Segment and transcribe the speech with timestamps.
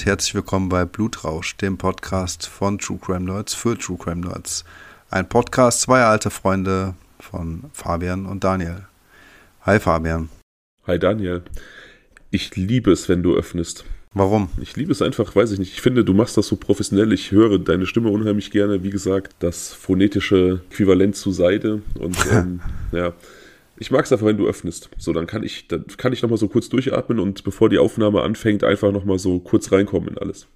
[0.00, 4.64] Und herzlich willkommen bei Blutrausch, dem Podcast von True Crime Nerds für True Crime Nerds.
[5.10, 8.86] Ein Podcast zweier alter Freunde von Fabian und Daniel.
[9.60, 10.30] Hi Fabian.
[10.86, 11.42] Hi Daniel.
[12.30, 13.84] Ich liebe es, wenn du öffnest.
[14.14, 14.48] Warum?
[14.62, 15.74] Ich liebe es einfach, weiß ich nicht.
[15.74, 17.12] Ich finde, du machst das so professionell.
[17.12, 18.82] Ich höre deine Stimme unheimlich gerne.
[18.82, 21.82] Wie gesagt, das phonetische Äquivalent zu Seide.
[21.98, 22.60] Und ähm,
[22.92, 23.12] ja,
[23.80, 24.90] ich mag es einfach, wenn du öffnest.
[24.98, 28.22] So, dann kann ich, dann kann ich nochmal so kurz durchatmen und bevor die Aufnahme
[28.22, 30.46] anfängt, einfach nochmal so kurz reinkommen in alles.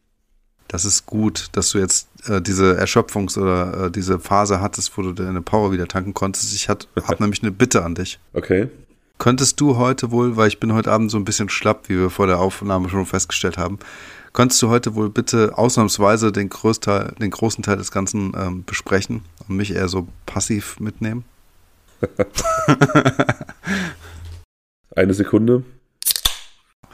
[0.68, 5.02] Das ist gut, dass du jetzt äh, diese Erschöpfungs- oder äh, diese Phase hattest, wo
[5.02, 6.54] du deine Power wieder tanken konntest.
[6.54, 6.86] Ich habe
[7.18, 8.18] nämlich eine Bitte an dich.
[8.34, 8.68] Okay.
[9.16, 12.10] Könntest du heute wohl, weil ich bin heute Abend so ein bisschen schlapp, wie wir
[12.10, 13.78] vor der Aufnahme schon festgestellt haben,
[14.34, 19.22] könntest du heute wohl bitte ausnahmsweise den, Größteil, den großen Teil des Ganzen ähm, besprechen
[19.48, 21.24] und mich eher so passiv mitnehmen?
[24.96, 25.64] Eine Sekunde.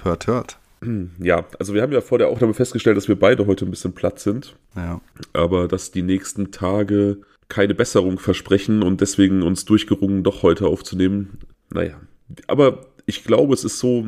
[0.03, 0.57] Hört, hört.
[1.21, 3.93] Ja, also wir haben ja vor der Aufnahme festgestellt, dass wir beide heute ein bisschen
[3.93, 4.57] platt sind.
[4.75, 5.03] Ja.
[5.35, 11.41] Aber dass die nächsten Tage keine Besserung versprechen und deswegen uns durchgerungen, doch heute aufzunehmen.
[11.69, 12.01] Naja,
[12.47, 14.07] aber ich glaube, es ist so,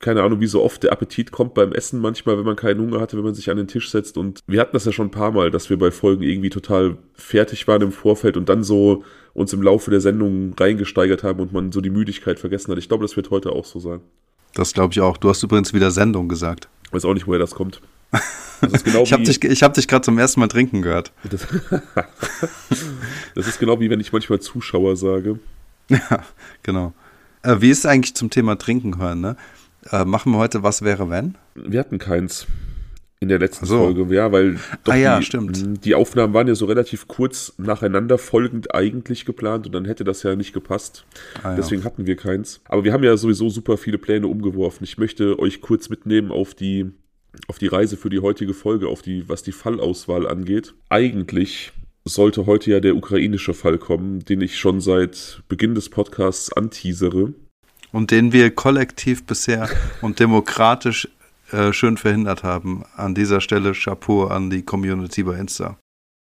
[0.00, 3.00] keine Ahnung, wie so oft der Appetit kommt beim Essen manchmal, wenn man keinen Hunger
[3.00, 4.18] hatte, wenn man sich an den Tisch setzt.
[4.18, 6.96] Und wir hatten das ja schon ein paar Mal, dass wir bei Folgen irgendwie total
[7.14, 11.52] fertig waren im Vorfeld und dann so uns im Laufe der Sendung reingesteigert haben und
[11.52, 12.78] man so die Müdigkeit vergessen hat.
[12.78, 14.00] Ich glaube, das wird heute auch so sein.
[14.54, 15.16] Das glaube ich auch.
[15.16, 16.68] Du hast übrigens wieder Sendung gesagt.
[16.86, 17.80] Ich weiß auch nicht, woher das kommt.
[18.60, 21.12] Das genau ich habe dich, hab dich gerade zum ersten Mal trinken gehört.
[21.28, 21.46] Das,
[23.34, 25.38] das, ist genau wie wenn ich manchmal Zuschauer sage.
[25.90, 26.24] Ja,
[26.62, 26.94] genau.
[27.42, 29.20] Äh, wie ist es eigentlich zum Thema Trinken hören?
[29.20, 29.36] Ne?
[29.90, 31.34] Äh, machen wir heute Was wäre wenn?
[31.54, 32.46] Wir hatten keins
[33.24, 33.78] in der letzten so.
[33.78, 35.84] Folge, ja, weil ah, ja, die, stimmt.
[35.84, 40.22] die Aufnahmen waren ja so relativ kurz nacheinander folgend eigentlich geplant und dann hätte das
[40.22, 41.04] ja nicht gepasst.
[41.42, 41.86] Ah, Deswegen ja.
[41.86, 42.60] hatten wir keins.
[42.66, 44.84] Aber wir haben ja sowieso super viele Pläne umgeworfen.
[44.84, 46.92] Ich möchte euch kurz mitnehmen auf die
[47.48, 50.74] auf die Reise für die heutige Folge, auf die, was die Fallauswahl angeht.
[50.88, 51.72] Eigentlich
[52.04, 57.34] sollte heute ja der ukrainische Fall kommen, den ich schon seit Beginn des Podcasts anteasere.
[57.90, 59.68] Und den wir kollektiv bisher
[60.00, 61.08] und demokratisch
[61.52, 62.84] äh, schön verhindert haben.
[62.96, 65.78] An dieser Stelle Chapeau an die Community bei Insta.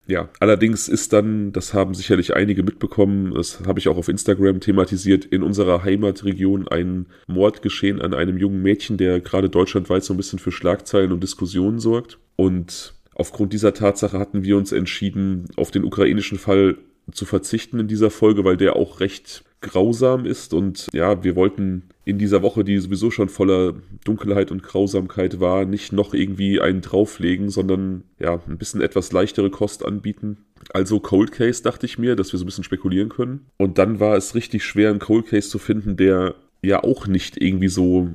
[0.08, 4.60] Ja, allerdings ist dann, das haben sicherlich einige mitbekommen, das habe ich auch auf Instagram
[4.60, 10.14] thematisiert, in unserer Heimatregion ein Mord geschehen an einem jungen Mädchen, der gerade deutschlandweit so
[10.14, 12.18] ein bisschen für Schlagzeilen und Diskussionen sorgt.
[12.36, 16.78] Und aufgrund dieser Tatsache hatten wir uns entschieden, auf den ukrainischen Fall
[17.12, 21.88] zu verzichten in dieser Folge, weil der auch recht grausam ist und ja, wir wollten
[22.04, 23.74] in dieser Woche, die sowieso schon voller
[24.04, 29.50] Dunkelheit und Grausamkeit war, nicht noch irgendwie einen drauflegen, sondern ja, ein bisschen etwas leichtere
[29.50, 30.38] Kost anbieten.
[30.72, 33.46] Also Cold Case dachte ich mir, dass wir so ein bisschen spekulieren können.
[33.56, 37.40] Und dann war es richtig schwer, einen Cold Case zu finden, der ja auch nicht
[37.40, 38.08] irgendwie so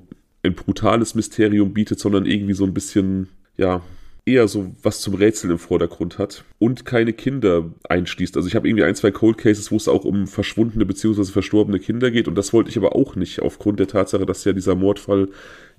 [0.43, 3.81] ein brutales Mysterium bietet, sondern irgendwie so ein bisschen, ja,
[4.25, 8.35] eher so was zum Rätseln im Vordergrund hat und keine Kinder einschließt.
[8.37, 11.25] Also ich habe irgendwie ein, zwei Cold Cases, wo es auch um verschwundene bzw.
[11.25, 14.53] verstorbene Kinder geht und das wollte ich aber auch nicht aufgrund der Tatsache, dass ja
[14.53, 15.29] dieser Mordfall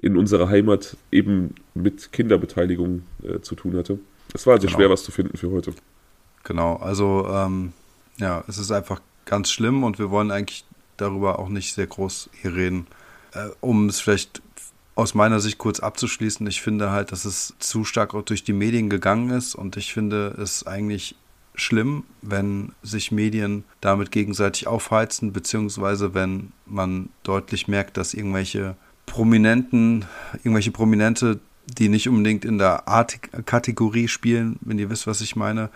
[0.01, 4.01] in unserer Heimat eben mit Kinderbeteiligung äh, zu tun hatte.
[4.35, 4.79] Es war also genau.
[4.79, 5.73] schwer, was zu finden für heute.
[6.43, 7.73] Genau, also ähm,
[8.19, 10.65] ja, es ist einfach ganz schlimm und wir wollen eigentlich
[10.97, 12.87] darüber auch nicht sehr groß hier reden.
[13.35, 14.43] Äh, um es vielleicht
[14.95, 18.53] aus meiner Sicht kurz abzuschließen, ich finde halt, dass es zu stark auch durch die
[18.53, 21.17] Medien gegangen ist und ich finde es eigentlich
[21.55, 28.77] schlimm, wenn sich Medien damit gegenseitig aufheizen, beziehungsweise wenn man deutlich merkt, dass irgendwelche
[29.07, 30.07] Prominenten,
[30.39, 35.71] irgendwelche Prominente, die nicht unbedingt in der Art-Kategorie spielen, wenn ihr wisst, was ich meine,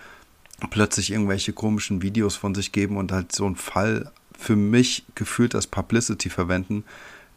[0.70, 5.54] plötzlich irgendwelche komischen Videos von sich geben und halt so einen Fall für mich gefühlt
[5.54, 6.84] als Publicity verwenden,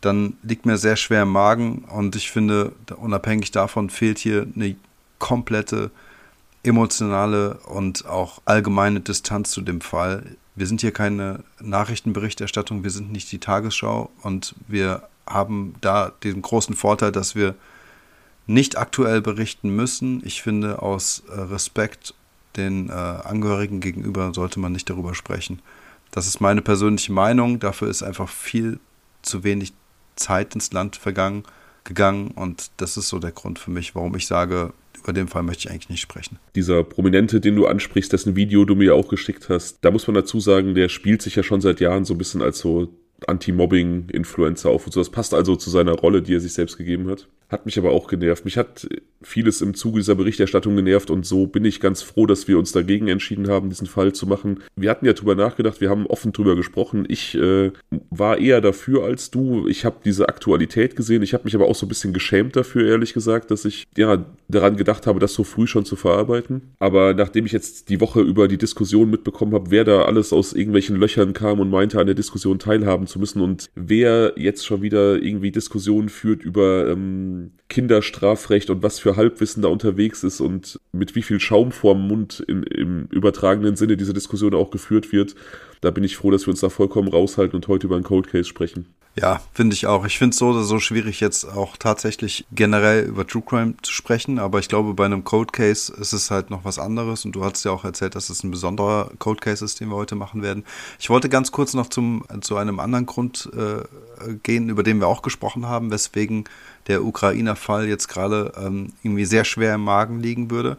[0.01, 4.75] dann liegt mir sehr schwer im Magen und ich finde, unabhängig davon fehlt hier eine
[5.18, 5.91] komplette
[6.63, 10.35] emotionale und auch allgemeine Distanz zu dem Fall.
[10.56, 16.41] Wir sind hier keine Nachrichtenberichterstattung, wir sind nicht die Tagesschau und wir haben da den
[16.41, 17.56] großen Vorteil, dass wir
[18.47, 20.25] nicht aktuell berichten müssen.
[20.25, 22.15] Ich finde, aus äh, Respekt
[22.56, 25.62] den äh, Angehörigen gegenüber sollte man nicht darüber sprechen.
[26.12, 27.59] Das ist meine persönliche Meinung.
[27.59, 28.79] Dafür ist einfach viel
[29.21, 29.74] zu wenig
[30.19, 31.44] Zeit ins Land vergangen,
[31.83, 35.44] gegangen und das ist so der Grund für mich, warum ich sage, über den Fall
[35.44, 36.38] möchte ich eigentlich nicht sprechen.
[36.56, 40.13] Dieser Prominente, den du ansprichst, dessen Video du mir auch geschickt hast, da muss man
[40.13, 42.89] dazu sagen, der spielt sich ja schon seit Jahren so ein bisschen als so
[43.27, 45.00] Anti-Mobbing-Influencer auf und so.
[45.00, 47.27] Das passt also zu seiner Rolle, die er sich selbst gegeben hat.
[47.50, 48.46] Hat mich aber auch genervt.
[48.46, 48.88] Mich hat
[49.22, 52.72] vieles im Zuge dieser Berichterstattung genervt und so bin ich ganz froh, dass wir uns
[52.72, 54.60] dagegen entschieden haben, diesen Fall zu machen.
[54.75, 57.06] Wir hatten ja drüber nachgedacht, wir haben offen drüber gesprochen.
[57.10, 57.72] Ich äh,
[58.12, 59.68] war eher dafür als du.
[59.68, 61.24] Ich habe diese Aktualität gesehen.
[61.24, 64.25] Ich habe mich aber auch so ein bisschen geschämt dafür, ehrlich gesagt, dass ich ja
[64.48, 66.74] daran gedacht habe, das so früh schon zu verarbeiten.
[66.80, 70.54] Aber nachdem ich jetzt die Woche über die Diskussion mitbekommen habe, wer da alles aus
[70.54, 74.81] irgendwelchen Löchern kam und meinte, an der Diskussion teilhaben zu müssen und wer jetzt schon
[74.81, 77.38] wieder irgendwie Diskussionen führt über ähm,
[77.69, 82.44] Kinderstrafrecht und was für Halbwissen da unterwegs ist und mit wie viel Schaum vorm Mund
[82.47, 85.36] in, im übertragenen Sinne diese Diskussion auch geführt wird.
[85.81, 88.27] Da bin ich froh, dass wir uns da vollkommen raushalten und heute über einen Cold
[88.27, 88.88] Case sprechen.
[89.15, 90.06] Ja, finde ich auch.
[90.06, 93.91] Ich finde es so oder so schwierig, jetzt auch tatsächlich generell über True Crime zu
[93.91, 97.33] sprechen, aber ich glaube, bei einem Code Case ist es halt noch was anderes und
[97.33, 100.15] du hast ja auch erzählt, dass es ein besonderer Code Case ist, den wir heute
[100.15, 100.63] machen werden.
[101.00, 103.83] Ich wollte ganz kurz noch zum, zu einem anderen Grund äh,
[104.44, 106.45] gehen, über den wir auch gesprochen haben, weswegen
[106.89, 110.77] der Ukrainer-Fall jetzt gerade ähm, irgendwie sehr schwer im Magen liegen würde.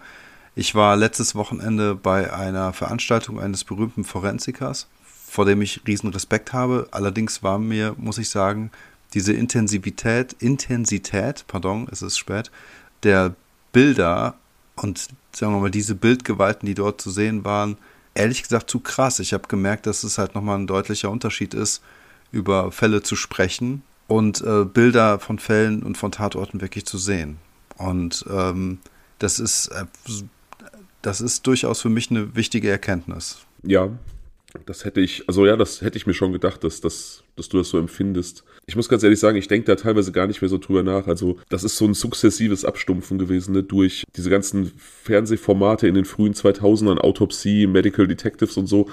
[0.55, 4.89] Ich war letztes Wochenende bei einer Veranstaltung eines berühmten Forensikers
[5.31, 6.89] vor dem ich riesen Respekt habe.
[6.91, 8.71] Allerdings war mir, muss ich sagen,
[9.15, 12.51] diese Intensivität, Intensität, pardon, es ist spät,
[13.05, 13.35] der
[13.73, 14.35] Bilder
[14.75, 17.77] und sagen wir mal diese Bildgewalten, die dort zu sehen waren,
[18.15, 19.21] ehrlich gesagt zu krass.
[19.21, 21.81] Ich habe gemerkt, dass es halt nochmal ein deutlicher Unterschied ist,
[22.33, 27.39] über Fälle zu sprechen und äh, Bilder von Fällen und von Tatorten wirklich zu sehen.
[27.79, 28.79] Und ähm,
[29.19, 29.85] das ist äh,
[31.03, 33.39] das ist durchaus für mich eine wichtige Erkenntnis.
[33.63, 33.91] Ja,
[34.67, 37.59] das hätte ich, also ja, das hätte ich mir schon gedacht, dass, dass, dass du
[37.59, 38.45] das so empfindest.
[38.67, 41.07] Ich muss ganz ehrlich sagen, ich denke da teilweise gar nicht mehr so drüber nach.
[41.07, 43.63] Also, das ist so ein sukzessives Abstumpfen gewesen, ne?
[43.63, 48.89] durch diese ganzen Fernsehformate in den frühen 2000ern, Autopsie, Medical Detectives und so,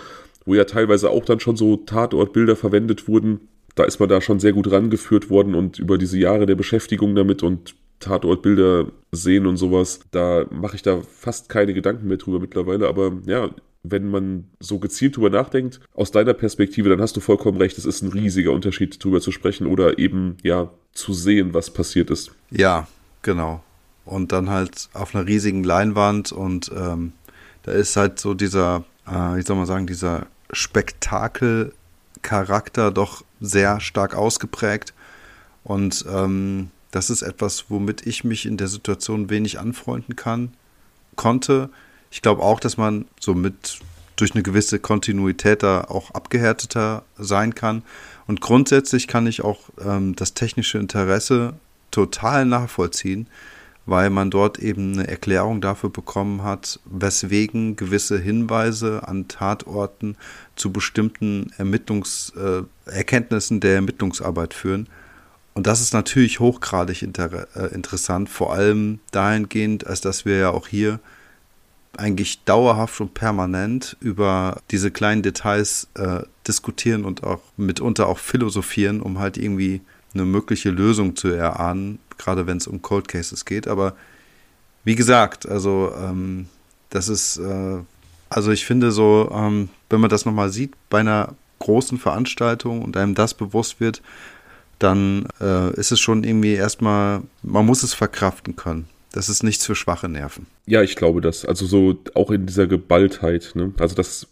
[0.46, 3.42] wo ja teilweise auch dann schon so Tatortbilder verwendet wurden.
[3.78, 7.14] Da ist man da schon sehr gut rangeführt worden und über diese Jahre der Beschäftigung
[7.16, 12.40] damit und Tatortbilder sehen und sowas, da mache ich da fast keine Gedanken mehr drüber
[12.40, 12.88] mittlerweile.
[12.88, 13.52] Aber ja,
[13.84, 17.86] wenn man so gezielt drüber nachdenkt, aus deiner Perspektive, dann hast du vollkommen recht, es
[17.86, 22.32] ist ein riesiger Unterschied, drüber zu sprechen oder eben, ja, zu sehen, was passiert ist.
[22.50, 22.88] Ja,
[23.22, 23.64] genau.
[24.06, 27.14] Und dann halt auf einer riesigen Leinwand und ähm,
[27.62, 34.16] da ist halt so dieser, äh, wie soll man sagen, dieser Spektakelcharakter doch sehr stark
[34.16, 34.94] ausgeprägt.
[35.64, 40.54] Und ähm, das ist etwas, womit ich mich in der Situation wenig anfreunden kann,
[41.16, 41.70] konnte
[42.10, 43.80] ich glaube auch, dass man so mit
[44.16, 47.84] durch eine gewisse Kontinuität da auch abgehärteter sein kann.
[48.26, 51.54] Und grundsätzlich kann ich auch ähm, das technische Interesse
[51.92, 53.28] total nachvollziehen,
[53.88, 60.18] weil man dort eben eine Erklärung dafür bekommen hat, weswegen gewisse Hinweise an Tatorten
[60.56, 64.88] zu bestimmten Ermittlungs, äh, Erkenntnissen der Ermittlungsarbeit führen.
[65.54, 70.50] Und das ist natürlich hochgradig inter, äh, interessant, vor allem dahingehend, als dass wir ja
[70.52, 71.00] auch hier
[71.96, 79.02] eigentlich dauerhaft und permanent über diese kleinen Details äh, diskutieren und auch mitunter auch philosophieren,
[79.02, 79.82] um halt irgendwie
[80.14, 83.68] eine mögliche Lösung zu erahnen, gerade wenn es um Cold Cases geht.
[83.68, 83.96] Aber
[84.84, 86.48] wie gesagt, also ähm,
[86.90, 87.78] das ist, äh,
[88.30, 92.96] also ich finde so, ähm, wenn man das nochmal sieht bei einer großen Veranstaltung und
[92.98, 94.02] einem das bewusst wird,
[94.80, 98.88] dann äh, ist es schon irgendwie erstmal, man muss es verkraften können.
[99.12, 100.46] Das ist nichts für schwache Nerven.
[100.68, 101.46] Ja, ich glaube das.
[101.46, 103.54] Also so auch in dieser Geballtheit.
[103.56, 103.74] Ne?
[103.80, 104.28] Also dass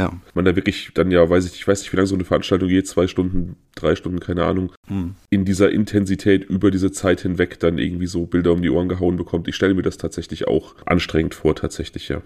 [0.00, 0.12] ja.
[0.34, 2.68] man da wirklich dann ja, weiß ich, ich weiß nicht, wie lange so eine Veranstaltung
[2.68, 5.14] geht, zwei Stunden, drei Stunden, keine Ahnung, mhm.
[5.30, 9.16] in dieser Intensität über diese Zeit hinweg dann irgendwie so Bilder um die Ohren gehauen
[9.16, 9.48] bekommt.
[9.48, 12.22] Ich stelle mir das tatsächlich auch anstrengend vor, tatsächlich, ja.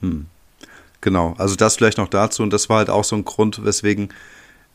[0.00, 0.26] Mhm.
[1.00, 4.08] Genau, also das vielleicht noch dazu und das war halt auch so ein Grund, weswegen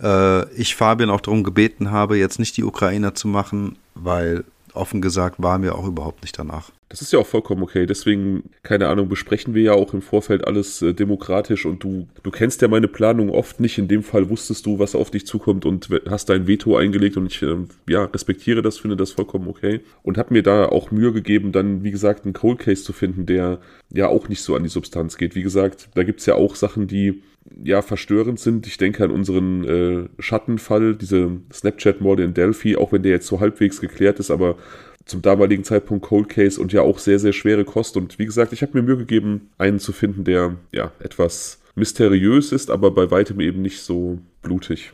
[0.01, 5.01] äh, ich Fabian auch darum gebeten habe, jetzt nicht die Ukrainer zu machen, weil offen
[5.01, 6.72] gesagt war mir auch überhaupt nicht danach.
[6.91, 7.86] Das ist ja auch vollkommen okay.
[7.86, 12.31] Deswegen, keine Ahnung, besprechen wir ja auch im Vorfeld alles äh, demokratisch und du, du
[12.31, 13.77] kennst ja meine Planung oft nicht.
[13.77, 17.27] In dem Fall wusstest du, was auf dich zukommt und hast dein Veto eingelegt und
[17.27, 17.55] ich, äh,
[17.88, 19.79] ja, respektiere das, finde das vollkommen okay.
[20.03, 23.25] Und habe mir da auch Mühe gegeben, dann, wie gesagt, einen Cold Case zu finden,
[23.25, 23.62] der
[23.93, 25.33] ja auch nicht so an die Substanz geht.
[25.33, 27.24] Wie gesagt, da gibt's ja auch Sachen, die
[27.63, 28.67] ja verstörend sind.
[28.67, 33.39] Ich denke an unseren äh, Schattenfall, diese Snapchat-Morde in Delphi, auch wenn der jetzt so
[33.39, 34.57] halbwegs geklärt ist, aber
[35.05, 37.98] zum damaligen Zeitpunkt Cold Case und ja auch sehr, sehr schwere Kost.
[37.98, 42.51] Und wie gesagt, ich habe mir Mühe gegeben, einen zu finden, der ja etwas mysteriös
[42.51, 44.93] ist, aber bei weitem eben nicht so blutig.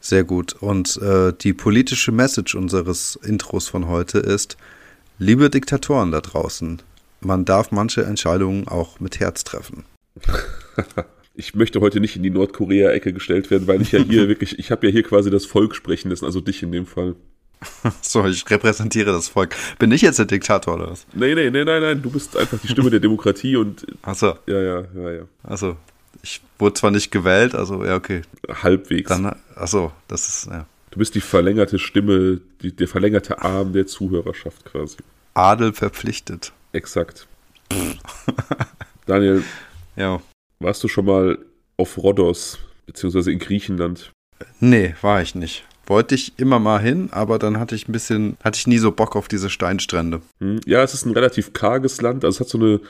[0.00, 0.54] Sehr gut.
[0.60, 4.56] Und äh, die politische Message unseres Intros von heute ist,
[5.18, 6.80] liebe Diktatoren da draußen,
[7.20, 9.84] man darf manche Entscheidungen auch mit Herz treffen.
[11.34, 14.70] ich möchte heute nicht in die Nordkorea-Ecke gestellt werden, weil ich ja hier wirklich, ich
[14.70, 17.16] habe ja hier quasi das Volk sprechen lassen, also dich in dem Fall.
[18.02, 19.54] So, ich repräsentiere das Volk.
[19.78, 21.06] Bin ich jetzt der Diktator oder was?
[21.12, 23.86] Nee, nee, nee, nein, nein, du bist einfach die Stimme der Demokratie und.
[24.02, 24.38] Achso.
[24.46, 25.22] Ja, ja, ja, ja.
[25.42, 25.76] Achso.
[26.22, 28.22] Ich wurde zwar nicht gewählt, also ja, okay.
[28.48, 29.08] Halbwegs.
[29.08, 30.66] Dann, achso, das ist, ja.
[30.90, 34.96] Du bist die verlängerte Stimme, die, der verlängerte Arm der Zuhörerschaft quasi.
[35.34, 36.52] Adel verpflichtet.
[36.72, 37.26] Exakt.
[39.06, 39.42] Daniel,
[39.96, 40.20] Ja.
[40.60, 41.38] warst du schon mal
[41.76, 44.10] auf Rhodos, beziehungsweise in Griechenland?
[44.60, 45.64] Nee, war ich nicht.
[45.88, 48.92] Wollte ich immer mal hin, aber dann hatte ich ein bisschen, hatte ich nie so
[48.92, 50.20] Bock auf diese Steinstrände.
[50.38, 50.60] Hm?
[50.66, 52.80] Ja, es ist ein relativ karges Land, also es hat so eine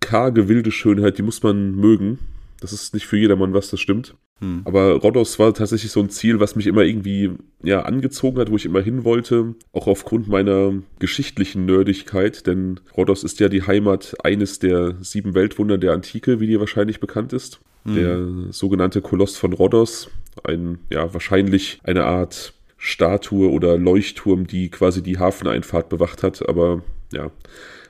[0.00, 2.18] karge, wilde Schönheit, die muss man mögen.
[2.60, 4.14] Das ist nicht für jedermann was, das stimmt.
[4.40, 4.62] Hm.
[4.64, 8.56] Aber Rhodos war tatsächlich so ein Ziel, was mich immer irgendwie ja, angezogen hat, wo
[8.56, 9.54] ich immer hin wollte.
[9.72, 15.76] Auch aufgrund meiner geschichtlichen Nerdigkeit, denn Rhodos ist ja die Heimat eines der sieben Weltwunder
[15.76, 17.60] der Antike, wie dir wahrscheinlich bekannt ist.
[17.84, 20.10] Der sogenannte Koloss von Rhodos,
[20.44, 26.82] ein, ja, wahrscheinlich eine Art Statue oder Leuchtturm, die quasi die Hafeneinfahrt bewacht hat, aber
[27.12, 27.30] ja,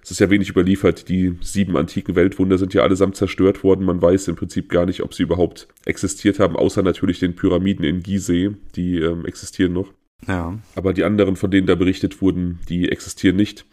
[0.02, 1.10] es ist ja wenig überliefert.
[1.10, 3.84] Die sieben antiken Weltwunder sind ja allesamt zerstört worden.
[3.84, 7.84] Man weiß im Prinzip gar nicht, ob sie überhaupt existiert haben, außer natürlich den Pyramiden
[7.84, 9.92] in Gizeh, die ähm, existieren noch.
[10.26, 10.58] Ja.
[10.74, 13.66] Aber die anderen, von denen da berichtet wurden, die existieren nicht.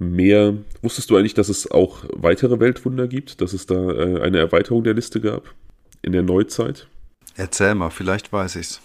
[0.00, 4.38] Mehr, wusstest du eigentlich, dass es auch weitere Weltwunder gibt, dass es da äh, eine
[4.38, 5.54] Erweiterung der Liste gab
[6.02, 6.88] in der Neuzeit?
[7.36, 8.80] Erzähl mal, vielleicht weiß ich's.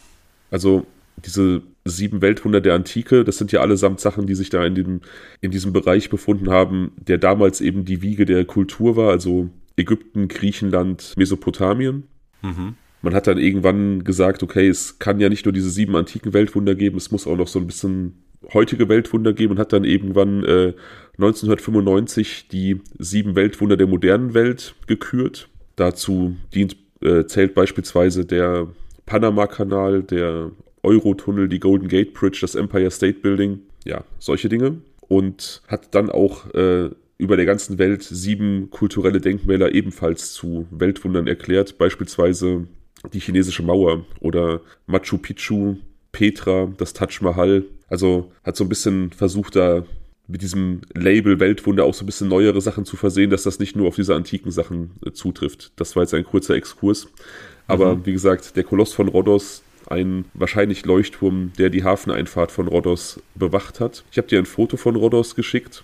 [0.51, 0.85] Also
[1.25, 5.01] diese sieben Weltwunder der Antike, das sind ja allesamt Sachen, die sich da in, dem,
[5.41, 10.27] in diesem Bereich befunden haben, der damals eben die Wiege der Kultur war, also Ägypten,
[10.27, 12.03] Griechenland, Mesopotamien.
[12.41, 12.75] Mhm.
[13.01, 16.75] Man hat dann irgendwann gesagt, okay, es kann ja nicht nur diese sieben antiken Weltwunder
[16.75, 18.23] geben, es muss auch noch so ein bisschen
[18.53, 20.73] heutige Weltwunder geben und hat dann irgendwann äh,
[21.13, 25.49] 1995 die sieben Weltwunder der modernen Welt gekürt.
[25.75, 28.67] Dazu dient, äh, zählt beispielsweise der
[29.05, 30.51] Panama-Kanal, der
[30.83, 34.77] Eurotunnel, die Golden Gate Bridge, das Empire State Building, ja, solche Dinge.
[35.07, 41.27] Und hat dann auch äh, über der ganzen Welt sieben kulturelle Denkmäler ebenfalls zu Weltwundern
[41.27, 42.67] erklärt, beispielsweise
[43.13, 45.77] die chinesische Mauer oder Machu Picchu,
[46.11, 47.63] Petra, das Taj Mahal.
[47.87, 49.85] Also hat so ein bisschen versucht, da
[50.27, 53.75] mit diesem Label Weltwunder auch so ein bisschen neuere Sachen zu versehen, dass das nicht
[53.75, 55.71] nur auf diese antiken Sachen äh, zutrifft.
[55.77, 57.07] Das war jetzt ein kurzer Exkurs.
[57.67, 63.21] Aber wie gesagt, der Koloss von Rhodos, ein wahrscheinlich Leuchtturm, der die Hafeneinfahrt von Rhodos
[63.35, 64.03] bewacht hat.
[64.11, 65.83] Ich habe dir ein Foto von Rhodos geschickt.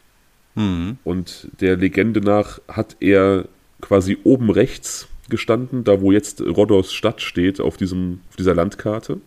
[0.56, 0.98] Mhm.
[1.04, 3.46] Und der Legende nach hat er
[3.82, 9.20] quasi oben rechts gestanden, da wo jetzt Rhodos Stadt steht, auf, diesem, auf dieser Landkarte.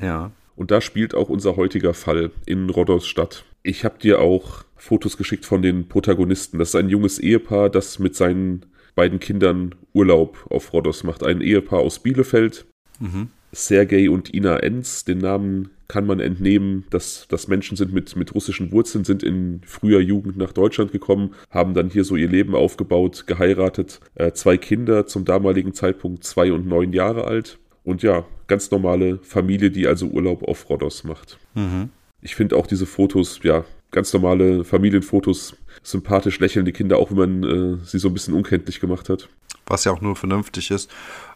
[0.00, 0.30] Ja.
[0.56, 3.44] Und da spielt auch unser heutiger Fall in Rhodos Stadt.
[3.62, 6.58] Ich habe dir auch Fotos geschickt von den Protagonisten.
[6.58, 11.22] Das ist ein junges Ehepaar, das mit seinen beiden Kindern Urlaub auf Rhodos macht.
[11.22, 12.66] Ein Ehepaar aus Bielefeld.
[13.00, 13.28] Mhm.
[13.52, 18.34] Sergei und Ina Enz, den Namen kann man entnehmen, dass das Menschen sind mit, mit
[18.34, 22.54] russischen Wurzeln, sind in früher Jugend nach Deutschland gekommen, haben dann hier so ihr Leben
[22.54, 27.58] aufgebaut, geheiratet, äh, zwei Kinder zum damaligen Zeitpunkt zwei und neun Jahre alt.
[27.84, 31.38] Und ja, ganz normale Familie, die also Urlaub auf Rhodos macht.
[31.54, 31.90] Mhm.
[32.22, 37.42] Ich finde auch diese Fotos, ja, ganz normale Familienfotos, sympathisch lächelnde Kinder, auch wenn man
[37.44, 39.28] äh, sie so ein bisschen unkenntlich gemacht hat.
[39.66, 40.90] Was ja auch nur vernünftig ist.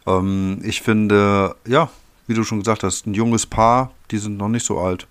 [0.05, 1.89] Ähm, ich finde, ja,
[2.27, 5.07] wie du schon gesagt hast, ein junges Paar, die sind noch nicht so alt.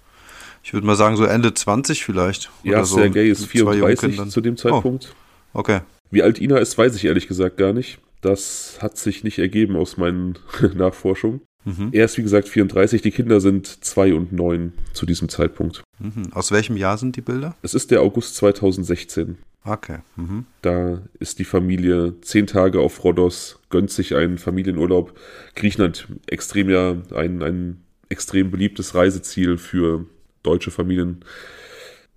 [0.62, 2.50] Ich würde mal sagen, so Ende 20 vielleicht.
[2.62, 4.30] Ja, oder so, Sergei ist mit zwei 34 Jungkindern.
[4.30, 5.14] zu dem Zeitpunkt.
[5.52, 5.80] Okay.
[6.10, 7.98] Wie alt Ina ist, weiß ich ehrlich gesagt gar nicht.
[8.20, 10.38] Das hat sich nicht ergeben aus meinen
[10.74, 11.40] Nachforschungen.
[11.64, 11.90] Mhm.
[11.92, 13.02] Er ist, wie gesagt, 34.
[13.02, 15.82] Die Kinder sind zwei und neun zu diesem Zeitpunkt.
[15.98, 16.32] Mhm.
[16.32, 17.56] Aus welchem Jahr sind die Bilder?
[17.62, 19.38] Es ist der August 2016.
[19.64, 19.98] Okay.
[20.16, 20.46] Mhm.
[20.62, 25.18] Da ist die Familie zehn Tage auf Rhodos, gönnt sich einen Familienurlaub.
[25.54, 30.06] Griechenland extrem ja ein, ein extrem beliebtes Reiseziel für
[30.42, 31.24] deutsche Familien.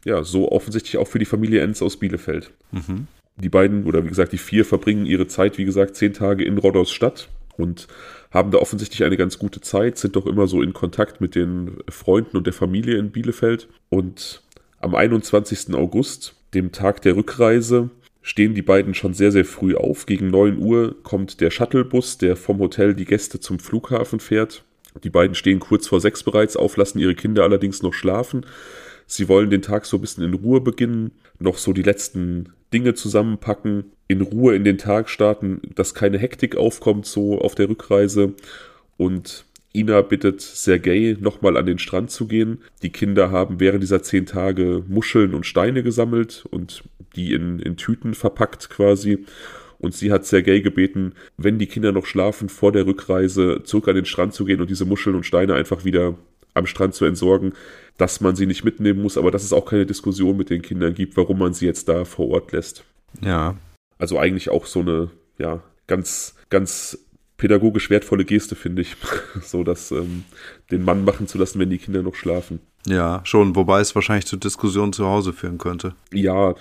[0.06, 2.52] Ja, so offensichtlich auch für die Familie Enz aus Bielefeld.
[2.72, 3.08] Mhm.
[3.38, 6.58] Die beiden, oder wie gesagt, die vier verbringen ihre Zeit, wie gesagt, zehn Tage in
[6.58, 7.88] Rhodos Stadt und
[8.32, 11.78] haben da offensichtlich eine ganz gute Zeit, sind doch immer so in Kontakt mit den
[11.90, 13.68] Freunden und der Familie in Bielefeld.
[13.90, 14.42] Und
[14.80, 15.74] am 21.
[15.74, 17.90] August, dem Tag der Rückreise,
[18.22, 20.06] stehen die beiden schon sehr, sehr früh auf.
[20.06, 24.64] Gegen 9 Uhr kommt der Shuttlebus, der vom Hotel die Gäste zum Flughafen fährt.
[25.04, 28.46] Die beiden stehen kurz vor sechs bereits auf, lassen ihre Kinder allerdings noch schlafen.
[29.12, 32.94] Sie wollen den Tag so ein bisschen in Ruhe beginnen, noch so die letzten Dinge
[32.94, 38.36] zusammenpacken, in Ruhe in den Tag starten, dass keine Hektik aufkommt so auf der Rückreise.
[38.96, 39.44] Und
[39.76, 42.60] Ina bittet Sergei nochmal an den Strand zu gehen.
[42.84, 46.86] Die Kinder haben während dieser zehn Tage Muscheln und Steine gesammelt und
[47.18, 49.26] die in, in Tüten verpackt quasi.
[49.78, 53.96] Und sie hat Sergei gebeten, wenn die Kinder noch schlafen, vor der Rückreise zurück an
[53.96, 56.16] den Strand zu gehen und diese Muscheln und Steine einfach wieder
[56.54, 57.54] am Strand zu entsorgen,
[58.02, 60.96] dass man sie nicht mitnehmen muss, aber dass es auch keine Diskussion mit den Kindern
[60.96, 62.84] gibt, warum man sie jetzt da vor Ort lässt.
[63.24, 63.56] Ja.
[64.00, 66.98] Also eigentlich auch so eine, ja, ganz, ganz
[67.38, 68.96] pädagogisch wertvolle Geste, finde ich.
[69.44, 70.24] so, dass ähm,
[70.72, 72.60] den Mann machen zu lassen, wenn die Kinder noch schlafen.
[72.88, 75.94] Ja, schon, wobei es wahrscheinlich zu Diskussionen zu Hause führen könnte.
[76.12, 76.56] Ja,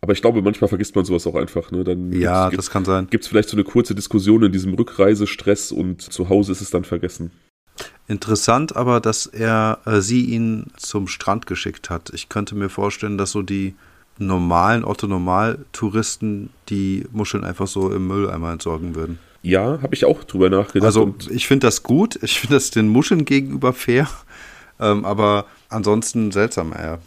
[0.00, 1.70] aber ich glaube, manchmal vergisst man sowas auch einfach.
[1.72, 1.84] Ne?
[1.84, 3.08] Dann ja, das kann sein.
[3.10, 6.70] Gibt es vielleicht so eine kurze Diskussion in diesem Rückreisestress und zu Hause ist es
[6.70, 7.32] dann vergessen.
[8.08, 12.10] Interessant aber, dass er äh, sie ihn zum Strand geschickt hat.
[12.14, 13.74] Ich könnte mir vorstellen, dass so die
[14.18, 19.18] normalen Otto-Normal-Touristen die Muscheln einfach so im Mülleimer entsorgen würden.
[19.42, 20.86] Ja, habe ich auch drüber nachgedacht.
[20.86, 22.18] Also ich finde das gut.
[22.22, 24.08] Ich finde das den Muscheln gegenüber fair.
[24.80, 26.72] Ähm, aber ansonsten seltsam.
[26.72, 26.98] Ja.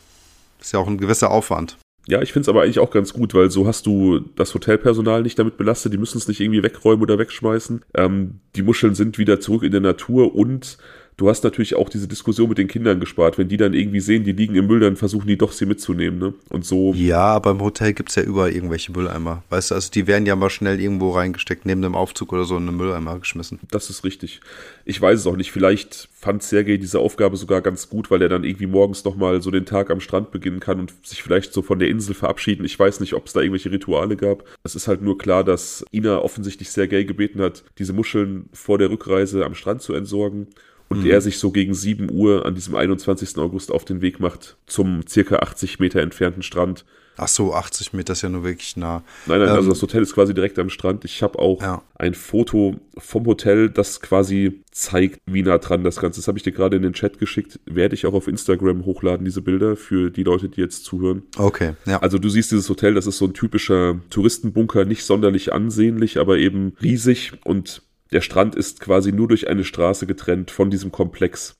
[0.59, 1.77] Ist ja auch ein gewisser Aufwand.
[2.09, 5.21] Ja, ich finde es aber eigentlich auch ganz gut, weil so hast du das Hotelpersonal
[5.21, 7.81] nicht damit belastet, die müssen es nicht irgendwie wegräumen oder wegschmeißen.
[7.95, 10.79] Ähm, die Muscheln sind wieder zurück in der Natur und
[11.19, 13.37] du hast natürlich auch diese Diskussion mit den Kindern gespart.
[13.37, 16.17] Wenn die dann irgendwie sehen, die liegen im Müll, dann versuchen die doch, sie mitzunehmen.
[16.17, 16.33] Ne?
[16.49, 16.93] Und so.
[16.95, 19.43] Ja, aber im Hotel gibt es ja überall irgendwelche Mülleimer.
[19.49, 22.55] Weißt du, also die werden ja mal schnell irgendwo reingesteckt, neben dem Aufzug oder so
[22.55, 23.59] in einen Mülleimer geschmissen.
[23.69, 24.39] Das ist richtig.
[24.85, 25.51] Ich weiß es auch nicht.
[25.51, 29.51] Vielleicht fand Sergei diese Aufgabe sogar ganz gut, weil er dann irgendwie morgens nochmal so
[29.51, 32.65] den Tag am Strand beginnen kann und sich vielleicht so von der Insel verabschieden.
[32.65, 34.45] Ich weiß nicht, ob es da irgendwelche Rituale gab.
[34.63, 38.89] Es ist halt nur klar, dass Ina offensichtlich Sergei gebeten hat, diese Muscheln vor der
[38.89, 40.47] Rückreise am Strand zu entsorgen
[40.89, 41.09] und mhm.
[41.09, 43.37] er sich so gegen 7 Uhr an diesem 21.
[43.37, 46.83] August auf den Weg macht zum circa 80 Meter entfernten Strand.
[47.21, 49.03] Ach so, 80 Meter ist ja nur wirklich nah.
[49.25, 51.03] Nein, nein, ähm, also das Hotel ist quasi direkt am Strand.
[51.03, 51.81] Ich habe auch ja.
[51.95, 56.23] ein Foto vom Hotel, das quasi zeigt, wie nah dran das Ganze ist.
[56.23, 57.59] Das habe ich dir gerade in den Chat geschickt.
[57.65, 61.23] Werde ich auch auf Instagram hochladen, diese Bilder, für die Leute, die jetzt zuhören.
[61.37, 62.01] Okay, ja.
[62.01, 66.37] Also du siehst dieses Hotel, das ist so ein typischer Touristenbunker, nicht sonderlich ansehnlich, aber
[66.37, 67.81] eben riesig und
[68.11, 71.55] der Strand ist quasi nur durch eine Straße getrennt von diesem Komplex.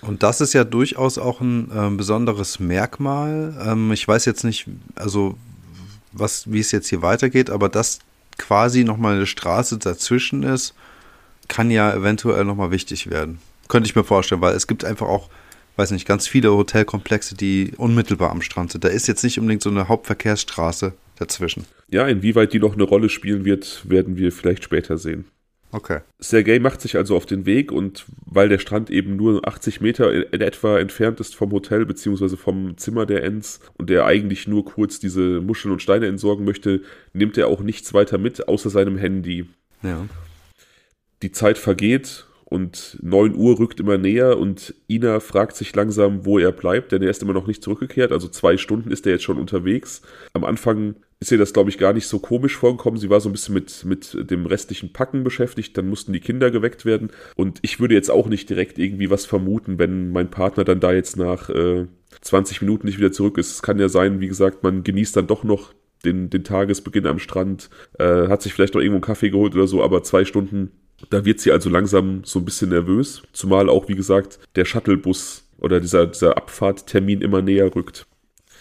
[0.00, 3.54] Und das ist ja durchaus auch ein äh, besonderes Merkmal.
[3.64, 4.66] Ähm, ich weiß jetzt nicht,
[4.96, 5.36] also
[6.10, 8.00] was, wie es jetzt hier weitergeht, aber dass
[8.36, 10.74] quasi nochmal eine Straße dazwischen ist,
[11.48, 13.38] kann ja eventuell nochmal wichtig werden.
[13.68, 15.30] Könnte ich mir vorstellen, weil es gibt einfach auch,
[15.76, 18.84] weiß nicht, ganz viele Hotelkomplexe, die unmittelbar am Strand sind.
[18.84, 21.64] Da ist jetzt nicht unbedingt so eine Hauptverkehrsstraße dazwischen.
[21.88, 25.26] Ja, inwieweit die noch eine Rolle spielen wird, werden wir vielleicht später sehen.
[25.74, 26.00] Okay.
[26.18, 30.12] Sergei macht sich also auf den Weg und weil der Strand eben nur 80 Meter
[30.12, 34.66] in etwa entfernt ist vom Hotel beziehungsweise vom Zimmer der Ents und der eigentlich nur
[34.66, 36.82] kurz diese Muscheln und Steine entsorgen möchte,
[37.14, 39.46] nimmt er auch nichts weiter mit, außer seinem Handy.
[39.82, 40.06] Ja.
[41.22, 46.38] Die Zeit vergeht und 9 Uhr rückt immer näher und Ina fragt sich langsam, wo
[46.38, 48.12] er bleibt, denn er ist immer noch nicht zurückgekehrt.
[48.12, 50.02] Also zwei Stunden ist er jetzt schon unterwegs.
[50.34, 52.98] Am Anfang ist ihr das, glaube ich, gar nicht so komisch vorgekommen.
[52.98, 55.76] Sie war so ein bisschen mit, mit dem restlichen Packen beschäftigt.
[55.78, 57.10] Dann mussten die Kinder geweckt werden.
[57.36, 60.92] Und ich würde jetzt auch nicht direkt irgendwie was vermuten, wenn mein Partner dann da
[60.92, 61.86] jetzt nach äh,
[62.20, 63.52] 20 Minuten nicht wieder zurück ist.
[63.52, 65.72] Es kann ja sein, wie gesagt, man genießt dann doch noch
[66.04, 69.68] den, den Tagesbeginn am Strand, äh, hat sich vielleicht noch irgendwo einen Kaffee geholt oder
[69.68, 70.72] so, aber zwei Stunden
[71.10, 75.48] da wird sie also langsam so ein bisschen nervös, zumal auch, wie gesagt, der Shuttlebus
[75.58, 78.06] oder dieser, dieser Abfahrttermin immer näher rückt.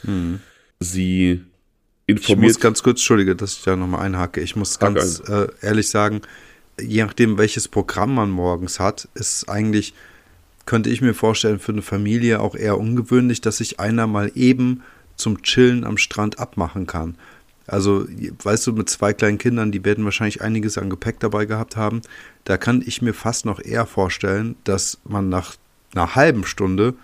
[0.04, 0.40] Hm.
[0.80, 1.42] Sie
[2.12, 2.52] informiert.
[2.52, 4.42] Ich muss ganz kurz, Entschuldige, dass ich da nochmal einhake.
[4.42, 6.22] Ich muss ganz äh, ehrlich sagen,
[6.80, 9.94] je nachdem, welches Programm man morgens hat, ist eigentlich,
[10.66, 14.84] könnte ich mir vorstellen, für eine Familie auch eher ungewöhnlich, dass sich einer mal eben
[15.16, 17.16] zum Chillen am Strand abmachen kann.
[17.68, 18.06] Also,
[18.44, 22.02] weißt du, mit zwei kleinen Kindern, die werden wahrscheinlich einiges an Gepäck dabei gehabt haben.
[22.44, 25.56] Da kann ich mir fast noch eher vorstellen, dass man nach
[25.94, 26.96] einer halben Stunde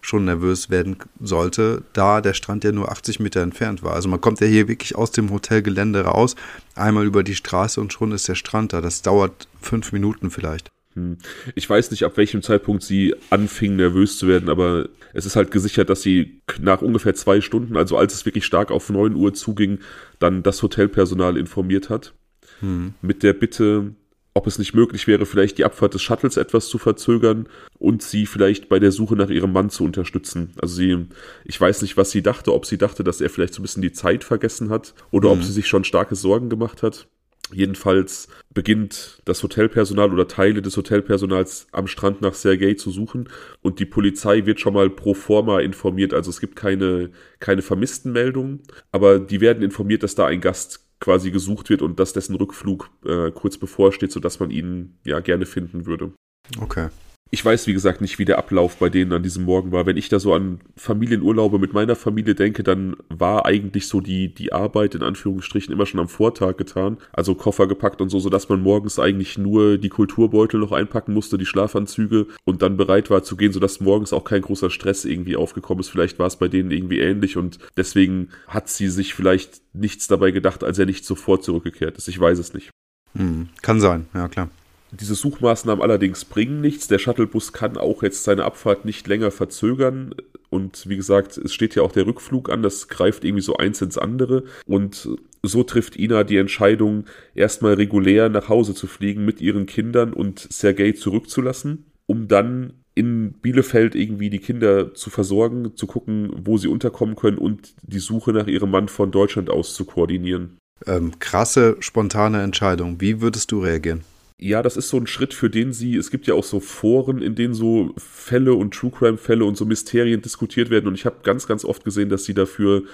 [0.00, 3.94] schon nervös werden sollte, da der Strand ja nur 80 Meter entfernt war.
[3.94, 6.36] Also man kommt ja hier wirklich aus dem Hotelgelände raus,
[6.74, 8.80] einmal über die Straße und schon ist der Strand da.
[8.80, 10.70] Das dauert fünf Minuten vielleicht.
[10.94, 11.18] Hm.
[11.54, 15.50] Ich weiß nicht, ab welchem Zeitpunkt sie anfing, nervös zu werden, aber es ist halt
[15.50, 19.34] gesichert, dass sie nach ungefähr zwei Stunden, also als es wirklich stark auf 9 Uhr
[19.34, 19.78] zuging,
[20.18, 22.14] dann das Hotelpersonal informiert hat.
[22.60, 22.94] Hm.
[23.02, 23.94] Mit der Bitte,
[24.38, 27.48] ob es nicht möglich wäre, vielleicht die Abfahrt des Shuttles etwas zu verzögern
[27.80, 30.52] und sie vielleicht bei der Suche nach ihrem Mann zu unterstützen.
[30.62, 31.06] Also sie,
[31.44, 33.82] ich weiß nicht, was sie dachte, ob sie dachte, dass er vielleicht so ein bisschen
[33.82, 35.40] die Zeit vergessen hat oder mhm.
[35.40, 37.08] ob sie sich schon starke Sorgen gemacht hat.
[37.50, 43.28] Jedenfalls beginnt das Hotelpersonal oder Teile des Hotelpersonals am Strand nach Sergei zu suchen
[43.60, 46.14] und die Polizei wird schon mal pro forma informiert.
[46.14, 48.60] Also es gibt keine, keine Vermisstenmeldungen,
[48.92, 52.90] aber die werden informiert, dass da ein Gast quasi gesucht wird und dass dessen Rückflug
[53.04, 56.12] äh, kurz bevorsteht, sodass man ihn ja gerne finden würde.
[56.60, 56.88] Okay.
[57.30, 59.84] Ich weiß, wie gesagt, nicht, wie der Ablauf bei denen an diesem Morgen war.
[59.84, 64.32] Wenn ich da so an Familienurlaube mit meiner Familie denke, dann war eigentlich so die,
[64.32, 66.96] die Arbeit in Anführungsstrichen immer schon am Vortag getan.
[67.12, 71.36] Also Koffer gepackt und so, sodass man morgens eigentlich nur die Kulturbeutel noch einpacken musste,
[71.36, 75.36] die Schlafanzüge und dann bereit war zu gehen, sodass morgens auch kein großer Stress irgendwie
[75.36, 75.90] aufgekommen ist.
[75.90, 80.30] Vielleicht war es bei denen irgendwie ähnlich und deswegen hat sie sich vielleicht nichts dabei
[80.30, 82.08] gedacht, als er nicht sofort zurückgekehrt ist.
[82.08, 82.70] Ich weiß es nicht.
[83.14, 84.48] Hm, kann sein, ja klar.
[84.90, 86.88] Diese Suchmaßnahmen allerdings bringen nichts.
[86.88, 90.14] Der Shuttlebus kann auch jetzt seine Abfahrt nicht länger verzögern.
[90.50, 92.62] Und wie gesagt, es steht ja auch der Rückflug an.
[92.62, 94.44] Das greift irgendwie so eins ins andere.
[94.66, 95.08] Und
[95.42, 100.46] so trifft Ina die Entscheidung, erstmal regulär nach Hause zu fliegen mit ihren Kindern und
[100.50, 106.66] Sergei zurückzulassen, um dann in Bielefeld irgendwie die Kinder zu versorgen, zu gucken, wo sie
[106.66, 110.58] unterkommen können und die Suche nach ihrem Mann von Deutschland aus zu koordinieren.
[110.86, 113.00] Ähm, krasse, spontane Entscheidung.
[113.00, 114.02] Wie würdest du reagieren?
[114.40, 117.20] Ja, das ist so ein Schritt, für den sie, es gibt ja auch so Foren,
[117.20, 121.06] in denen so Fälle und True Crime Fälle und so Mysterien diskutiert werden und ich
[121.06, 122.84] habe ganz, ganz oft gesehen, dass sie dafür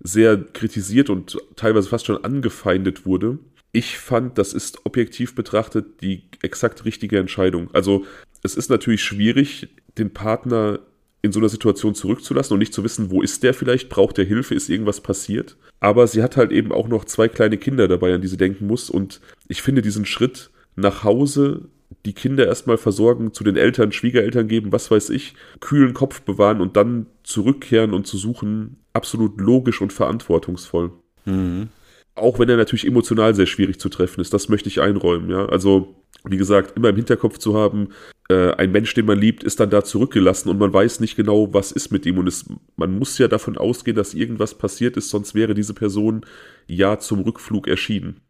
[0.00, 3.38] sehr kritisiert und teilweise fast schon angefeindet wurde.
[3.72, 7.68] Ich fand, das ist objektiv betrachtet die exakt richtige Entscheidung.
[7.72, 8.04] Also
[8.44, 10.80] es ist natürlich schwierig, den Partner
[11.22, 14.24] in so einer Situation zurückzulassen und nicht zu wissen, wo ist der vielleicht, braucht der
[14.24, 15.56] Hilfe, ist irgendwas passiert.
[15.80, 18.66] Aber sie hat halt eben auch noch zwei kleine Kinder dabei, an die sie denken
[18.66, 18.88] muss.
[18.90, 21.68] Und ich finde diesen Schritt nach Hause
[22.04, 26.60] die Kinder erstmal versorgen, zu den Eltern, Schwiegereltern geben, was weiß ich, kühlen Kopf bewahren
[26.60, 30.92] und dann zurückkehren und zu suchen, absolut logisch und verantwortungsvoll.
[31.24, 31.68] Mhm.
[32.14, 35.46] Auch wenn er natürlich emotional sehr schwierig zu treffen ist, das möchte ich einräumen, ja.
[35.46, 37.88] Also, wie gesagt, immer im Hinterkopf zu haben,
[38.28, 41.54] äh, ein Mensch, den man liebt, ist dann da zurückgelassen und man weiß nicht genau,
[41.54, 42.18] was ist mit ihm.
[42.18, 42.44] Und es,
[42.76, 46.26] man muss ja davon ausgehen, dass irgendwas passiert ist, sonst wäre diese Person
[46.66, 48.20] ja zum Rückflug erschienen.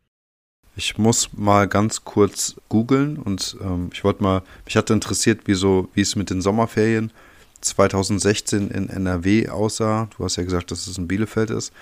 [0.74, 5.54] Ich muss mal ganz kurz googeln und ähm, ich wollte mal, mich hatte interessiert, wie,
[5.54, 7.12] so, wie es mit den Sommerferien
[7.60, 10.08] 2016 in NRW aussah.
[10.16, 11.72] Du hast ja gesagt, dass es in Bielefeld ist.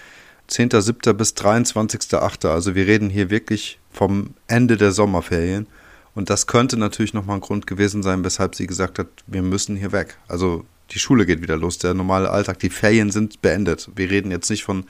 [0.51, 1.13] 10.7.
[1.13, 2.49] bis 23.8.
[2.49, 5.69] Also wir reden hier wirklich vom Ende der Sommerferien.
[6.17, 9.77] Und das könnte natürlich nochmal ein Grund gewesen sein, weshalb sie gesagt hat, wir müssen
[9.77, 10.17] hier weg.
[10.27, 13.89] Also die Schule geht wieder los, der normale Alltag, die Ferien sind beendet.
[13.95, 14.85] Wir reden jetzt nicht von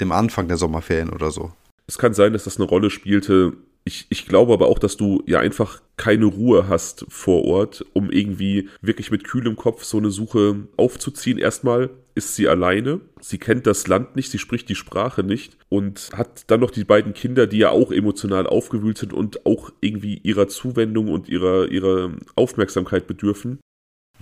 [0.00, 1.52] dem Anfang der Sommerferien oder so.
[1.86, 3.54] Es kann sein, dass das eine Rolle spielte.
[3.84, 8.10] Ich, ich glaube aber auch, dass du ja einfach keine Ruhe hast vor Ort, um
[8.10, 11.38] irgendwie wirklich mit kühlem Kopf so eine Suche aufzuziehen.
[11.38, 16.10] Erstmal ist sie alleine, sie kennt das Land nicht, sie spricht die Sprache nicht und
[16.14, 20.18] hat dann noch die beiden Kinder, die ja auch emotional aufgewühlt sind und auch irgendwie
[20.18, 23.60] ihrer Zuwendung und ihrer, ihrer Aufmerksamkeit bedürfen.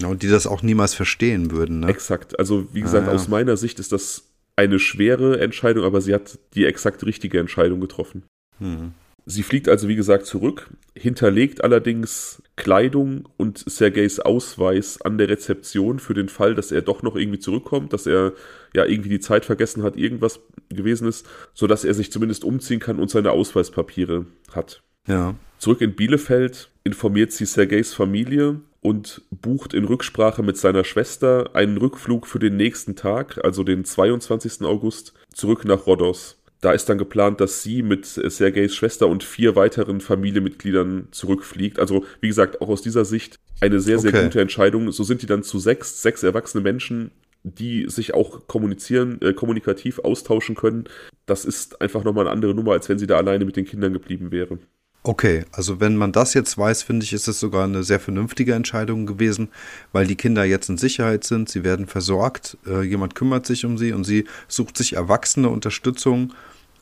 [0.00, 1.88] Ja, und die das auch niemals verstehen würden, ne?
[1.88, 2.38] Exakt.
[2.38, 3.14] Also, wie gesagt, ah, ja.
[3.14, 7.80] aus meiner Sicht ist das eine schwere Entscheidung, aber sie hat die exakt richtige Entscheidung
[7.80, 8.24] getroffen.
[8.58, 8.92] Hm.
[9.26, 15.98] Sie fliegt also, wie gesagt, zurück, hinterlegt allerdings Kleidung und Sergejs Ausweis an der Rezeption
[15.98, 18.34] für den Fall, dass er doch noch irgendwie zurückkommt, dass er
[18.74, 22.98] ja irgendwie die Zeit vergessen hat, irgendwas gewesen ist, sodass er sich zumindest umziehen kann
[22.98, 24.82] und seine Ausweispapiere hat.
[25.08, 25.34] Ja.
[25.56, 31.78] Zurück in Bielefeld informiert sie Sergejs Familie und bucht in Rücksprache mit seiner Schwester einen
[31.78, 34.60] Rückflug für den nächsten Tag, also den 22.
[34.60, 36.42] August, zurück nach Rhodos.
[36.60, 41.78] Da ist dann geplant, dass sie mit Sergejs Schwester und vier weiteren Familienmitgliedern zurückfliegt.
[41.78, 44.24] Also, wie gesagt, auch aus dieser Sicht eine sehr, sehr okay.
[44.24, 44.92] gute Entscheidung.
[44.92, 47.10] So sind die dann zu sechs, sechs erwachsene Menschen,
[47.42, 50.84] die sich auch kommunizieren, äh, kommunikativ austauschen können.
[51.24, 53.94] Das ist einfach nochmal eine andere Nummer, als wenn sie da alleine mit den Kindern
[53.94, 54.58] geblieben wäre.
[55.06, 58.54] Okay, also wenn man das jetzt weiß, finde ich, ist es sogar eine sehr vernünftige
[58.54, 59.48] Entscheidung gewesen,
[59.92, 63.76] weil die Kinder jetzt in Sicherheit sind, sie werden versorgt, äh, jemand kümmert sich um
[63.76, 66.32] sie und sie sucht sich erwachsene Unterstützung,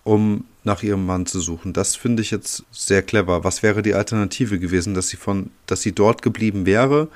[0.05, 1.73] um nach ihrem Mann zu suchen.
[1.73, 3.43] Das finde ich jetzt sehr clever.
[3.43, 7.09] Was wäre die Alternative gewesen, dass sie von, dass sie dort geblieben wäre?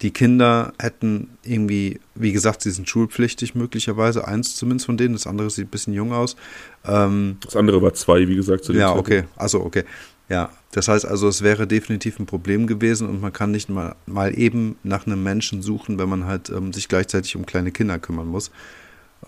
[0.00, 5.26] Die Kinder hätten irgendwie, wie gesagt, sie sind schulpflichtig möglicherweise, eins zumindest von denen, das
[5.28, 6.34] andere sieht ein bisschen jung aus.
[6.84, 9.08] Ähm, das andere war zwei, wie gesagt, zu dem Ja, Zeitpunkt.
[9.10, 9.84] okay, also okay.
[10.32, 13.96] Ja, das heißt also, es wäre definitiv ein Problem gewesen und man kann nicht mal,
[14.06, 17.98] mal eben nach einem Menschen suchen, wenn man halt ähm, sich gleichzeitig um kleine Kinder
[17.98, 18.50] kümmern muss.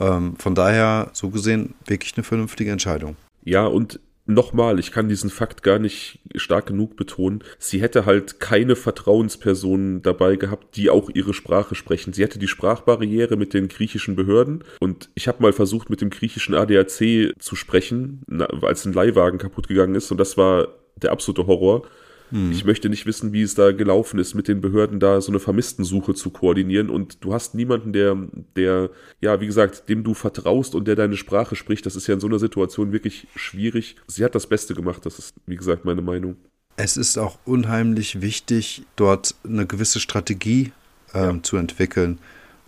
[0.01, 3.17] Ähm, von daher, so gesehen, wirklich eine vernünftige Entscheidung.
[3.45, 7.45] Ja, und nochmal, ich kann diesen Fakt gar nicht stark genug betonen.
[7.59, 12.14] Sie hätte halt keine Vertrauenspersonen dabei gehabt, die auch ihre Sprache sprechen.
[12.14, 16.09] Sie hätte die Sprachbarriere mit den griechischen Behörden und ich habe mal versucht, mit dem
[16.09, 18.23] griechischen ADAC zu sprechen,
[18.62, 21.83] als ein Leihwagen kaputt gegangen ist und das war der absolute Horror.
[22.31, 22.53] Hm.
[22.53, 25.41] Ich möchte nicht wissen, wie es da gelaufen ist, mit den Behörden da so eine
[25.41, 26.91] Vermisstensuche zu koordinieren.
[26.91, 28.17] Und du hast niemanden, der,
[28.57, 31.87] der, ja, wie gesagt, dem du vertraust und der deine Sprache spricht.
[31.87, 33.97] Das ist ja in so einer Situation wirklich schwierig.
[34.07, 36.37] Sie hat das Beste gemacht, das ist, wie gesagt, meine Meinung.
[36.77, 40.73] es ist auch unheimlich wichtig, dort eine gewisse Strategie
[41.13, 41.43] ähm, ja.
[41.43, 42.19] zu entwickeln.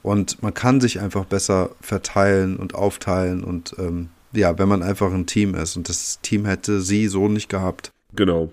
[0.02, 5.12] Und man kann sich einfach besser verteilen und aufteilen und ähm, ja, wenn man einfach
[5.12, 5.76] ein Team ist.
[5.76, 7.90] Und das Team hätte sie so nicht gehabt.
[8.16, 8.52] Genau.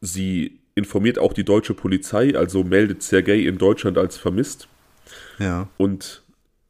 [0.00, 4.68] Sie informiert auch die deutsche Polizei, also meldet Sergei in Deutschland als vermisst.
[5.38, 5.68] Ja.
[5.76, 6.22] Und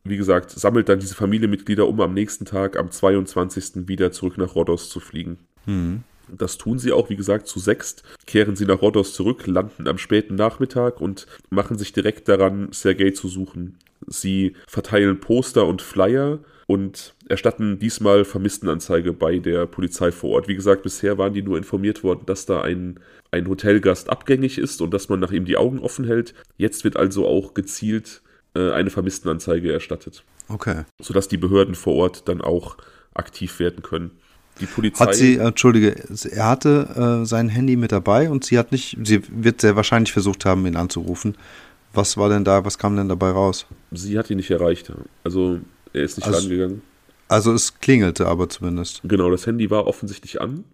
[0.04, 3.88] wie gesagt, sammelt dann diese Familienmitglieder, um am nächsten Tag, am 22.
[3.88, 5.38] wieder zurück nach Rhodos zu fliegen.
[5.66, 6.02] Mhm.
[6.28, 8.02] Das tun sie auch, wie gesagt, zu sechst.
[8.26, 13.11] Kehren sie nach Rhodos zurück, landen am späten Nachmittag und machen sich direkt daran, Sergei
[13.11, 13.78] zu suchen.
[14.06, 20.48] Sie verteilen Poster und Flyer und erstatten diesmal Vermisstenanzeige bei der Polizei vor Ort.
[20.48, 24.81] Wie gesagt, bisher waren die nur informiert worden, dass da ein, ein Hotelgast abgängig ist
[24.81, 26.35] und dass man nach ihm die Augen offen hält.
[26.57, 28.22] Jetzt wird also auch gezielt
[28.55, 30.25] äh, eine Vermisstenanzeige erstattet.
[30.48, 30.85] Okay.
[31.01, 32.77] Sodass die Behörden vor Ort dann auch
[33.14, 34.11] aktiv werden können.
[34.61, 35.05] Die Polizei.
[35.05, 35.96] Hat sie, äh, entschuldige,
[36.31, 40.12] er hatte äh, sein Handy mit dabei und sie hat nicht, sie wird sehr wahrscheinlich
[40.12, 41.37] versucht haben, ihn anzurufen.
[41.94, 43.66] Was war denn da, was kam denn dabei raus?
[43.90, 44.92] Sie hat ihn nicht erreicht.
[45.25, 45.61] Also
[45.92, 46.83] er ist nicht also, rangegangen.
[47.28, 49.00] Also es klingelte aber zumindest.
[49.05, 50.64] Genau, das Handy war offensichtlich an.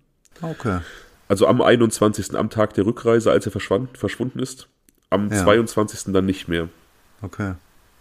[0.42, 0.80] Okay.
[1.28, 2.34] Also am 21.
[2.36, 4.68] am Tag der Rückreise, als er verschwand, verschwunden ist.
[5.10, 5.42] Am ja.
[5.44, 6.12] 22.
[6.12, 6.68] dann nicht mehr.
[7.22, 7.54] Okay.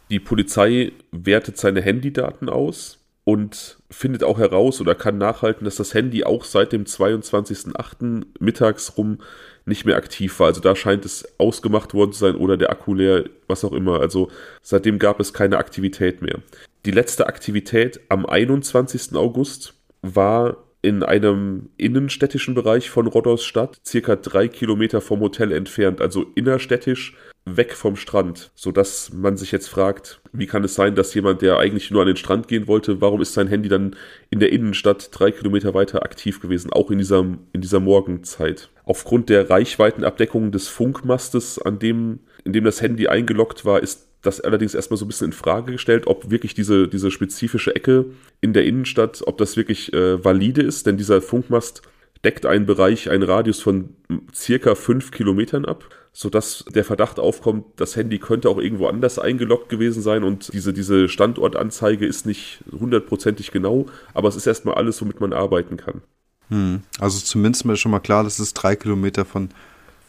[0.09, 5.93] Die Polizei wertet seine Handydaten aus und findet auch heraus oder kann nachhalten, dass das
[5.93, 8.25] Handy auch seit dem 22.08.
[8.39, 9.19] mittags rum
[9.65, 10.47] nicht mehr aktiv war.
[10.47, 13.99] Also da scheint es ausgemacht worden zu sein oder der Akku leer, was auch immer.
[13.99, 16.39] Also seitdem gab es keine Aktivität mehr.
[16.87, 19.13] Die letzte Aktivität am 21.
[19.13, 25.99] August war in einem innenstädtischen Bereich von Rhodos Stadt, circa drei Kilometer vom Hotel entfernt,
[25.99, 31.13] also innerstädtisch weg vom Strand, sodass man sich jetzt fragt, wie kann es sein, dass
[31.13, 33.97] jemand, der eigentlich nur an den Strand gehen wollte, warum ist sein Handy dann
[34.29, 38.69] in der Innenstadt drei Kilometer weiter aktiv gewesen, auch in dieser, in dieser Morgenzeit.
[38.85, 44.41] Aufgrund der Reichweitenabdeckung des Funkmastes, an dem, in dem das Handy eingeloggt war, ist das
[44.41, 48.05] allerdings erstmal so ein bisschen in Frage gestellt, ob wirklich diese, diese spezifische Ecke
[48.41, 51.81] in der Innenstadt, ob das wirklich äh, valide ist, denn dieser Funkmast
[52.23, 53.95] deckt einen Bereich, einen Radius von
[54.33, 59.69] circa fünf Kilometern ab, sodass der Verdacht aufkommt, das Handy könnte auch irgendwo anders eingeloggt
[59.69, 65.01] gewesen sein und diese, diese Standortanzeige ist nicht hundertprozentig genau, aber es ist erstmal alles,
[65.01, 66.01] womit man arbeiten kann.
[66.49, 66.81] Hm.
[66.99, 69.49] Also zumindest mal schon mal klar, dass es drei Kilometer von,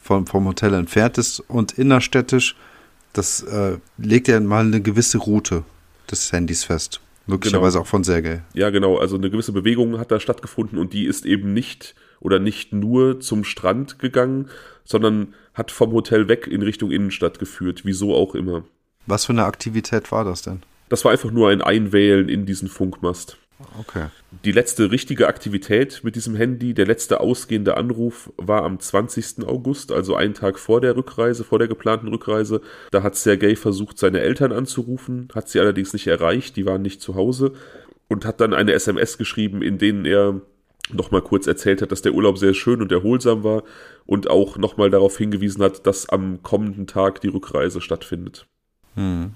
[0.00, 2.56] von, vom Hotel entfernt ist und innerstädtisch,
[3.12, 5.64] das äh, legt ja mal eine gewisse Route
[6.10, 7.00] des Handys fest.
[7.26, 7.82] Möglicherweise genau.
[7.82, 8.42] auch von Sergei.
[8.54, 8.96] Ja, genau.
[8.96, 13.20] Also eine gewisse Bewegung hat da stattgefunden und die ist eben nicht oder nicht nur
[13.20, 14.48] zum Strand gegangen,
[14.84, 17.82] sondern hat vom Hotel weg in Richtung Innenstadt geführt.
[17.84, 18.64] Wieso auch immer.
[19.06, 20.62] Was für eine Aktivität war das denn?
[20.88, 23.36] Das war einfach nur ein Einwählen in diesen Funkmast.
[23.80, 24.06] Okay.
[24.44, 29.46] Die letzte richtige Aktivität mit diesem Handy, der letzte ausgehende Anruf war am 20.
[29.46, 32.60] August, also einen Tag vor der Rückreise, vor der geplanten Rückreise.
[32.90, 37.00] Da hat Sergei versucht, seine Eltern anzurufen, hat sie allerdings nicht erreicht, die waren nicht
[37.00, 37.52] zu Hause
[38.08, 40.40] und hat dann eine SMS geschrieben, in denen er
[40.92, 43.64] nochmal kurz erzählt hat, dass der Urlaub sehr schön und erholsam war
[44.06, 48.46] und auch nochmal darauf hingewiesen hat, dass am kommenden Tag die Rückreise stattfindet.
[48.94, 49.32] Hm.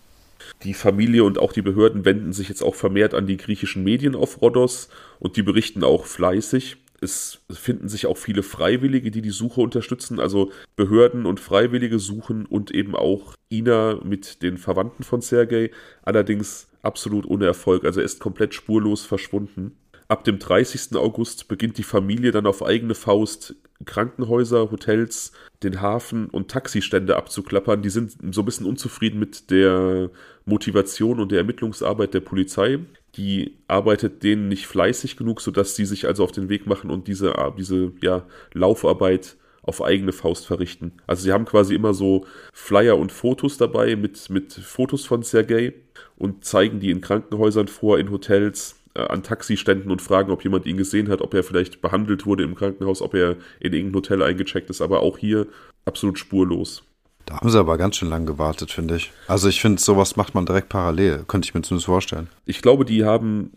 [0.63, 4.15] Die Familie und auch die Behörden wenden sich jetzt auch vermehrt an die griechischen Medien
[4.15, 4.89] auf Rhodos
[5.19, 6.77] und die berichten auch fleißig.
[7.01, 10.21] Es finden sich auch viele Freiwillige, die die Suche unterstützen.
[10.21, 15.73] Also Behörden und Freiwillige suchen und eben auch Ina mit den Verwandten von Sergei.
[16.03, 17.85] Allerdings absolut ohne Erfolg.
[17.85, 19.77] Also er ist komplett spurlos verschwunden.
[20.07, 20.95] Ab dem 30.
[20.97, 27.83] August beginnt die Familie dann auf eigene Faust Krankenhäuser, Hotels, den Hafen und Taxistände abzuklappern.
[27.83, 30.11] Die sind so ein bisschen unzufrieden mit der
[30.45, 32.81] Motivation und der Ermittlungsarbeit der Polizei.
[33.17, 37.09] Die arbeitet denen nicht fleißig genug, sodass sie sich also auf den Weg machen und
[37.09, 40.93] diese, diese ja, Laufarbeit auf eigene Faust verrichten.
[41.07, 45.75] Also sie haben quasi immer so Flyer und Fotos dabei mit, mit Fotos von Sergei
[46.17, 50.67] und zeigen die in Krankenhäusern vor, in Hotels, äh, an Taxiständen und fragen, ob jemand
[50.67, 54.23] ihn gesehen hat, ob er vielleicht behandelt wurde im Krankenhaus, ob er in irgendein Hotel
[54.23, 55.47] eingecheckt ist, aber auch hier
[55.85, 56.83] absolut spurlos.
[57.33, 59.11] Da haben sie aber ganz schön lang gewartet, finde ich.
[59.27, 62.29] Also ich finde, sowas macht man direkt parallel, könnte ich mir zumindest vorstellen.
[62.45, 63.53] Ich glaube, die haben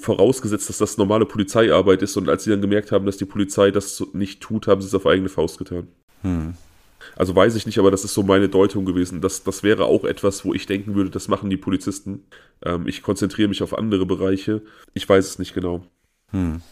[0.00, 3.70] vorausgesetzt, dass das normale Polizeiarbeit ist und als sie dann gemerkt haben, dass die Polizei
[3.70, 5.88] das nicht tut, haben sie es auf eigene Faust getan.
[6.22, 6.54] Hm.
[7.16, 9.20] Also weiß ich nicht, aber das ist so meine Deutung gewesen.
[9.20, 12.24] Das, das wäre auch etwas, wo ich denken würde, das machen die Polizisten.
[12.64, 14.62] Ähm, ich konzentriere mich auf andere Bereiche.
[14.94, 15.84] Ich weiß es nicht genau.
[16.30, 16.62] Hm.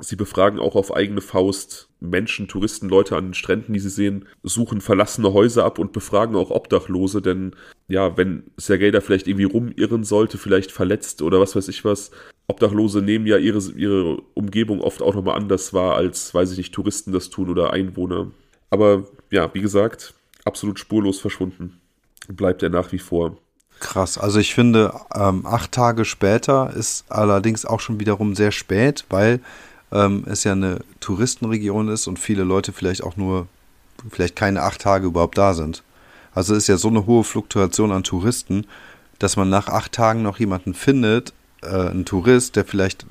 [0.00, 4.26] Sie befragen auch auf eigene Faust Menschen, Touristen, Leute an den Stränden, die sie sehen,
[4.42, 7.56] suchen verlassene Häuser ab und befragen auch Obdachlose, denn
[7.88, 12.12] ja, wenn Sergei da vielleicht irgendwie rumirren sollte, vielleicht verletzt oder was weiß ich was,
[12.46, 16.74] Obdachlose nehmen ja ihre, ihre Umgebung oft auch nochmal anders wahr, als, weiß ich nicht,
[16.74, 18.30] Touristen das tun oder Einwohner.
[18.70, 21.80] Aber ja, wie gesagt, absolut spurlos verschwunden.
[22.28, 23.38] Bleibt er nach wie vor.
[23.80, 29.04] Krass, also ich finde, ähm, acht Tage später ist allerdings auch schon wiederum sehr spät,
[29.08, 29.40] weil
[29.92, 33.48] ähm, es ja eine Touristenregion ist und viele Leute vielleicht auch nur,
[34.10, 35.82] vielleicht keine acht Tage überhaupt da sind.
[36.34, 38.66] Also ist ja so eine hohe Fluktuation an Touristen,
[39.18, 43.06] dass man nach acht Tagen noch jemanden findet, äh, einen Tourist, der vielleicht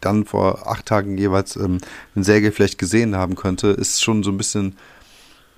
[0.00, 1.78] dann vor acht Tagen jeweils ähm,
[2.14, 4.76] einen Säge vielleicht gesehen haben könnte, ist schon so ein bisschen,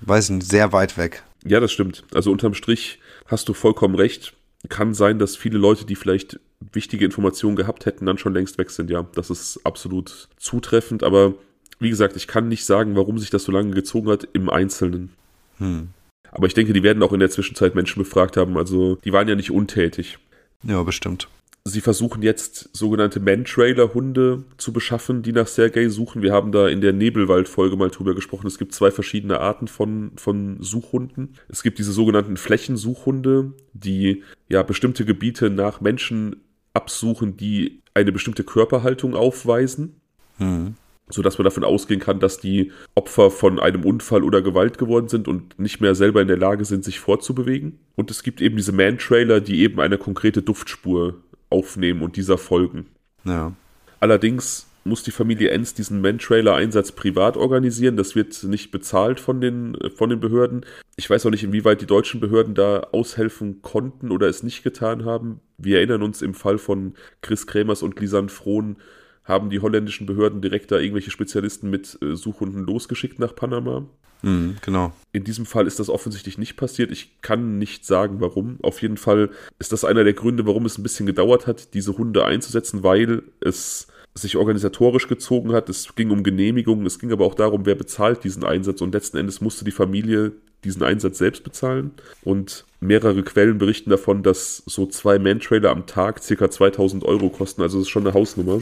[0.01, 1.23] weiß nicht, sehr weit weg.
[1.45, 2.03] Ja, das stimmt.
[2.13, 4.33] Also unterm Strich hast du vollkommen recht.
[4.67, 6.39] Kann sein, dass viele Leute, die vielleicht
[6.73, 8.89] wichtige Informationen gehabt hätten, dann schon längst weg sind.
[8.89, 11.03] Ja, das ist absolut zutreffend.
[11.03, 11.33] Aber
[11.79, 15.13] wie gesagt, ich kann nicht sagen, warum sich das so lange gezogen hat im Einzelnen.
[15.59, 15.89] Hm.
[16.31, 18.57] Aber ich denke, die werden auch in der Zwischenzeit Menschen befragt haben.
[18.57, 20.19] Also die waren ja nicht untätig.
[20.63, 21.27] Ja, bestimmt.
[21.65, 26.21] Sie versuchen jetzt sogenannte Man-Trailer-Hunde zu beschaffen, die nach Sergei suchen.
[26.21, 28.47] Wir haben da in der Nebelwald-Folge mal drüber gesprochen.
[28.47, 31.35] Es gibt zwei verschiedene Arten von, von Suchhunden.
[31.47, 36.37] Es gibt diese sogenannten Flächensuchhunde, die ja bestimmte Gebiete nach Menschen
[36.73, 40.01] absuchen, die eine bestimmte Körperhaltung aufweisen.
[40.37, 40.75] Mhm
[41.09, 45.27] sodass man davon ausgehen kann, dass die Opfer von einem Unfall oder Gewalt geworden sind
[45.27, 47.79] und nicht mehr selber in der Lage sind, sich fortzubewegen.
[47.95, 51.15] Und es gibt eben diese Man-Trailer, die eben eine konkrete Duftspur
[51.49, 52.87] aufnehmen und dieser folgen.
[53.23, 53.53] Ja.
[53.99, 57.97] Allerdings muss die Familie Enz diesen Man-Trailer-Einsatz privat organisieren.
[57.97, 60.65] Das wird nicht bezahlt von den, von den Behörden.
[60.95, 65.05] Ich weiß auch nicht, inwieweit die deutschen Behörden da aushelfen konnten oder es nicht getan
[65.05, 65.41] haben.
[65.57, 68.77] Wir erinnern uns im Fall von Chris Krämers und Lisanne Frohn,
[69.23, 73.85] haben die holländischen Behörden direkt da irgendwelche Spezialisten mit äh, Suchhunden losgeschickt nach Panama.
[74.21, 74.91] Mhm, genau.
[75.11, 76.91] In diesem Fall ist das offensichtlich nicht passiert.
[76.91, 78.57] Ich kann nicht sagen, warum.
[78.61, 79.29] Auf jeden Fall
[79.59, 83.23] ist das einer der Gründe, warum es ein bisschen gedauert hat, diese Hunde einzusetzen, weil
[83.39, 85.69] es sich organisatorisch gezogen hat.
[85.69, 88.81] Es ging um Genehmigungen, es ging aber auch darum, wer bezahlt diesen Einsatz.
[88.81, 91.91] Und letzten Endes musste die Familie diesen Einsatz selbst bezahlen.
[92.23, 96.51] Und mehrere Quellen berichten davon, dass so zwei Man-Trailer am Tag ca.
[96.51, 97.61] 2000 Euro kosten.
[97.61, 98.61] Also das ist schon eine Hausnummer.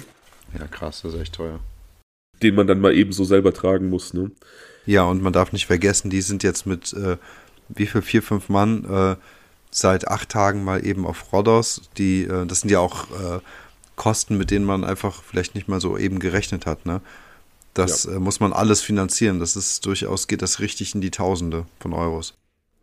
[0.57, 1.59] Ja, krass, das ist echt teuer.
[2.43, 4.31] Den man dann mal eben so selber tragen muss, ne?
[4.87, 7.17] Ja, und man darf nicht vergessen, die sind jetzt mit, äh,
[7.69, 9.15] wie viel, vier, fünf Mann, äh,
[9.69, 11.81] seit acht Tagen mal eben auf Rhodos.
[11.97, 13.39] Die, äh, das sind ja auch äh,
[13.97, 17.01] Kosten, mit denen man einfach vielleicht nicht mal so eben gerechnet hat, ne?
[17.73, 18.13] Das ja.
[18.13, 19.39] Äh, muss man alles finanzieren.
[19.39, 22.33] Das ist durchaus, geht das richtig in die Tausende von Euros.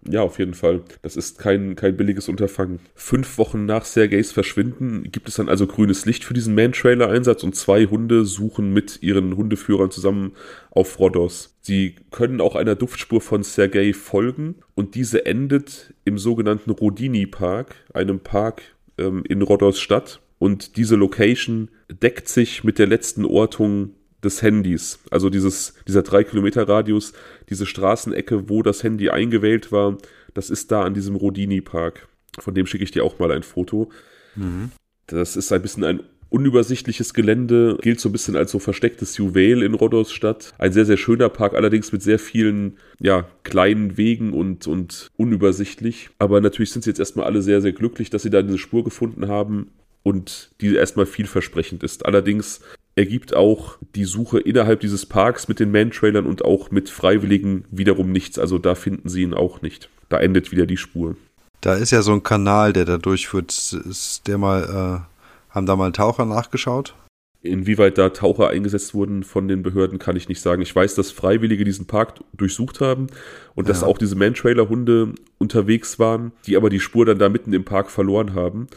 [0.09, 0.83] Ja, auf jeden Fall.
[1.03, 2.81] Das ist kein, kein billiges Unterfangen.
[2.95, 7.57] Fünf Wochen nach Sergeys Verschwinden gibt es dann also grünes Licht für diesen Man-Trailer-Einsatz und
[7.57, 10.33] zwei Hunde suchen mit ihren Hundeführern zusammen
[10.71, 11.57] auf Rhodos.
[11.62, 17.77] Sie können auch einer Duftspur von Sergei folgen und diese endet im sogenannten Rodini Park,
[17.95, 18.62] einem Park
[18.99, 20.21] ähm, in Rhodos Stadt.
[20.38, 24.99] Und diese Location deckt sich mit der letzten Ortung des Handys.
[25.11, 27.13] Also dieses, dieser 3-Kilometer-Radius,
[27.49, 29.99] diese Straßenecke, wo das Handy eingewählt war,
[30.35, 32.09] das ist da an diesem Rodini-Park.
[32.39, 33.91] Von dem schicke ich dir auch mal ein Foto.
[34.35, 34.71] Mhm.
[35.07, 36.01] Das ist ein bisschen ein
[36.35, 40.53] unübersichtliches Gelände, gilt so ein bisschen als so verstecktes Juwel in Rhodos Stadt.
[40.59, 46.11] Ein sehr, sehr schöner Park, allerdings mit sehr vielen, ja, kleinen Wegen und, und unübersichtlich.
[46.19, 48.83] Aber natürlich sind sie jetzt erstmal alle sehr, sehr glücklich, dass sie da diese Spur
[48.83, 49.71] gefunden haben
[50.03, 52.05] und die erstmal vielversprechend ist.
[52.05, 52.63] Allerdings
[52.96, 58.12] ergibt auch die Suche innerhalb dieses Parks mit den Man-Trailern und auch mit Freiwilligen wiederum
[58.12, 58.38] nichts.
[58.38, 59.88] Also da finden sie ihn auch nicht.
[60.09, 61.16] Da endet wieder die Spur.
[61.61, 63.50] Da ist ja so ein Kanal, der da durchführt.
[63.50, 66.94] Ist der mal, äh, haben da mal Taucher nachgeschaut?
[67.42, 70.62] Inwieweit da Taucher eingesetzt wurden von den Behörden, kann ich nicht sagen.
[70.62, 73.09] Ich weiß, dass Freiwillige diesen Park durchsucht haben
[73.54, 77.64] und dass auch diese Man-Trailer-Hunde unterwegs waren, die aber die Spur dann da mitten im
[77.64, 78.68] Park verloren haben.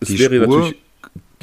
[0.00, 0.83] Es die wäre Spur, natürlich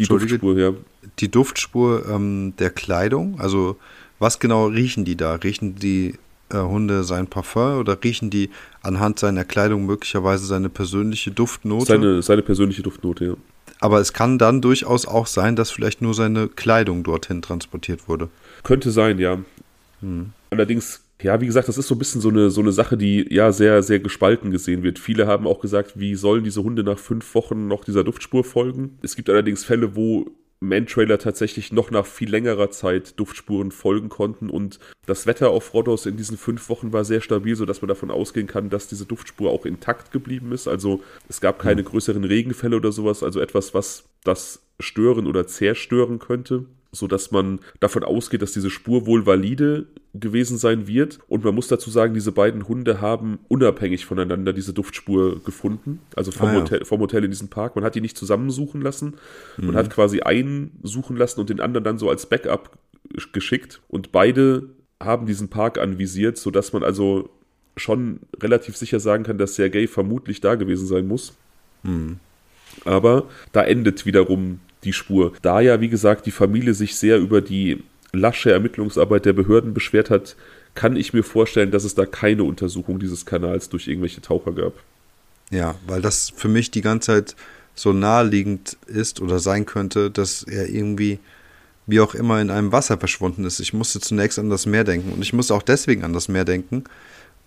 [0.01, 0.73] die Duftspur, ja
[1.19, 3.39] die Duftspur ähm, der Kleidung?
[3.39, 3.77] Also
[4.19, 5.35] was genau riechen die da?
[5.35, 6.15] Riechen die
[6.49, 8.49] äh, Hunde sein Parfum oder riechen die
[8.81, 11.85] anhand seiner Kleidung möglicherweise seine persönliche Duftnote?
[11.85, 13.33] Seine, seine persönliche Duftnote, ja.
[13.79, 18.29] Aber es kann dann durchaus auch sein, dass vielleicht nur seine Kleidung dorthin transportiert wurde.
[18.63, 19.39] Könnte sein, ja.
[20.01, 20.33] Hm.
[20.51, 23.27] Allerdings ja, wie gesagt, das ist so ein bisschen so eine, so eine Sache, die
[23.33, 24.99] ja sehr, sehr gespalten gesehen wird.
[24.99, 28.97] Viele haben auch gesagt, wie sollen diese Hunde nach fünf Wochen noch dieser Duftspur folgen?
[29.01, 30.31] Es gibt allerdings Fälle, wo
[30.61, 36.05] Man-Trailer tatsächlich noch nach viel längerer Zeit Duftspuren folgen konnten und das Wetter auf Rhodos
[36.05, 39.49] in diesen fünf Wochen war sehr stabil, sodass man davon ausgehen kann, dass diese Duftspur
[39.49, 40.67] auch intakt geblieben ist.
[40.67, 46.19] Also es gab keine größeren Regenfälle oder sowas, also etwas, was das stören oder zerstören
[46.19, 51.19] könnte so dass man davon ausgeht, dass diese Spur wohl valide gewesen sein wird.
[51.29, 56.31] Und man muss dazu sagen, diese beiden Hunde haben unabhängig voneinander diese Duftspur gefunden, also
[56.31, 56.59] vom, ah, ja.
[56.59, 57.75] Hotel, vom Hotel in diesem Park.
[57.75, 59.15] Man hat die nicht zusammensuchen lassen.
[59.57, 59.67] Mhm.
[59.67, 62.77] Man hat quasi einen suchen lassen und den anderen dann so als Backup
[63.31, 63.81] geschickt.
[63.87, 64.63] Und beide
[65.01, 67.29] haben diesen Park anvisiert, sodass man also
[67.77, 71.33] schon relativ sicher sagen kann, dass Sergei vermutlich da gewesen sein muss.
[71.83, 72.19] Mhm.
[72.83, 75.33] Aber da endet wiederum die Spur.
[75.41, 80.09] Da ja, wie gesagt, die Familie sich sehr über die lasche Ermittlungsarbeit der Behörden beschwert
[80.09, 80.35] hat,
[80.73, 84.73] kann ich mir vorstellen, dass es da keine Untersuchung dieses Kanals durch irgendwelche Taucher gab.
[85.49, 87.35] Ja, weil das für mich die ganze Zeit
[87.75, 91.19] so naheliegend ist oder sein könnte, dass er irgendwie
[91.87, 93.59] wie auch immer in einem Wasser verschwunden ist.
[93.59, 96.45] Ich musste zunächst an das Meer denken und ich musste auch deswegen an das Meer
[96.45, 96.83] denken,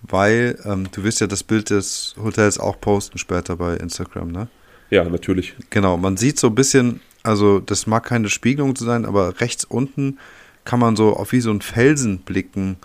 [0.02, 4.48] weil ähm, du wirst ja das Bild des Hotels auch posten später bei Instagram, ne?
[4.90, 5.54] Ja, natürlich.
[5.70, 9.64] Genau, man sieht so ein bisschen, also das mag keine Spiegelung zu sein, aber rechts
[9.64, 10.18] unten
[10.64, 12.76] kann man so auf wie so ein Felsen blicken.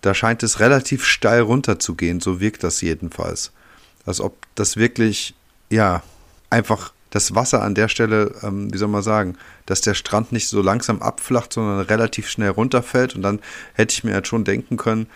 [0.00, 3.52] Da scheint es relativ steil runter zu gehen, so wirkt das jedenfalls.
[4.06, 5.34] Als ob das wirklich,
[5.70, 6.02] ja,
[6.48, 10.48] einfach das Wasser an der Stelle, ähm, wie soll man sagen, dass der Strand nicht
[10.48, 13.14] so langsam abflacht, sondern relativ schnell runterfällt.
[13.14, 13.40] Und dann
[13.74, 15.06] hätte ich mir halt schon denken können,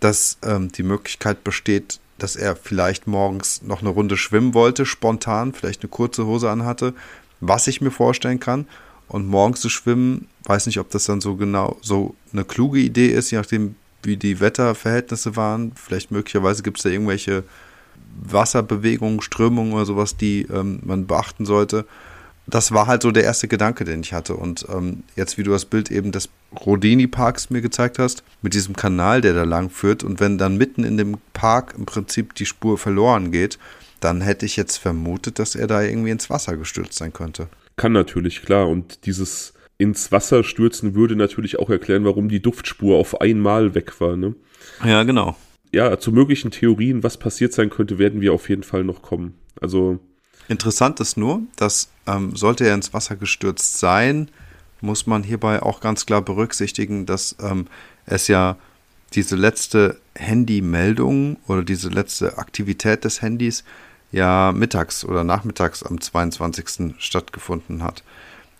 [0.00, 5.52] dass ähm, die Möglichkeit besteht, dass er vielleicht morgens noch eine Runde schwimmen wollte, spontan,
[5.52, 6.94] vielleicht eine kurze Hose anhatte,
[7.40, 8.66] was ich mir vorstellen kann.
[9.08, 13.08] Und morgens zu schwimmen, weiß nicht, ob das dann so genau so eine kluge Idee
[13.08, 15.72] ist, je nachdem, wie die Wetterverhältnisse waren.
[15.76, 17.44] Vielleicht möglicherweise gibt es da irgendwelche
[18.22, 21.86] Wasserbewegungen, Strömungen oder sowas, die ähm, man beachten sollte.
[22.48, 24.34] Das war halt so der erste Gedanke, den ich hatte.
[24.34, 26.28] Und ähm, jetzt, wie du das Bild eben des
[26.64, 30.84] Rodini-Parks mir gezeigt hast, mit diesem Kanal, der da lang führt, und wenn dann mitten
[30.84, 33.58] in dem Park im Prinzip die Spur verloren geht,
[34.00, 37.48] dann hätte ich jetzt vermutet, dass er da irgendwie ins Wasser gestürzt sein könnte.
[37.76, 38.68] Kann natürlich, klar.
[38.68, 44.00] Und dieses ins Wasser stürzen würde natürlich auch erklären, warum die Duftspur auf einmal weg
[44.00, 44.16] war.
[44.16, 44.34] Ne?
[44.84, 45.36] Ja, genau
[45.72, 49.34] ja, zu möglichen Theorien, was passiert sein könnte, werden wir auf jeden Fall noch kommen.
[49.60, 49.98] Also.
[50.48, 54.30] Interessant ist nur, dass ähm, sollte er ins Wasser gestürzt sein,
[54.80, 57.66] muss man hierbei auch ganz klar berücksichtigen, dass ähm,
[58.06, 58.56] es ja
[59.16, 63.64] diese letzte Handymeldung oder diese letzte Aktivität des Handys
[64.12, 66.94] ja mittags oder nachmittags am 22.
[66.98, 68.04] stattgefunden hat.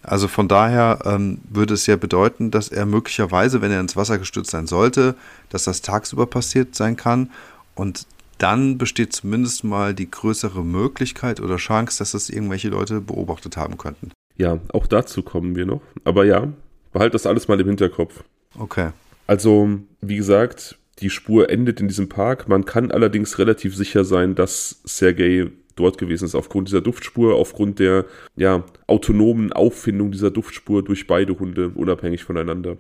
[0.03, 4.19] Also von daher ähm, würde es ja bedeuten, dass er möglicherweise, wenn er ins Wasser
[4.19, 5.15] gestürzt sein sollte,
[5.51, 7.31] dass das tagsüber passiert sein kann.
[7.75, 8.07] Und
[8.39, 13.79] dann besteht zumindest mal die größere Möglichkeit oder Chance, dass das irgendwelche Leute beobachtet haben
[13.79, 14.13] könnten.
[14.37, 15.83] Ja, auch dazu kommen wir noch.
[16.05, 16.49] Aber ja,
[16.93, 18.23] behalt das alles mal im Hinterkopf.
[18.59, 18.91] Okay.
[19.27, 22.49] Also, wie gesagt, die Spur endet in diesem Park.
[22.49, 27.79] Man kann allerdings relativ sicher sein, dass Sergei dort gewesen ist, aufgrund dieser Duftspur, aufgrund
[27.79, 32.79] der ja, autonomen Auffindung dieser Duftspur durch beide Hunde, unabhängig voneinander.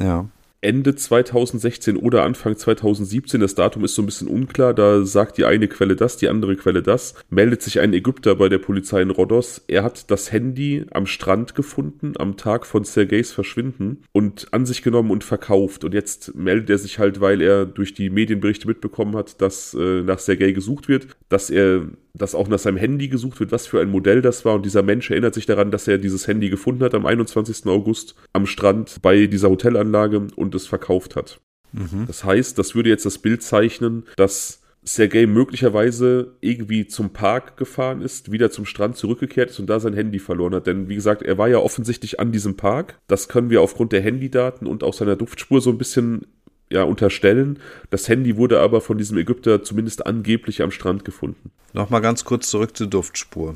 [0.00, 0.28] Ja.
[0.60, 3.40] Ende 2016 oder Anfang 2017.
[3.40, 4.74] Das Datum ist so ein bisschen unklar.
[4.74, 7.14] Da sagt die eine Quelle das, die andere Quelle das.
[7.30, 9.62] Meldet sich ein Ägypter bei der Polizei in Rhodos.
[9.68, 14.82] Er hat das Handy am Strand gefunden, am Tag von Sergeys Verschwinden und an sich
[14.82, 15.84] genommen und verkauft.
[15.84, 20.02] Und jetzt meldet er sich halt, weil er durch die Medienberichte mitbekommen hat, dass äh,
[20.02, 21.86] nach Sergei gesucht wird, dass er
[22.16, 24.54] dass auch nach seinem Handy gesucht wird, was für ein Modell das war.
[24.54, 27.66] Und dieser Mensch erinnert sich daran, dass er dieses Handy gefunden hat am 21.
[27.66, 31.40] August am Strand bei dieser Hotelanlage und es verkauft hat.
[31.72, 32.04] Mhm.
[32.06, 38.00] Das heißt, das würde jetzt das Bild zeichnen, dass Sergei möglicherweise irgendwie zum Park gefahren
[38.02, 40.68] ist, wieder zum Strand zurückgekehrt ist und da sein Handy verloren hat.
[40.68, 42.98] Denn wie gesagt, er war ja offensichtlich an diesem Park.
[43.08, 46.26] Das können wir aufgrund der Handydaten und auch seiner Duftspur so ein bisschen
[46.70, 47.58] ja, unterstellen.
[47.90, 51.50] Das Handy wurde aber von diesem Ägypter zumindest angeblich am Strand gefunden.
[51.72, 53.54] Nochmal ganz kurz zurück zur Duftspur.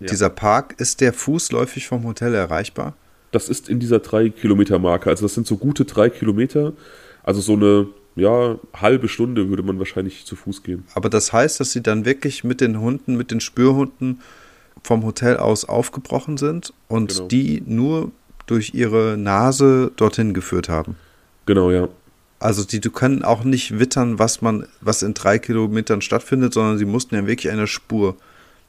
[0.00, 0.08] Ja.
[0.08, 2.94] Dieser Park, ist der fußläufig vom Hotel erreichbar?
[3.30, 5.08] Das ist in dieser 3-Kilometer-Marke.
[5.08, 6.72] Also das sind so gute drei Kilometer.
[7.22, 7.86] Also so eine
[8.16, 10.84] ja, halbe Stunde würde man wahrscheinlich zu Fuß gehen.
[10.94, 14.20] Aber das heißt, dass sie dann wirklich mit den Hunden, mit den Spürhunden
[14.82, 17.28] vom Hotel aus aufgebrochen sind und genau.
[17.28, 18.10] die nur
[18.46, 20.96] durch ihre Nase dorthin geführt haben.
[21.46, 21.88] Genau, ja.
[22.42, 26.76] Also die, die können auch nicht wittern, was man, was in drei Kilometern stattfindet, sondern
[26.76, 28.16] sie mussten ja wirklich einer Spur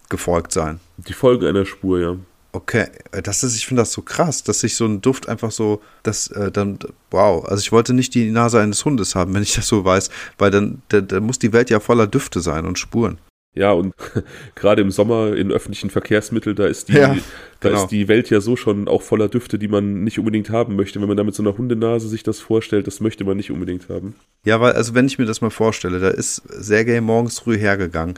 [0.10, 0.80] gefolgt sein.
[0.98, 2.16] Die Folge einer Spur, ja.
[2.52, 5.50] Okay, äh, das ist, ich finde das so krass, dass sich so ein Duft einfach
[5.50, 6.78] so, das äh, dann,
[7.10, 10.12] wow, also ich wollte nicht die Nase eines Hundes haben, wenn ich das so weiß,
[10.38, 13.18] weil dann, dann muss die Welt ja voller Düfte sein und Spuren.
[13.56, 13.94] Ja, und
[14.56, 17.16] gerade im Sommer in öffentlichen Verkehrsmitteln, da ist die, ja,
[17.60, 17.84] da genau.
[17.84, 21.00] ist die Welt ja so schon auch voller Düfte, die man nicht unbedingt haben möchte.
[21.00, 23.90] Wenn man da mit so einer Hundenase sich das vorstellt, das möchte man nicht unbedingt
[23.90, 24.16] haben.
[24.44, 28.16] Ja, weil, also wenn ich mir das mal vorstelle, da ist Sergei morgens früh hergegangen.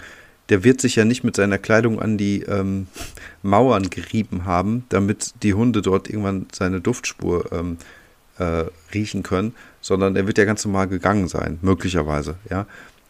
[0.50, 2.88] Der wird sich ja nicht mit seiner Kleidung an die ähm,
[3.44, 7.78] Mauern gerieben haben, damit die Hunde dort irgendwann seine Duftspur ähm,
[8.38, 12.68] äh, riechen können, sondern er wird ja ganz normal gegangen sein, möglicherweise, ja.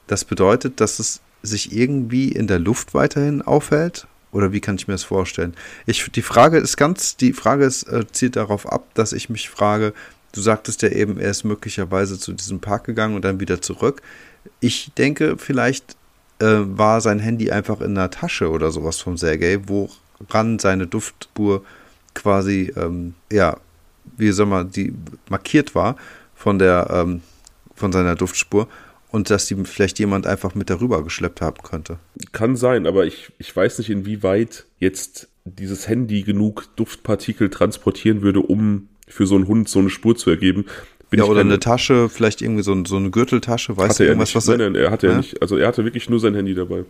[0.07, 4.07] Das bedeutet, dass es sich irgendwie in der Luft weiterhin aufhält?
[4.31, 5.53] Oder wie kann ich mir das vorstellen?
[5.85, 9.49] Ich, die Frage ist ganz, die Frage ist, äh, zielt darauf ab, dass ich mich
[9.49, 9.93] frage,
[10.33, 14.01] du sagtest ja eben, er ist möglicherweise zu diesem Park gegangen und dann wieder zurück.
[14.59, 15.95] Ich denke, vielleicht
[16.39, 21.63] äh, war sein Handy einfach in der Tasche oder sowas vom Sergei, woran seine Duftspur
[22.13, 23.57] quasi, ähm, ja,
[24.17, 24.93] wie soll man, die
[25.29, 25.95] markiert war
[26.35, 27.21] von der, ähm,
[27.73, 28.67] von seiner Duftspur
[29.11, 31.99] und dass die vielleicht jemand einfach mit darüber geschleppt haben könnte.
[32.31, 38.41] Kann sein, aber ich, ich weiß nicht, inwieweit jetzt dieses Handy genug Duftpartikel transportieren würde,
[38.41, 40.65] um für so einen Hund so eine Spur zu ergeben.
[41.11, 44.47] Bin ja, oder eine Tasche, vielleicht irgendwie so, so eine Gürteltasche, weißt du irgendwas, was
[44.47, 44.57] er.
[44.57, 45.13] Nein, nein, er hatte ja?
[45.13, 45.41] ja nicht.
[45.41, 46.83] Also er hatte wirklich nur sein Handy dabei.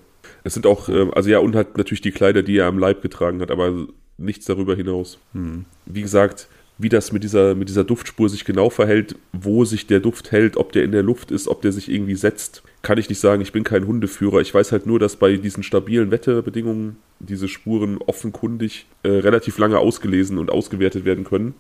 [0.44, 3.02] Es sind auch, äh, also ja, und hat natürlich die Kleider, die er am Leib
[3.02, 3.88] getragen hat, aber
[4.18, 5.20] nichts darüber hinaus.
[5.34, 5.66] Hm.
[5.86, 6.48] Wie gesagt,
[6.78, 10.58] wie das mit dieser, mit dieser Duftspur sich genau verhält, wo sich der Duft hält,
[10.58, 13.42] ob der in der Luft ist, ob der sich irgendwie setzt, kann ich nicht sagen.
[13.42, 14.42] Ich bin kein Hundeführer.
[14.42, 19.80] Ich weiß halt nur, dass bei diesen stabilen Wetterbedingungen diese Spuren offenkundig äh, relativ lange
[19.80, 21.56] ausgelesen und ausgewertet werden können.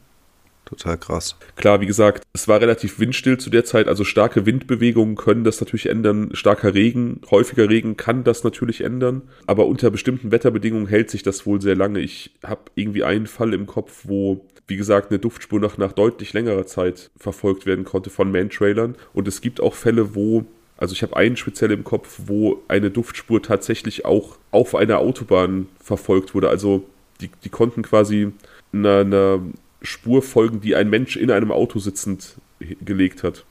[0.66, 1.38] Total krass.
[1.56, 5.62] Klar, wie gesagt, es war relativ windstill zu der Zeit, also starke Windbewegungen können das
[5.62, 6.32] natürlich ändern.
[6.34, 9.22] Starker Regen, häufiger Regen kann das natürlich ändern.
[9.46, 12.00] Aber unter bestimmten Wetterbedingungen hält sich das wohl sehr lange.
[12.00, 16.34] Ich habe irgendwie einen Fall im Kopf, wo, wie gesagt, eine Duftspur noch nach deutlich
[16.34, 18.96] längerer Zeit verfolgt werden konnte von Man-Trailern.
[19.14, 20.46] Und es gibt auch Fälle, wo
[20.78, 25.68] also ich habe einen speziell im Kopf, wo eine Duftspur tatsächlich auch auf einer Autobahn
[25.82, 26.50] verfolgt wurde.
[26.50, 26.86] Also
[27.22, 28.32] die, die konnten quasi
[28.74, 29.40] einer, einer
[29.82, 33.46] Spur folgen, die ein Mensch in einem Auto sitzend gelegt hat.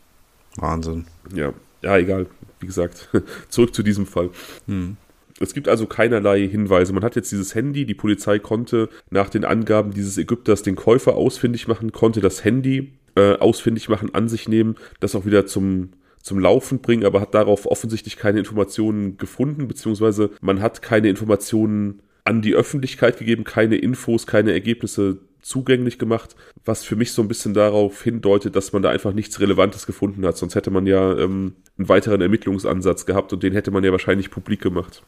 [0.57, 1.07] Wahnsinn.
[1.35, 1.53] Ja,
[1.83, 2.27] ja, egal.
[2.61, 3.09] Wie gesagt,
[3.49, 4.31] zurück zu diesem Fall.
[4.67, 4.97] Hm.
[5.41, 6.93] Es gibt also keinerlei Hinweise.
[6.93, 11.15] Man hat jetzt dieses Handy, die Polizei konnte nach den Angaben dieses Ägypters den Käufer
[11.17, 15.91] ausfindig machen, konnte das Handy äh, ausfindig machen, an sich nehmen, das auch wieder zum,
[16.23, 22.01] zum Laufen bringen, aber hat darauf offensichtlich keine Informationen gefunden, beziehungsweise man hat keine Informationen
[22.23, 27.29] an die Öffentlichkeit gegeben, keine Infos, keine Ergebnisse zugänglich gemacht, was für mich so ein
[27.29, 30.39] bisschen darauf hindeutet, dass man da einfach nichts Relevantes gefunden hat.
[30.39, 34.31] Sonst hätte man ja ähm, einen weiteren Ermittlungsansatz gehabt und den hätte man ja wahrscheinlich
[34.31, 35.03] publik gemacht.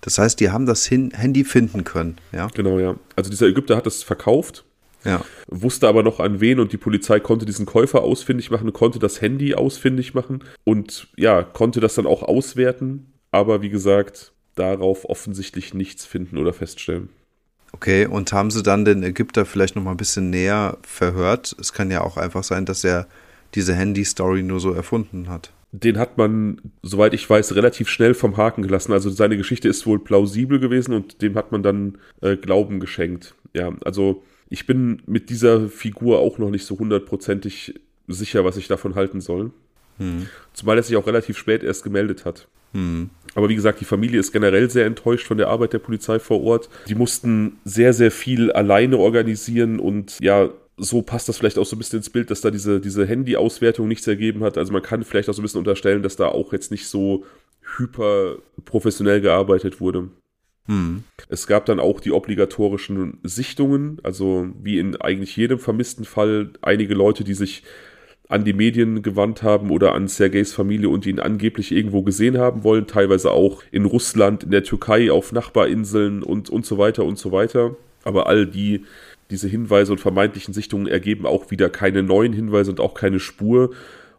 [0.00, 2.48] Das heißt, die haben das Hin Handy finden können, ja?
[2.54, 2.96] Genau, ja.
[3.16, 4.64] Also dieser Ägypter hat es verkauft,
[5.04, 5.24] ja.
[5.48, 9.20] wusste aber noch an wen und die Polizei konnte diesen Käufer ausfindig machen, konnte das
[9.20, 15.74] Handy ausfindig machen und ja, konnte das dann auch auswerten, aber wie gesagt, darauf offensichtlich
[15.74, 17.10] nichts finden oder feststellen.
[17.72, 21.54] Okay, und haben sie dann den Ägypter vielleicht noch mal ein bisschen näher verhört?
[21.60, 23.06] Es kann ja auch einfach sein, dass er
[23.54, 25.52] diese Handy-Story nur so erfunden hat.
[25.72, 28.92] Den hat man, soweit ich weiß, relativ schnell vom Haken gelassen.
[28.92, 33.34] Also seine Geschichte ist wohl plausibel gewesen und dem hat man dann äh, Glauben geschenkt.
[33.54, 38.66] Ja, also ich bin mit dieser Figur auch noch nicht so hundertprozentig sicher, was ich
[38.66, 39.52] davon halten soll.
[39.98, 40.26] Hm.
[40.52, 42.48] Zumal er sich auch relativ spät erst gemeldet hat.
[42.72, 43.10] Hm.
[43.34, 46.42] Aber wie gesagt, die Familie ist generell sehr enttäuscht von der Arbeit der Polizei vor
[46.42, 46.68] Ort.
[46.88, 50.50] Die mussten sehr, sehr viel alleine organisieren und ja,
[50.80, 53.86] so passt das vielleicht auch so ein bisschen ins Bild, dass da diese, diese Handy-Auswertung
[53.86, 54.56] nichts ergeben hat.
[54.56, 57.24] Also man kann vielleicht auch so ein bisschen unterstellen, dass da auch jetzt nicht so
[57.76, 60.08] hyper professionell gearbeitet wurde.
[60.66, 61.04] Hm.
[61.28, 66.94] Es gab dann auch die obligatorischen Sichtungen, also wie in eigentlich jedem vermissten Fall einige
[66.94, 67.62] Leute, die sich
[68.28, 72.62] an die Medien gewandt haben oder an Sergejs Familie und ihn angeblich irgendwo gesehen haben
[72.62, 77.18] wollen, teilweise auch in Russland, in der Türkei, auf Nachbarinseln und, und so weiter und
[77.18, 77.76] so weiter.
[78.04, 78.84] Aber all die,
[79.30, 83.70] diese Hinweise und vermeintlichen Sichtungen ergeben auch wieder keine neuen Hinweise und auch keine Spur.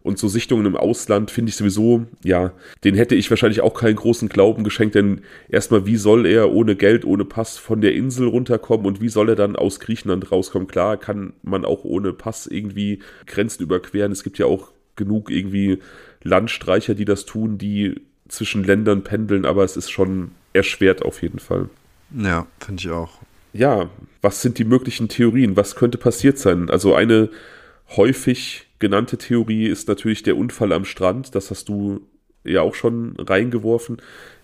[0.04, 2.54] Und so Sichtungen im Ausland finde ich sowieso, ja,
[2.84, 6.76] den hätte ich wahrscheinlich auch keinen großen Glauben geschenkt, denn erstmal, wie soll er ohne
[6.76, 10.68] Geld, ohne Pass von der Insel runterkommen und wie soll er dann aus Griechenland rauskommen?
[10.68, 14.12] Klar kann man auch ohne Pass irgendwie Grenzen überqueren.
[14.12, 15.78] Es gibt ja auch genug irgendwie
[16.24, 21.40] Landstreicher, die das tun, die zwischen Ländern pendeln, aber es ist schon erschwert auf jeden
[21.40, 21.70] Fall.
[22.18, 23.20] Ja, finde ich auch.
[23.54, 23.90] Ja,
[24.22, 25.56] was sind die möglichen Theorien?
[25.56, 26.70] Was könnte passiert sein?
[26.70, 27.30] Also eine
[27.96, 31.36] häufig genannte Theorie ist natürlich der Unfall am Strand.
[31.36, 32.02] Das hast du
[32.44, 33.98] ja auch schon reingeworfen.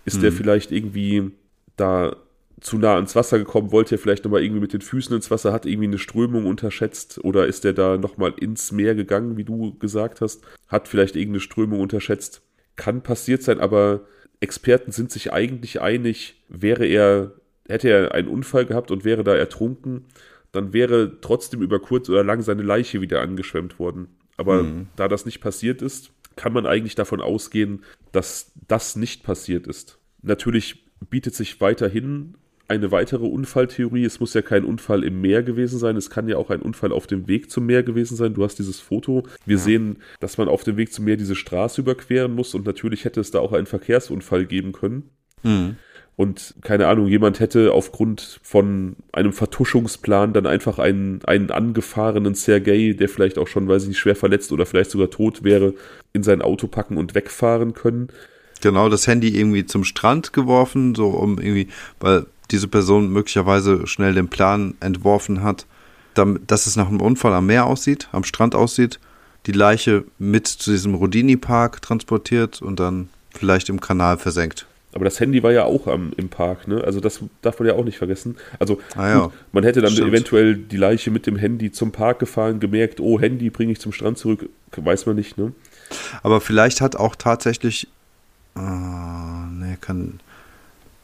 [0.04, 0.22] Ist mhm.
[0.22, 1.30] der vielleicht irgendwie
[1.76, 2.16] da
[2.60, 5.52] zu nah ans Wasser gekommen, wollte er vielleicht nochmal irgendwie mit den Füßen ins Wasser,
[5.52, 9.78] hat irgendwie eine Strömung unterschätzt oder ist er da nochmal ins Meer gegangen, wie du
[9.78, 12.42] gesagt hast, hat vielleicht irgendeine Strömung unterschätzt.
[12.76, 14.06] Kann passiert sein, aber
[14.40, 17.32] Experten sind sich eigentlich einig, wäre er,
[17.68, 20.06] hätte er einen Unfall gehabt und wäre da ertrunken,
[20.52, 24.08] dann wäre trotzdem über kurz oder lang seine Leiche wieder angeschwemmt worden.
[24.36, 24.88] Aber mhm.
[24.96, 29.98] da das nicht passiert ist, kann man eigentlich davon ausgehen, dass das nicht passiert ist.
[30.22, 32.34] Natürlich bietet sich weiterhin
[32.68, 34.04] eine weitere Unfalltheorie.
[34.04, 35.96] Es muss ja kein Unfall im Meer gewesen sein.
[35.96, 38.34] Es kann ja auch ein Unfall auf dem Weg zum Meer gewesen sein.
[38.34, 39.26] Du hast dieses Foto.
[39.46, 39.62] Wir ja.
[39.62, 43.20] sehen, dass man auf dem Weg zum Meer diese Straße überqueren muss und natürlich hätte
[43.20, 45.10] es da auch einen Verkehrsunfall geben können.
[45.42, 45.76] Mhm.
[46.18, 52.96] Und keine Ahnung, jemand hätte aufgrund von einem Vertuschungsplan dann einfach einen, einen angefahrenen Sergei,
[52.98, 55.74] der vielleicht auch schon, weiß ich nicht, schwer verletzt oder vielleicht sogar tot wäre,
[56.12, 58.08] in sein Auto packen und wegfahren können.
[58.60, 61.68] Genau, das Handy irgendwie zum Strand geworfen, so um irgendwie,
[62.00, 65.66] weil diese Person möglicherweise schnell den Plan entworfen hat,
[66.14, 68.98] damit, dass es nach einem Unfall am Meer aussieht, am Strand aussieht,
[69.46, 74.67] die Leiche mit zu diesem Rodini-Park transportiert und dann vielleicht im Kanal versenkt.
[74.92, 76.82] Aber das Handy war ja auch am, im Park, ne?
[76.82, 78.36] Also das darf man ja auch nicht vergessen.
[78.58, 79.20] Also ah, ja.
[79.24, 80.08] gut, man hätte dann Stimmt.
[80.08, 83.92] eventuell die Leiche mit dem Handy zum Park gefahren, gemerkt, oh, Handy bringe ich zum
[83.92, 85.52] Strand zurück, weiß man nicht, ne?
[86.22, 87.88] Aber vielleicht hat auch tatsächlich,
[88.56, 90.20] äh, ne, kann,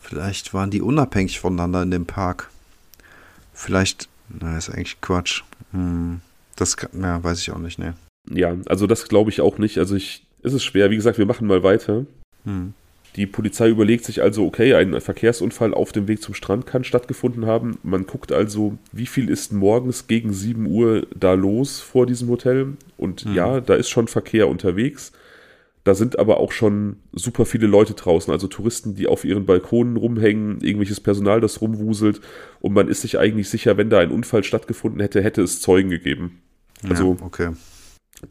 [0.00, 2.50] vielleicht waren die unabhängig voneinander in dem Park.
[3.52, 5.42] Vielleicht, na, ist eigentlich Quatsch.
[5.72, 6.20] Hm,
[6.56, 7.94] das kann, ja, weiß ich auch nicht, ne.
[8.30, 9.78] Ja, also das glaube ich auch nicht.
[9.78, 10.90] Also ich, es ist schwer.
[10.90, 12.06] Wie gesagt, wir machen mal weiter.
[12.44, 12.72] Hm.
[13.16, 17.46] Die Polizei überlegt sich also, okay, ein Verkehrsunfall auf dem Weg zum Strand kann stattgefunden
[17.46, 17.78] haben.
[17.84, 22.72] Man guckt also, wie viel ist morgens gegen 7 Uhr da los vor diesem Hotel.
[22.96, 23.34] Und mhm.
[23.34, 25.12] ja, da ist schon Verkehr unterwegs.
[25.84, 29.96] Da sind aber auch schon super viele Leute draußen, also Touristen, die auf ihren Balkonen
[29.96, 32.20] rumhängen, irgendwelches Personal, das rumwuselt.
[32.60, 35.90] Und man ist sich eigentlich sicher, wenn da ein Unfall stattgefunden hätte, hätte es Zeugen
[35.90, 36.40] gegeben.
[36.88, 37.50] Also ja, okay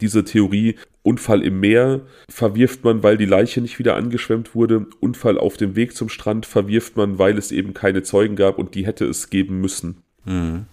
[0.00, 4.86] diese Theorie, Unfall im Meer verwirft man, weil die Leiche nicht wieder angeschwemmt wurde.
[5.00, 8.74] Unfall auf dem Weg zum Strand verwirft man, weil es eben keine Zeugen gab und
[8.74, 9.98] die hätte es geben müssen.
[10.24, 10.64] Mhm.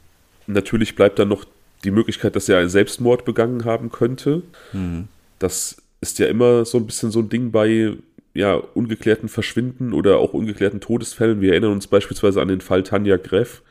[0.48, 1.46] Natürlich bleibt dann noch
[1.84, 4.44] die Möglichkeit, dass er einen Selbstmord begangen haben könnte.
[4.72, 5.08] Mhm.
[5.40, 7.94] Das ist ja immer so ein bisschen so ein Ding bei
[8.34, 11.42] ja, ungeklärten Verschwinden oder auch ungeklärten Todesfällen.
[11.42, 13.62] Wir erinnern uns beispielsweise an den Fall Tanja Greff,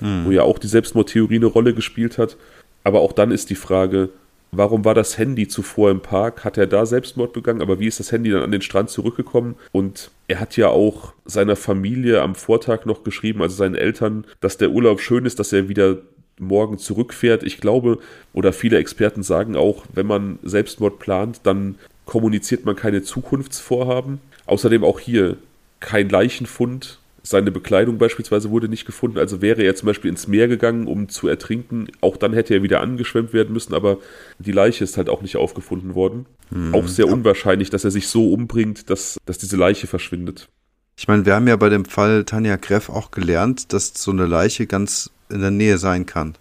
[0.00, 0.24] mhm.
[0.24, 2.36] wo ja auch die Selbstmordtheorie eine Rolle gespielt hat.
[2.84, 4.10] Aber auch dann ist die Frage,
[4.52, 6.44] warum war das Handy zuvor im Park?
[6.44, 7.62] Hat er da Selbstmord begangen?
[7.62, 9.56] Aber wie ist das Handy dann an den Strand zurückgekommen?
[9.72, 14.58] Und er hat ja auch seiner Familie am Vortag noch geschrieben, also seinen Eltern, dass
[14.58, 15.98] der Urlaub schön ist, dass er wieder
[16.38, 17.42] morgen zurückfährt.
[17.42, 17.98] Ich glaube,
[18.32, 24.20] oder viele Experten sagen auch, wenn man Selbstmord plant, dann kommuniziert man keine Zukunftsvorhaben.
[24.46, 25.36] Außerdem auch hier
[25.80, 30.46] kein Leichenfund, seine Bekleidung beispielsweise wurde nicht gefunden, also wäre er zum Beispiel ins Meer
[30.46, 31.88] gegangen, um zu ertrinken.
[32.00, 33.98] Auch dann hätte er wieder angeschwemmt werden müssen, aber
[34.38, 36.26] die Leiche ist halt auch nicht aufgefunden worden.
[36.50, 36.74] Mhm.
[36.74, 40.48] Auch sehr unwahrscheinlich, dass er sich so umbringt, dass, dass diese Leiche verschwindet.
[40.96, 44.26] Ich meine, wir haben ja bei dem Fall Tanja Greff auch gelernt, dass so eine
[44.26, 46.36] Leiche ganz in der Nähe sein kann.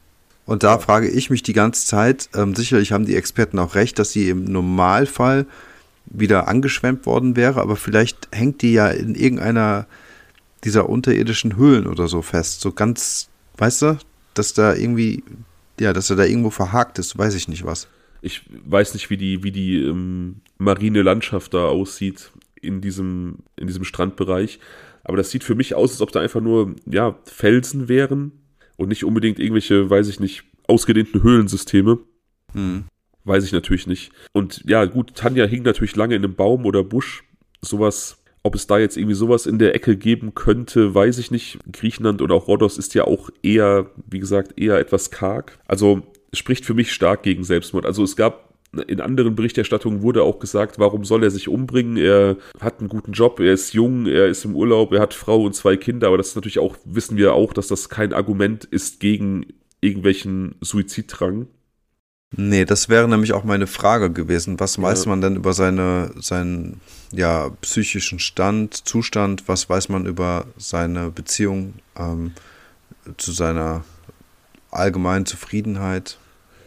[0.46, 0.78] Und da ja.
[0.78, 4.30] frage ich mich die ganze Zeit, ähm, sicherlich haben die Experten auch recht, dass sie
[4.30, 5.48] im Normalfall
[6.06, 9.88] wieder angeschwemmt worden wäre, aber vielleicht hängt die ja in irgendeiner
[10.64, 12.62] dieser unterirdischen Höhlen oder so fest.
[12.62, 13.98] So ganz, weißt du,
[14.34, 15.24] dass da irgendwie,
[15.80, 17.88] ja, dass er da irgendwo verhakt ist, weiß ich nicht was.
[18.22, 22.32] Ich weiß nicht, wie die, wie die ähm, marine Landschaft da aussieht
[22.62, 24.60] in diesem, in diesem Strandbereich.
[25.04, 28.32] Aber das sieht für mich aus, als ob da einfach nur, ja, Felsen wären
[28.78, 32.00] und nicht unbedingt irgendwelche, weiß ich nicht, ausgedehnten Höhlensysteme.
[32.54, 32.86] Hm.
[33.24, 34.12] Weiß ich natürlich nicht.
[34.34, 37.24] Und ja, gut, Tanja hing natürlich lange in einem Baum oder Busch.
[37.62, 41.58] Sowas ob es da jetzt irgendwie sowas in der Ecke geben könnte, weiß ich nicht.
[41.72, 45.58] Griechenland oder auch Rhodos ist ja auch eher, wie gesagt, eher etwas karg.
[45.66, 47.88] Also spricht für mich stark gegen Selbstmord.
[47.88, 48.54] Also es gab
[48.88, 51.98] in anderen Berichterstattungen wurde auch gesagt, warum soll er sich umbringen?
[51.98, 55.42] Er hat einen guten Job, er ist jung, er ist im Urlaub, er hat Frau
[55.42, 58.64] und zwei Kinder, aber das ist natürlich auch, wissen wir auch, dass das kein Argument
[58.66, 59.48] ist gegen
[59.82, 61.48] irgendwelchen Suiziddrang.
[62.38, 64.60] Nee, das wäre nämlich auch meine Frage gewesen.
[64.60, 64.84] Was ja.
[64.84, 66.82] weiß man denn über seine, seinen
[67.12, 69.48] ja, psychischen Stand, Zustand?
[69.48, 72.34] Was weiß man über seine Beziehung ähm,
[73.18, 73.86] zu seiner
[74.72, 76.18] allgemeinen Zufriedenheit?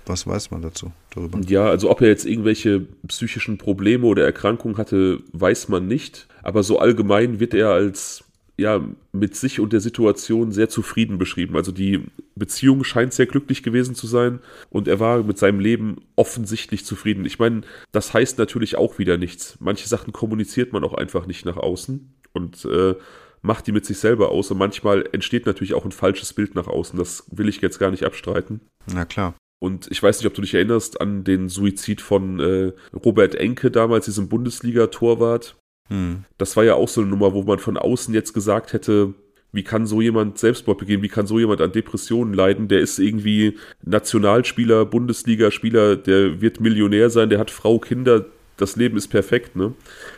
[0.07, 1.39] Was weiß man dazu darüber?
[1.47, 6.29] Ja, also ob er jetzt irgendwelche psychischen Probleme oder Erkrankungen hatte, weiß man nicht.
[6.43, 8.25] Aber so allgemein wird er als
[8.59, 11.57] ja, mit sich und der Situation sehr zufrieden beschrieben.
[11.57, 12.05] Also die
[12.35, 17.25] Beziehung scheint sehr glücklich gewesen zu sein und er war mit seinem Leben offensichtlich zufrieden.
[17.25, 19.57] Ich meine, das heißt natürlich auch wieder nichts.
[19.61, 22.97] Manche Sachen kommuniziert man auch einfach nicht nach außen und äh,
[23.43, 24.51] macht die mit sich selber aus.
[24.51, 26.99] Und manchmal entsteht natürlich auch ein falsches Bild nach außen.
[26.99, 28.61] Das will ich jetzt gar nicht abstreiten.
[28.93, 29.35] Na klar.
[29.61, 33.71] Und ich weiß nicht, ob du dich erinnerst an den Suizid von äh, Robert Enke
[33.71, 35.57] damals, diesem Bundesliga-Torwart,
[35.89, 36.25] hm.
[36.37, 39.15] Das war ja auch so eine Nummer, wo man von außen jetzt gesagt hätte,
[39.53, 41.03] wie kann so jemand Selbstmord begehen?
[41.03, 42.69] Wie kann so jemand an Depressionen leiden?
[42.69, 48.27] Der ist irgendwie Nationalspieler, Bundesligaspieler, der wird Millionär sein, der hat Frau, Kinder,
[48.59, 49.73] das Leben ist perfekt, ne?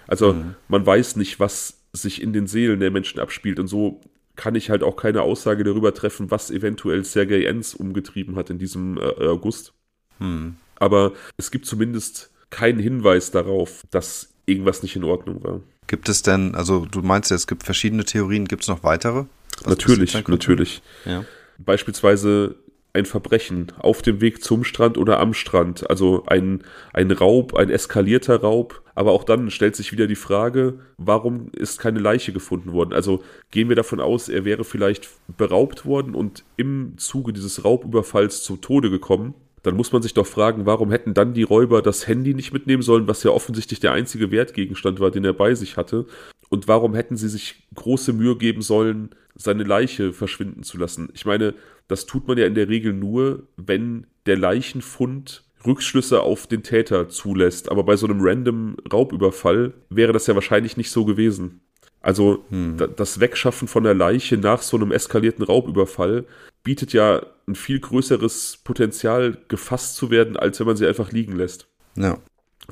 [0.08, 0.56] Also mhm.
[0.68, 4.00] man weiß nicht, was sich in den Seelen der Menschen abspielt und so
[4.36, 8.58] kann ich halt auch keine Aussage darüber treffen, was eventuell Sergei Enz umgetrieben hat in
[8.58, 9.74] diesem äh, August.
[10.18, 10.56] Mhm.
[10.76, 15.60] Aber es gibt zumindest keinen Hinweis darauf, dass irgendwas nicht in Ordnung war.
[15.86, 19.24] Gibt es denn, also du meinst ja, es gibt verschiedene Theorien, gibt es noch weitere?
[19.66, 20.82] natürlich, natürlich.
[21.04, 21.24] Ja.
[21.58, 22.56] Beispielsweise
[22.92, 25.88] ein Verbrechen auf dem Weg zum Strand oder am Strand.
[25.88, 28.82] Also ein, ein Raub, ein eskalierter Raub.
[28.94, 32.92] Aber auch dann stellt sich wieder die Frage, warum ist keine Leiche gefunden worden?
[32.92, 38.42] Also gehen wir davon aus, er wäre vielleicht beraubt worden und im Zuge dieses Raubüberfalls
[38.42, 39.34] zum Tode gekommen.
[39.62, 42.82] Dann muss man sich doch fragen, warum hätten dann die Räuber das Handy nicht mitnehmen
[42.82, 46.06] sollen, was ja offensichtlich der einzige Wertgegenstand war, den er bei sich hatte.
[46.48, 51.10] Und warum hätten sie sich große Mühe geben sollen, seine Leiche verschwinden zu lassen?
[51.14, 51.54] Ich meine,
[51.88, 57.08] das tut man ja in der Regel nur, wenn der Leichenfund Rückschlüsse auf den Täter
[57.08, 57.70] zulässt.
[57.70, 61.60] Aber bei so einem random Raubüberfall wäre das ja wahrscheinlich nicht so gewesen.
[62.00, 62.76] Also hm.
[62.96, 66.24] das Wegschaffen von der Leiche nach so einem eskalierten Raubüberfall
[66.62, 71.36] bietet ja ein viel größeres Potenzial, gefasst zu werden, als wenn man sie einfach liegen
[71.36, 71.66] lässt.
[71.96, 72.18] Ja.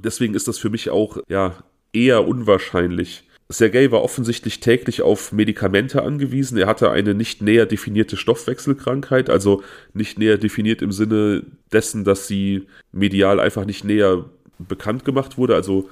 [0.02, 1.54] Deswegen ist das für mich auch ja
[1.92, 3.24] eher unwahrscheinlich.
[3.50, 6.58] Sergei war offensichtlich täglich auf Medikamente angewiesen.
[6.58, 9.62] Er hatte eine nicht näher definierte Stoffwechselkrankheit, also
[9.94, 14.26] nicht näher definiert im Sinne dessen, dass sie medial einfach nicht näher
[14.58, 15.88] bekannt gemacht wurde, also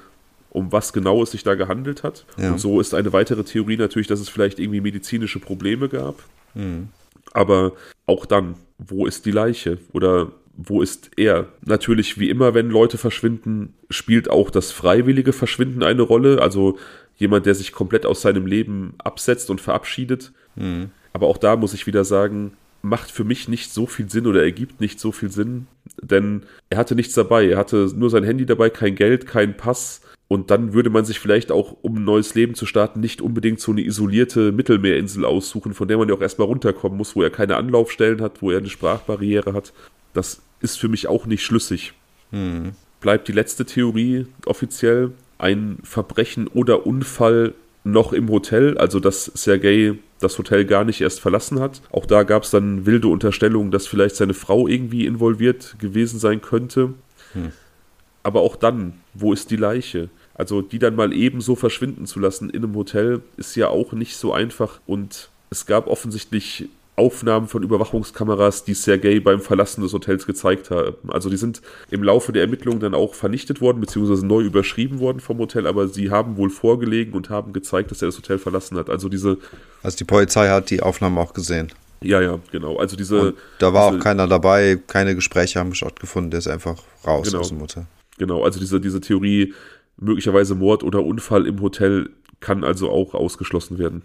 [0.51, 2.27] um was genau es sich da gehandelt hat.
[2.37, 2.53] Ja.
[2.53, 6.23] Und so ist eine weitere Theorie natürlich, dass es vielleicht irgendwie medizinische Probleme gab.
[6.55, 6.89] Mhm.
[7.33, 7.73] Aber
[8.07, 9.79] auch dann, wo ist die Leiche?
[9.93, 11.49] Oder wo ist er?
[11.65, 16.41] Natürlich, wie immer, wenn Leute verschwinden, spielt auch das freiwillige Verschwinden eine Rolle.
[16.41, 16.79] Also
[17.17, 20.33] jemand, der sich komplett aus seinem Leben absetzt und verabschiedet.
[20.55, 20.91] Mhm.
[21.13, 22.53] Aber auch da muss ich wieder sagen,
[22.83, 25.67] macht für mich nicht so viel Sinn oder ergibt nicht so viel Sinn,
[26.01, 27.49] denn er hatte nichts dabei.
[27.49, 30.03] Er hatte nur sein Handy dabei, kein Geld, kein Pass.
[30.29, 33.61] Und dann würde man sich vielleicht auch, um ein neues Leben zu starten, nicht unbedingt
[33.61, 37.31] so eine isolierte Mittelmeerinsel aussuchen, von der man ja auch erstmal runterkommen muss, wo er
[37.31, 39.73] keine Anlaufstellen hat, wo er eine Sprachbarriere hat.
[40.15, 41.93] Das ist für mich auch nicht schlüssig.
[42.33, 42.73] Hm.
[43.01, 47.55] Bleibt die letzte Theorie offiziell, ein Verbrechen oder Unfall
[47.85, 51.83] noch im Hotel, also dass Sergei das Hotel gar nicht erst verlassen hat.
[51.93, 56.41] Auch da gab es dann wilde Unterstellungen, dass vielleicht seine Frau irgendwie involviert gewesen sein
[56.41, 56.95] könnte.
[57.33, 57.53] Hm.
[58.27, 60.09] Aber auch dann, wo ist die Leiche?
[60.35, 63.93] Also die dann mal eben so verschwinden zu lassen in einem Hotel, ist ja auch
[63.93, 64.81] nicht so einfach.
[64.85, 70.97] Und es gab offensichtlich Aufnahmen von Überwachungskameras, die Sergei beim Verlassen des Hotels gezeigt haben.
[71.09, 71.63] Also die sind
[71.93, 75.87] im Laufe der Ermittlungen dann auch vernichtet worden, beziehungsweise neu überschrieben worden vom Hotel, aber
[75.87, 78.91] sie haben wohl vorgelegen und haben gezeigt, dass er das Hotel verlassen hat.
[78.91, 79.39] Also diese.
[79.85, 81.71] Also die Polizei hat die Aufnahmen auch gesehen.
[82.01, 82.77] Ja, ja, genau.
[82.77, 83.21] Also diese.
[83.21, 87.29] Und da war diese, auch keiner dabei, keine Gespräche haben stattgefunden, der ist einfach raus
[87.29, 87.87] genau, aus dem Hotel.
[88.19, 89.55] Genau, also diese, diese Theorie,
[89.97, 92.11] möglicherweise Mord oder Unfall im Hotel,
[92.41, 94.03] kann also auch ausgeschlossen werden.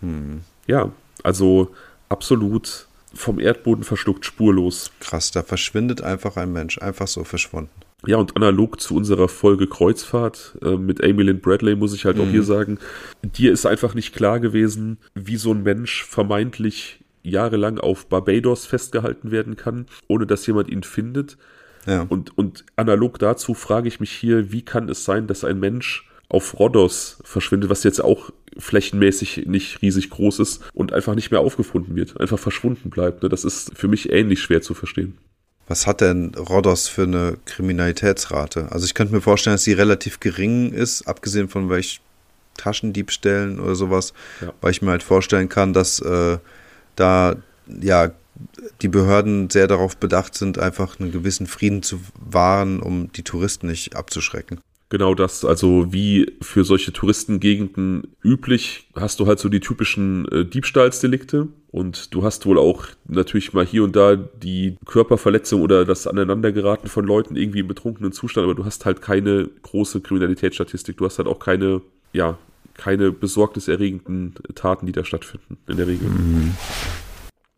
[0.00, 0.40] Hm.
[0.66, 0.92] Ja,
[1.22, 1.70] also
[2.08, 4.90] absolut vom Erdboden verschluckt, spurlos.
[5.00, 7.70] Krass, da verschwindet einfach ein Mensch, einfach so verschwunden.
[8.06, 12.16] Ja, und analog zu unserer Folge Kreuzfahrt äh, mit Amy Lynn Bradley muss ich halt
[12.16, 12.22] mhm.
[12.22, 12.78] auch hier sagen,
[13.22, 19.30] dir ist einfach nicht klar gewesen, wie so ein Mensch vermeintlich jahrelang auf Barbados festgehalten
[19.30, 21.38] werden kann, ohne dass jemand ihn findet.
[21.86, 22.06] Ja.
[22.08, 26.08] Und, und analog dazu frage ich mich hier, wie kann es sein, dass ein Mensch
[26.28, 31.40] auf Rhodos verschwindet, was jetzt auch flächenmäßig nicht riesig groß ist und einfach nicht mehr
[31.40, 33.22] aufgefunden wird, einfach verschwunden bleibt.
[33.22, 33.28] Ne?
[33.28, 35.18] Das ist für mich ähnlich schwer zu verstehen.
[35.66, 38.70] Was hat denn Rhodos für eine Kriminalitätsrate?
[38.70, 42.02] Also ich könnte mir vorstellen, dass sie relativ gering ist, abgesehen von welchen
[42.56, 44.52] Taschendiebstählen oder sowas, ja.
[44.60, 46.38] weil ich mir halt vorstellen kann, dass äh,
[46.96, 48.12] da ja
[48.82, 53.66] die Behörden sehr darauf bedacht sind, einfach einen gewissen Frieden zu wahren, um die Touristen
[53.68, 54.60] nicht abzuschrecken.
[54.90, 60.44] Genau das, also wie für solche Touristengegenden üblich, hast du halt so die typischen äh,
[60.44, 66.06] Diebstahlsdelikte und du hast wohl auch natürlich mal hier und da die Körperverletzung oder das
[66.06, 71.06] Aneinandergeraten von Leuten irgendwie im betrunkenen Zustand, aber du hast halt keine große Kriminalitätsstatistik, du
[71.06, 71.80] hast halt auch keine,
[72.12, 72.38] ja,
[72.74, 76.08] keine besorgniserregenden Taten, die da stattfinden, in der Regel.
[76.08, 76.54] Mhm.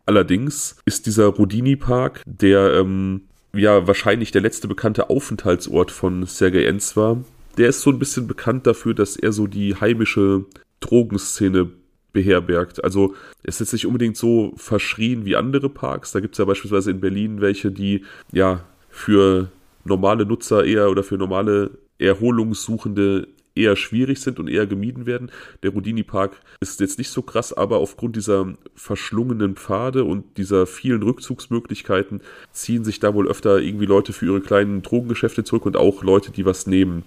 [0.07, 6.97] Allerdings ist dieser Rodini-Park, der ähm, ja wahrscheinlich der letzte bekannte Aufenthaltsort von Sergei Enz
[6.97, 7.23] war.
[7.59, 10.45] Der ist so ein bisschen bekannt dafür, dass er so die heimische
[10.81, 11.71] Drogenszene
[12.13, 12.85] beherbergt.
[12.85, 16.13] Also es ist nicht unbedingt so verschrien wie andere Parks.
[16.13, 19.51] Da gibt es ja beispielsweise in Berlin welche, die ja für
[19.85, 25.31] normale Nutzer eher oder für normale Erholungssuchende eher schwierig sind und eher gemieden werden.
[25.63, 30.67] Der Rudini Park ist jetzt nicht so krass, aber aufgrund dieser verschlungenen Pfade und dieser
[30.67, 32.21] vielen Rückzugsmöglichkeiten
[32.53, 36.31] ziehen sich da wohl öfter irgendwie Leute für ihre kleinen Drogengeschäfte zurück und auch Leute,
[36.31, 37.05] die was nehmen.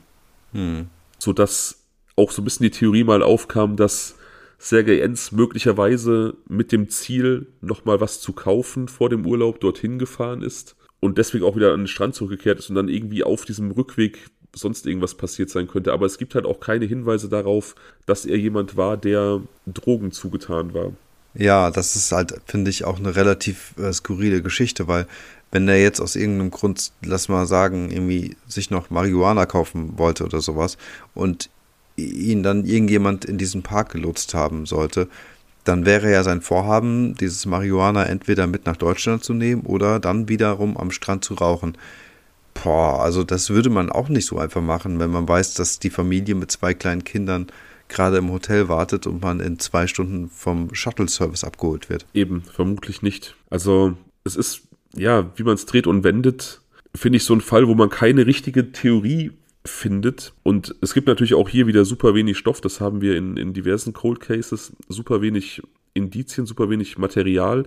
[0.54, 0.88] Hm.
[1.20, 1.84] Sodass
[2.16, 4.16] auch so ein bisschen die Theorie mal aufkam, dass
[4.58, 10.42] Sergei Enz möglicherweise mit dem Ziel, nochmal was zu kaufen vor dem Urlaub dorthin gefahren
[10.42, 13.72] ist und deswegen auch wieder an den Strand zurückgekehrt ist und dann irgendwie auf diesem
[13.72, 15.94] Rückweg sonst irgendwas passiert sein könnte.
[15.94, 17.76] Aber es gibt halt auch keine Hinweise darauf,
[18.06, 20.92] dass er jemand war, der Drogen zugetan war.
[21.36, 25.06] Ja, das ist halt, finde ich, auch eine relativ äh, skurrile Geschichte, weil
[25.52, 30.26] wenn er jetzt aus irgendeinem Grund, lass mal sagen, irgendwie sich noch Marihuana kaufen wollte
[30.26, 30.78] oder sowas
[31.14, 31.50] und
[31.96, 35.08] ihn dann irgendjemand in diesen Park gelotst haben sollte,
[35.64, 40.30] dann wäre ja sein Vorhaben, dieses Marihuana entweder mit nach Deutschland zu nehmen oder dann
[40.30, 41.78] wiederum am Strand zu rauchen.
[42.64, 45.90] Boah, also das würde man auch nicht so einfach machen, wenn man weiß, dass die
[45.90, 47.48] Familie mit zwei kleinen Kindern
[47.88, 52.06] gerade im Hotel wartet und man in zwei Stunden vom Shuttle-Service abgeholt wird.
[52.14, 53.36] Eben, vermutlich nicht.
[53.50, 54.62] Also es ist,
[54.96, 56.62] ja, wie man es dreht und wendet,
[56.96, 59.32] finde ich so ein Fall, wo man keine richtige Theorie
[59.66, 60.34] findet.
[60.44, 63.54] Und es gibt natürlich auch hier wieder super wenig Stoff, das haben wir in, in
[63.54, 65.62] diversen Cold Cases, super wenig
[65.94, 67.66] Indizien, super wenig Material.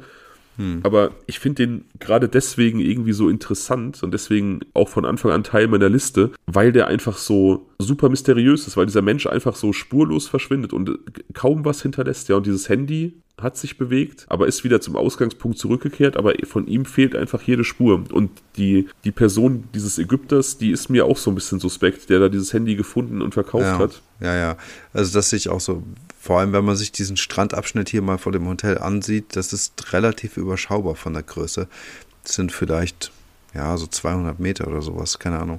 [0.57, 0.81] Hm.
[0.83, 5.45] Aber ich finde den gerade deswegen irgendwie so interessant und deswegen auch von Anfang an
[5.45, 9.73] Teil meiner Liste, weil der einfach so super mysteriös ist, weil dieser Mensch einfach so
[9.73, 10.99] spurlos verschwindet und
[11.33, 12.29] kaum was hinterlässt.
[12.29, 16.67] Ja, und dieses Handy hat sich bewegt, aber ist wieder zum Ausgangspunkt zurückgekehrt, aber von
[16.67, 18.05] ihm fehlt einfach jede Spur.
[18.13, 22.21] Und die, die Person dieses Ägypters, die ist mir auch so ein bisschen suspekt, der
[22.21, 24.03] da dieses Handy gefunden und verkauft ja, hat.
[24.21, 24.57] Ja, ja.
[24.93, 25.83] Also das sehe ich auch so.
[26.23, 29.93] Vor allem, wenn man sich diesen Strandabschnitt hier mal vor dem Hotel ansieht, das ist
[29.93, 31.67] relativ überschaubar von der Größe.
[32.23, 33.11] Das sind vielleicht,
[33.55, 35.59] ja, so 200 Meter oder sowas, keine Ahnung.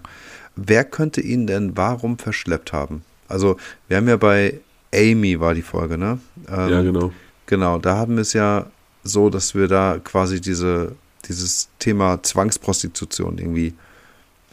[0.56, 3.04] Wer könnte ihn denn warum verschleppt haben?
[3.28, 3.58] Also,
[3.90, 4.62] wir haben ja bei
[4.96, 6.20] Amy war die Folge, ne?
[6.48, 7.12] Ähm, ja, genau.
[7.46, 8.68] Genau, da haben wir es ja
[9.04, 10.96] so, dass wir da quasi diese,
[11.28, 13.74] dieses Thema Zwangsprostitution irgendwie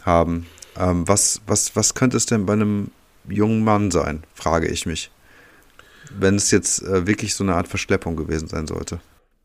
[0.03, 0.45] haben.
[0.75, 2.91] Ähm, was, was, was könnte es denn bei einem
[3.29, 5.09] jungen Mann sein, frage ich mich
[6.19, 8.99] wenn es jetzt äh, wirklich so eine Art Verschleppung gewesen sein sollte.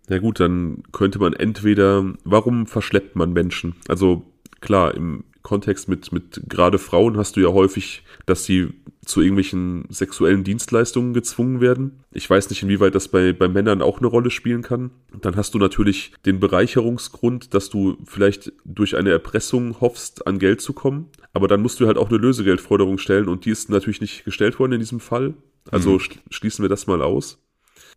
[0.09, 3.75] Ja gut, dann könnte man entweder, warum verschleppt man Menschen?
[3.89, 4.25] Also
[4.61, 8.71] klar, im Kontext mit, mit gerade Frauen hast du ja häufig, dass sie
[9.05, 12.01] zu irgendwelchen sexuellen Dienstleistungen gezwungen werden.
[12.11, 14.91] Ich weiß nicht, inwieweit das bei, bei Männern auch eine Rolle spielen kann.
[15.21, 20.61] Dann hast du natürlich den Bereicherungsgrund, dass du vielleicht durch eine Erpressung hoffst, an Geld
[20.61, 21.11] zu kommen.
[21.33, 24.59] Aber dann musst du halt auch eine Lösegeldforderung stellen und die ist natürlich nicht gestellt
[24.59, 25.35] worden in diesem Fall.
[25.71, 26.01] Also mhm.
[26.31, 27.41] schließen wir das mal aus.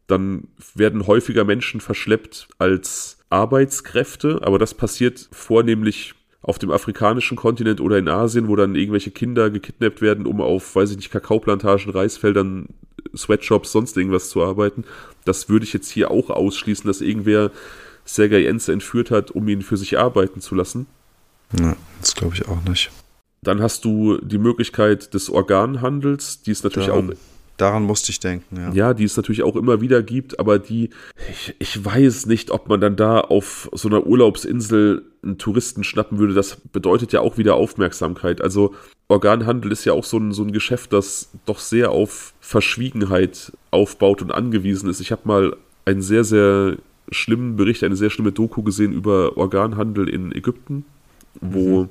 [0.05, 6.13] Dann werden häufiger Menschen verschleppt als Arbeitskräfte, aber das passiert vornehmlich
[6.49, 10.75] auf dem afrikanischen Kontinent oder in Asien, wo dann irgendwelche Kinder gekidnappt werden, um auf,
[10.75, 12.69] weiß ich nicht, Kakaoplantagen, Reisfeldern,
[13.15, 14.83] Sweatshops, sonst irgendwas zu arbeiten.
[15.25, 17.51] Das würde ich jetzt hier auch ausschließen, dass irgendwer
[18.03, 20.87] Sergei Enze entführt hat, um ihn für sich arbeiten zu lassen.
[21.59, 22.89] Ja, das glaube ich auch nicht.
[23.43, 27.15] Dann hast du die Möglichkeit des Organhandels, die ist natürlich Daran, auch
[27.57, 28.71] Daran musste ich denken, ja.
[28.71, 30.89] Ja, die es natürlich auch immer wieder gibt, aber die,
[31.29, 36.17] ich, ich weiß nicht, ob man dann da auf so einer Urlaubsinsel einen Touristen schnappen
[36.17, 36.33] würde.
[36.33, 38.41] Das bedeutet ja auch wieder Aufmerksamkeit.
[38.41, 38.73] Also
[39.07, 44.21] Organhandel ist ja auch so ein, so ein Geschäft, das doch sehr auf Verschwiegenheit aufbaut
[44.21, 44.99] und angewiesen ist.
[44.99, 45.55] Ich habe mal
[45.85, 46.77] einen sehr, sehr
[47.11, 50.85] schlimmen Bericht, eine sehr schlimme Doku gesehen über Organhandel in Ägypten,
[51.41, 51.89] wo, mhm.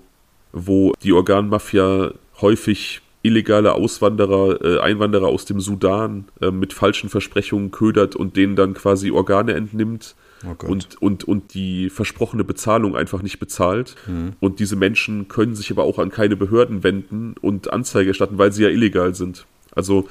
[0.53, 7.73] wo die Organmafia häufig illegale Auswanderer, äh, Einwanderer aus dem Sudan äh, mit falschen Versprechungen
[7.73, 10.15] ködert und denen dann quasi Organe entnimmt
[10.45, 13.97] oh und, und, und die versprochene Bezahlung einfach nicht bezahlt.
[14.07, 14.33] Mhm.
[14.41, 18.53] Und diese Menschen können sich aber auch an keine Behörden wenden und Anzeige erstatten, weil
[18.53, 19.47] sie ja illegal sind.
[19.75, 20.09] Also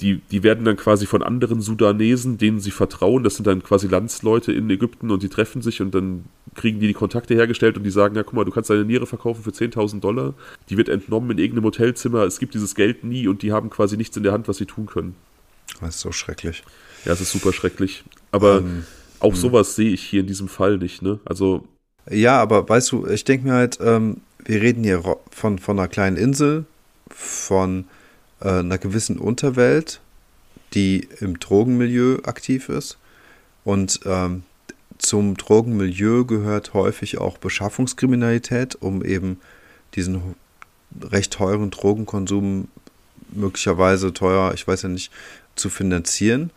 [0.00, 3.86] die, die werden dann quasi von anderen Sudanesen, denen sie vertrauen, das sind dann quasi
[3.86, 7.84] Landsleute in Ägypten und die treffen sich und dann kriegen die die Kontakte hergestellt und
[7.84, 10.34] die sagen, ja guck mal, du kannst deine Niere verkaufen für 10.000 Dollar,
[10.68, 13.96] die wird entnommen in irgendeinem Hotelzimmer, es gibt dieses Geld nie und die haben quasi
[13.96, 15.14] nichts in der Hand, was sie tun können.
[15.80, 16.62] Das ist so schrecklich.
[17.04, 18.04] Ja, es ist super schrecklich.
[18.32, 18.84] Aber ähm,
[19.20, 19.34] auch mh.
[19.34, 19.40] Hm.
[19.40, 21.20] sowas sehe ich hier in diesem Fall nicht, ne?
[21.24, 21.66] Also.
[22.08, 25.88] Ja, aber weißt du, ich denke mir halt, ähm, wir reden hier von, von einer
[25.88, 26.64] kleinen Insel,
[27.08, 27.86] von
[28.40, 30.00] äh, einer gewissen Unterwelt,
[30.74, 32.98] die im Drogenmilieu aktiv ist.
[33.64, 34.44] Und ähm,
[34.98, 39.40] zum Drogenmilieu gehört häufig auch Beschaffungskriminalität, um eben
[39.94, 40.36] diesen
[41.02, 42.68] recht teuren Drogenkonsum
[43.30, 45.10] möglicherweise teuer, ich weiß ja nicht,
[45.56, 46.50] zu finanzieren.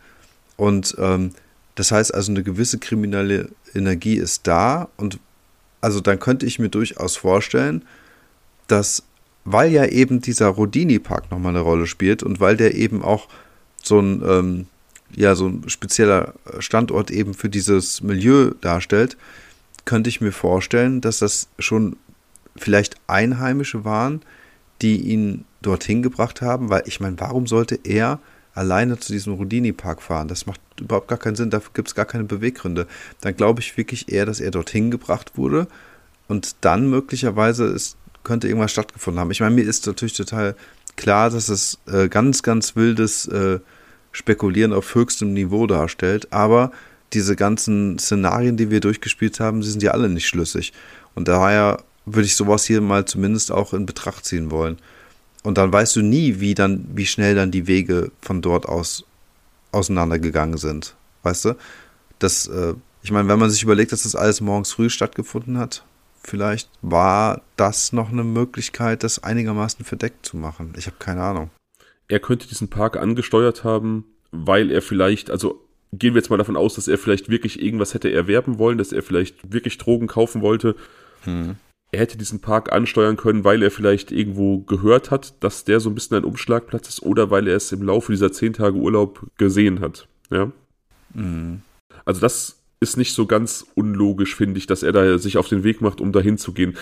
[0.56, 1.32] Und ähm,
[1.80, 4.90] das heißt also, eine gewisse kriminelle Energie ist da.
[4.98, 5.18] Und
[5.80, 7.86] also dann könnte ich mir durchaus vorstellen,
[8.66, 9.02] dass
[9.46, 13.28] weil ja eben dieser Rodini-Park nochmal eine Rolle spielt und weil der eben auch
[13.82, 14.66] so ein, ähm,
[15.16, 19.16] ja, so ein spezieller Standort eben für dieses Milieu darstellt,
[19.86, 21.96] könnte ich mir vorstellen, dass das schon
[22.56, 24.20] vielleicht Einheimische waren,
[24.82, 28.20] die ihn dorthin gebracht haben, weil ich meine, warum sollte er
[28.54, 30.28] alleine zu diesem Rodini-Park fahren?
[30.28, 32.86] Das macht überhaupt gar keinen Sinn, dafür gibt es gar keine Beweggründe.
[33.20, 35.68] Dann glaube ich wirklich eher, dass er dorthin gebracht wurde
[36.28, 39.30] und dann möglicherweise ist könnte irgendwas stattgefunden haben.
[39.30, 40.54] Ich meine, mir ist natürlich total
[40.96, 43.60] klar, dass es äh, ganz, ganz wildes äh,
[44.12, 46.72] Spekulieren auf höchstem Niveau darstellt, aber
[47.12, 50.72] diese ganzen Szenarien, die wir durchgespielt haben, sie sind ja alle nicht schlüssig.
[51.14, 54.78] Und daher würde ich sowas hier mal zumindest auch in Betracht ziehen wollen.
[55.42, 59.04] Und dann weißt du nie, wie dann, wie schnell dann die Wege von dort aus
[59.72, 60.96] auseinandergegangen sind.
[61.22, 61.56] Weißt du?
[62.18, 65.84] Das, äh, ich meine, wenn man sich überlegt, dass das alles morgens früh stattgefunden hat,
[66.22, 70.74] vielleicht war das noch eine Möglichkeit, das einigermaßen verdeckt zu machen.
[70.76, 71.50] Ich habe keine Ahnung.
[72.08, 76.56] Er könnte diesen Park angesteuert haben, weil er vielleicht, also gehen wir jetzt mal davon
[76.56, 80.42] aus, dass er vielleicht wirklich irgendwas hätte erwerben wollen, dass er vielleicht wirklich Drogen kaufen
[80.42, 80.76] wollte.
[81.24, 81.56] Hm.
[81.92, 85.90] Er hätte diesen Park ansteuern können, weil er vielleicht irgendwo gehört hat, dass der so
[85.90, 89.26] ein bisschen ein Umschlagplatz ist oder weil er es im Laufe dieser zehn Tage Urlaub
[89.38, 90.06] gesehen hat.
[90.30, 90.52] Ja.
[91.14, 91.62] Hm.
[92.04, 95.64] Also das ist nicht so ganz unlogisch, finde ich, dass er da sich auf den
[95.64, 96.76] Weg macht, um dahin zu gehen.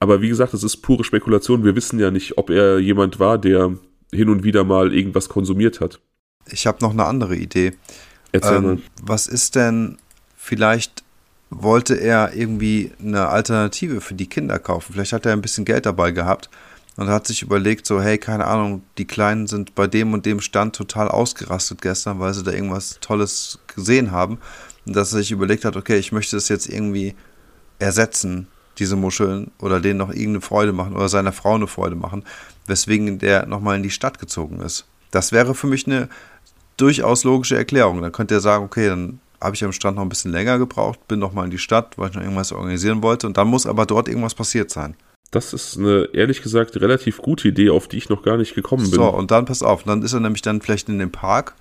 [0.00, 1.64] Aber wie gesagt, das ist pure Spekulation.
[1.64, 3.78] Wir wissen ja nicht, ob er jemand war, der
[4.12, 6.00] hin und wieder mal irgendwas konsumiert hat.
[6.50, 7.74] Ich habe noch eine andere Idee.
[8.32, 8.78] Erzähl ähm, mal.
[9.02, 9.98] Was ist denn,
[10.36, 11.03] vielleicht
[11.62, 14.92] wollte er irgendwie eine Alternative für die Kinder kaufen.
[14.92, 16.50] Vielleicht hat er ein bisschen Geld dabei gehabt
[16.96, 20.40] und hat sich überlegt, so, hey, keine Ahnung, die Kleinen sind bei dem und dem
[20.40, 24.38] Stand total ausgerastet gestern, weil sie da irgendwas Tolles gesehen haben.
[24.86, 27.14] Und dass er sich überlegt hat, okay, ich möchte das jetzt irgendwie
[27.78, 28.48] ersetzen,
[28.78, 32.24] diese Muscheln, oder denen noch irgendeine Freude machen oder seiner Frau eine Freude machen,
[32.66, 34.86] weswegen der nochmal in die Stadt gezogen ist.
[35.10, 36.08] Das wäre für mich eine
[36.76, 38.02] durchaus logische Erklärung.
[38.02, 41.06] Dann könnte er sagen, okay, dann habe ich am Strand noch ein bisschen länger gebraucht,
[41.06, 43.66] bin noch mal in die Stadt, weil ich noch irgendwas organisieren wollte und dann muss
[43.66, 44.96] aber dort irgendwas passiert sein.
[45.30, 48.84] Das ist eine, ehrlich gesagt, relativ gute Idee, auf die ich noch gar nicht gekommen
[48.84, 48.94] bin.
[48.94, 51.54] So, und dann pass auf, dann ist er nämlich dann vielleicht in dem Park,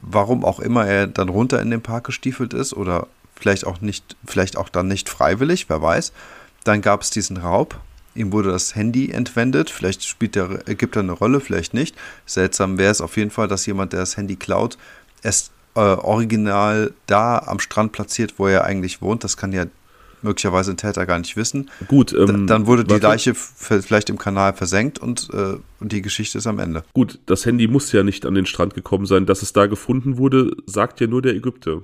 [0.00, 4.16] warum auch immer er dann runter in den Park gestiefelt ist oder vielleicht auch nicht,
[4.24, 6.12] vielleicht auch dann nicht freiwillig, wer weiß.
[6.64, 7.78] Dann gab es diesen Raub,
[8.14, 9.68] ihm wurde das Handy entwendet.
[9.68, 11.94] Vielleicht spielt der, gibt er eine Rolle, vielleicht nicht.
[12.24, 14.78] Seltsam wäre es auf jeden Fall, dass jemand, der das Handy klaut,
[15.22, 19.22] es äh, original da am Strand platziert, wo er eigentlich wohnt.
[19.22, 19.66] Das kann ja
[20.22, 21.70] möglicherweise ein Täter gar nicht wissen.
[21.88, 23.06] Gut, ähm, dann wurde die warte.
[23.06, 26.82] Leiche vielleicht im Kanal versenkt und, äh, und die Geschichte ist am Ende.
[26.94, 29.26] Gut, das Handy muss ja nicht an den Strand gekommen sein.
[29.26, 31.82] Dass es da gefunden wurde, sagt ja nur der Ägypter.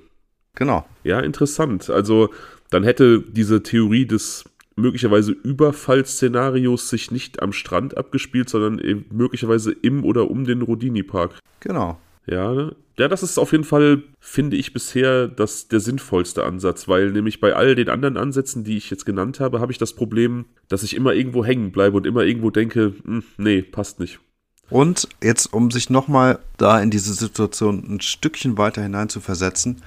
[0.54, 0.84] Genau.
[1.04, 1.88] Ja, interessant.
[1.88, 2.30] Also
[2.70, 4.44] dann hätte diese Theorie des
[4.76, 11.38] möglicherweise Überfallszenarios sich nicht am Strand abgespielt, sondern möglicherweise im oder um den Rodini-Park.
[11.60, 11.98] Genau.
[12.26, 12.74] Ja, ne?
[12.98, 17.40] Ja, das ist auf jeden Fall, finde ich bisher, das, der sinnvollste Ansatz, weil nämlich
[17.40, 20.82] bei all den anderen Ansätzen, die ich jetzt genannt habe, habe ich das Problem, dass
[20.82, 24.20] ich immer irgendwo hängen bleibe und immer irgendwo denke, hm, nee, passt nicht.
[24.68, 29.82] Und jetzt, um sich nochmal da in diese Situation ein Stückchen weiter hinein zu versetzen,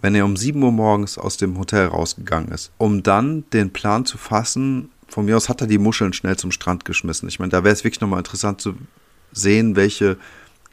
[0.00, 4.04] wenn er um 7 Uhr morgens aus dem Hotel rausgegangen ist, um dann den Plan
[4.04, 7.28] zu fassen, von mir aus hat er die Muscheln schnell zum Strand geschmissen.
[7.28, 8.74] Ich meine, da wäre es wirklich nochmal interessant zu
[9.32, 10.16] sehen, welche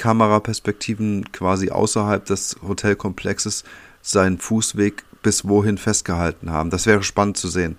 [0.02, 3.64] Kameraperspektiven quasi außerhalb des Hotelkomplexes
[4.02, 6.72] seinen Fußweg bis wohin festgehalten haben.
[6.72, 7.76] Das wäre spannend zu sehen,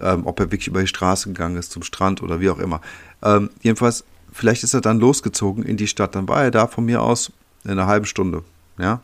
[0.00, 2.80] ähm, ob er wirklich über die Straße gegangen ist zum Strand oder wie auch immer.
[3.22, 6.14] Ähm, jedenfalls, vielleicht ist er dann losgezogen in die Stadt.
[6.14, 7.32] Dann war er da von mir aus
[7.64, 8.44] in einer halben Stunde.
[8.78, 9.00] Ja,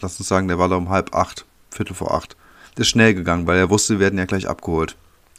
[0.00, 2.36] lass uns sagen, der war da um halb acht, Viertel vor acht.
[2.76, 4.96] Der ist schnell gegangen, weil er wusste, wir werden ja gleich abgeholt.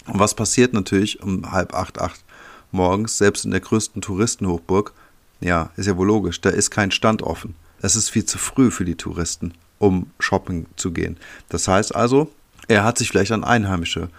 [0.07, 2.23] Und was passiert natürlich um halb acht, acht
[2.71, 4.93] morgens, selbst in der größten Touristenhochburg?
[5.41, 7.55] Ja, ist ja wohl logisch, da ist kein Stand offen.
[7.81, 11.17] Es ist viel zu früh für die Touristen, um shopping zu gehen.
[11.49, 12.31] Das heißt also,
[12.67, 14.09] er hat sich vielleicht an Einheimische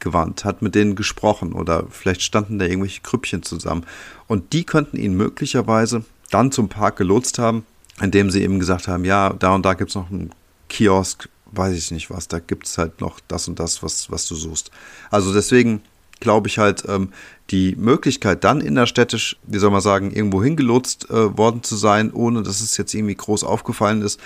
[0.00, 3.84] gewandt, hat mit denen gesprochen oder vielleicht standen da irgendwelche Krüppchen zusammen.
[4.26, 7.66] Und die könnten ihn möglicherweise dann zum Park gelotst haben,
[8.00, 10.30] indem sie eben gesagt haben, ja, da und da gibt es noch einen
[10.70, 14.26] Kiosk, weiß ich nicht was, da gibt es halt noch das und das, was, was
[14.26, 14.70] du suchst.
[15.10, 15.82] Also deswegen
[16.20, 17.10] glaube ich halt, ähm,
[17.50, 22.42] die Möglichkeit dann innerstädtisch, wie soll man sagen, irgendwo hingelotst äh, worden zu sein, ohne
[22.42, 24.20] dass es jetzt irgendwie groß aufgefallen ist,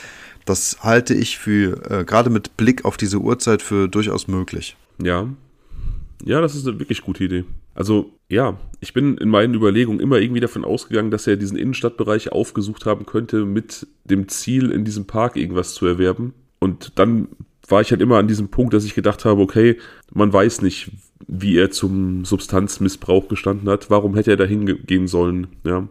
[0.44, 4.76] das halte ich für, äh, gerade mit Blick auf diese Uhrzeit, für durchaus möglich.
[5.02, 5.28] Ja.
[6.24, 7.44] Ja, das ist eine wirklich gute Idee.
[7.74, 12.32] Also ja, ich bin in meinen Überlegungen immer irgendwie davon ausgegangen, dass er diesen Innenstadtbereich
[12.32, 16.34] aufgesucht haben könnte mit dem Ziel, in diesem Park irgendwas zu erwerben.
[16.60, 17.28] Und dann
[17.68, 19.78] war ich halt immer an diesem Punkt, dass ich gedacht habe, okay,
[20.12, 20.90] man weiß nicht,
[21.26, 23.90] wie er zum Substanzmissbrauch gestanden hat.
[23.90, 25.48] Warum hätte er da hingehen sollen?
[25.64, 25.88] Ja.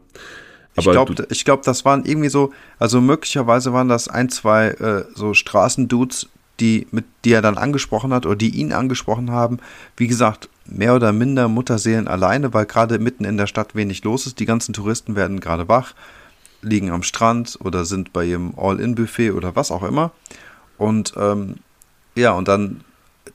[0.76, 4.70] Aber ich glaube, ich glaub, das waren irgendwie so, also möglicherweise waren das ein, zwei
[4.70, 6.30] äh, so Straßendudes,
[6.60, 9.60] die, mit, die er dann angesprochen hat oder die ihn angesprochen haben.
[9.98, 14.26] Wie gesagt, mehr oder minder Mutterseelen alleine, weil gerade mitten in der Stadt wenig los
[14.26, 14.40] ist.
[14.40, 15.94] Die ganzen Touristen werden gerade wach,
[16.62, 20.12] liegen am Strand oder sind bei ihrem All-In-Buffet oder was auch immer.
[20.78, 21.56] Und ähm,
[22.16, 22.82] ja, und dann,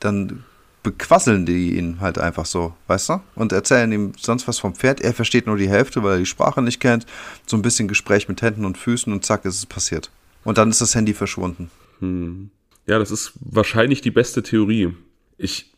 [0.00, 0.44] dann
[0.88, 3.20] bequasseln die ihn halt einfach so, weißt du?
[3.34, 5.00] Und erzählen ihm sonst was vom Pferd.
[5.02, 7.04] Er versteht nur die Hälfte, weil er die Sprache nicht kennt.
[7.46, 10.10] So ein bisschen Gespräch mit Händen und Füßen und zack, ist es passiert.
[10.44, 11.70] Und dann ist das Handy verschwunden.
[12.00, 12.50] Hm.
[12.86, 14.94] Ja, das ist wahrscheinlich die beste Theorie.
[15.36, 15.74] Ich,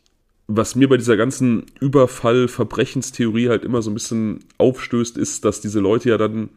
[0.47, 5.81] was mir bei dieser ganzen Überfall-Verbrechenstheorie halt immer so ein bisschen aufstößt, ist, dass diese
[5.81, 6.49] Leute ja dann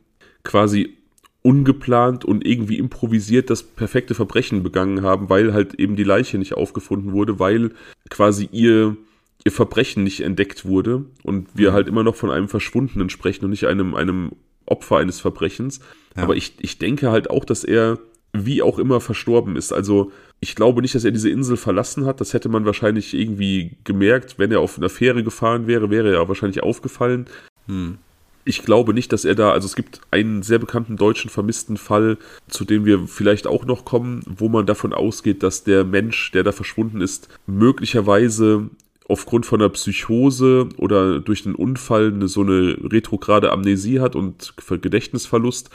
[0.45, 0.97] quasi
[1.45, 6.55] ungeplant und irgendwie improvisiert das perfekte Verbrechen begangen haben, weil halt eben die Leiche nicht
[6.55, 7.73] aufgefunden wurde, weil
[8.09, 8.97] quasi ihr,
[9.45, 11.75] ihr Verbrechen nicht entdeckt wurde und wir mhm.
[11.75, 14.33] halt immer noch von einem Verschwundenen sprechen und nicht einem, einem
[14.65, 15.81] Opfer eines Verbrechens.
[16.17, 16.23] Ja.
[16.23, 17.99] Aber ich, ich denke halt auch, dass er
[18.33, 19.71] wie auch immer verstorben ist.
[19.71, 22.23] Also ich glaube nicht, dass er diese Insel verlassen hat.
[22.23, 24.39] Das hätte man wahrscheinlich irgendwie gemerkt.
[24.39, 27.27] Wenn er auf einer Fähre gefahren wäre, wäre er wahrscheinlich aufgefallen.
[27.67, 27.99] Hm
[28.45, 32.19] ich glaube nicht, dass er da, also es gibt einen sehr bekannten deutschen vermissten Fall,
[32.49, 36.45] zu dem wir vielleicht auch noch kommen, wo man davon ausgeht, dass der Mensch, der
[36.45, 38.71] da verschwunden ist, möglicherweise
[39.09, 44.55] aufgrund von einer Psychose oder durch einen Unfall eine, so eine retrograde Amnesie hat und
[44.57, 45.71] Gedächtnisverlust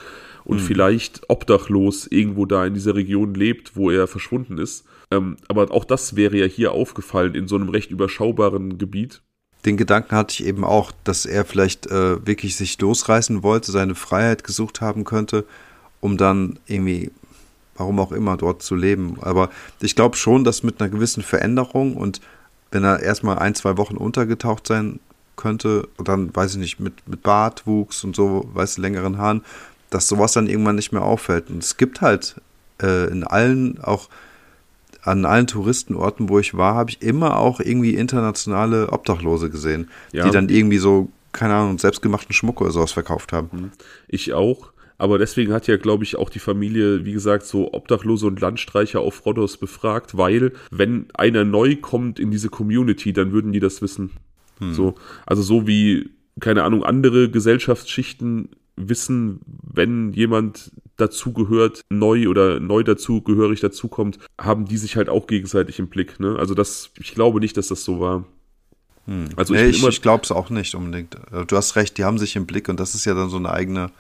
[0.46, 0.62] und mhm.
[0.62, 4.86] vielleicht obdachlos irgendwo da in dieser Region lebt, wo er verschwunden ist.
[5.12, 9.22] Ähm, aber auch das wäre ja hier aufgefallen in so einem recht überschaubaren Gebiet
[9.66, 13.96] den Gedanken hatte ich eben auch, dass er vielleicht äh, wirklich sich losreißen wollte, seine
[13.96, 15.46] Freiheit gesucht haben könnte,
[16.00, 17.12] um dann irgendwie,
[17.76, 19.18] warum auch immer, dort zu leben.
[19.22, 19.50] Aber
[19.82, 22.22] ich glaube schon, dass mit einer gewissen Veränderung und
[22.72, 25.00] wenn er erstmal ein, zwei Wochen untergetaucht sein
[25.36, 29.44] könnte, und dann, weiß ich nicht, mit, mit Bartwuchs und so, weiß längeren Haaren,
[29.90, 31.50] dass sowas dann irgendwann nicht mehr auffällt.
[31.50, 32.36] Und es gibt halt
[32.82, 34.10] äh, in allen auch
[35.02, 40.26] an allen Touristenorten, wo ich war, habe ich immer auch irgendwie internationale Obdachlose gesehen, ja.
[40.26, 43.50] die dann irgendwie so, keine Ahnung, selbstgemachten Schmuck oder sowas verkauft haben.
[43.52, 43.72] Mhm.
[44.08, 44.72] Ich auch.
[44.98, 49.00] Aber deswegen hat ja, glaube ich, auch die Familie, wie gesagt, so Obdachlose und Landstreicher
[49.00, 53.82] auf Rhodos befragt, weil wenn einer neu kommt in diese Community, dann würden die das
[53.82, 54.12] wissen.
[54.60, 54.74] Hm.
[54.74, 54.96] So,
[55.26, 56.10] also so wie,
[56.42, 58.50] keine Ahnung, andere Gesellschaftsschichten
[58.88, 65.80] wissen, wenn jemand dazugehört, neu oder neu dazugehörig dazukommt, haben die sich halt auch gegenseitig
[65.80, 66.20] im Blick.
[66.20, 66.36] Ne?
[66.38, 68.26] Also das, ich glaube nicht, dass das so war.
[69.06, 69.30] Hm.
[69.36, 71.16] Also nee, ich, ich, ich glaube es auch nicht unbedingt.
[71.32, 73.38] Äh, du hast recht, die haben sich im Blick und das ist ja dann so
[73.38, 73.92] eine eigene,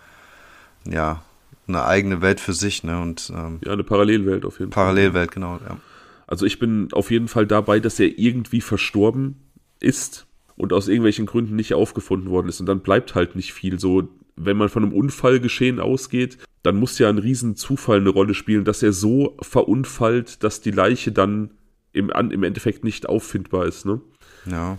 [0.85, 1.23] ja,
[1.67, 2.99] eine eigene Welt für sich, ne?
[2.99, 5.41] Und ähm, ja, eine Parallelwelt auf jeden Parallelwelt, Fall.
[5.41, 5.79] Parallelwelt, genau, ja.
[6.27, 9.35] Also ich bin auf jeden Fall dabei, dass er irgendwie verstorben
[9.79, 10.27] ist
[10.59, 12.59] und aus irgendwelchen Gründen nicht aufgefunden worden ist.
[12.59, 13.79] Und dann bleibt halt nicht viel.
[13.79, 18.65] So, wenn man von einem Unfallgeschehen ausgeht, dann muss ja ein Riesenzufall eine Rolle spielen,
[18.65, 21.51] dass er so verunfallt, dass die Leiche dann
[21.93, 23.85] im, im Endeffekt nicht auffindbar ist.
[23.85, 24.01] Ne?
[24.45, 24.77] Ja.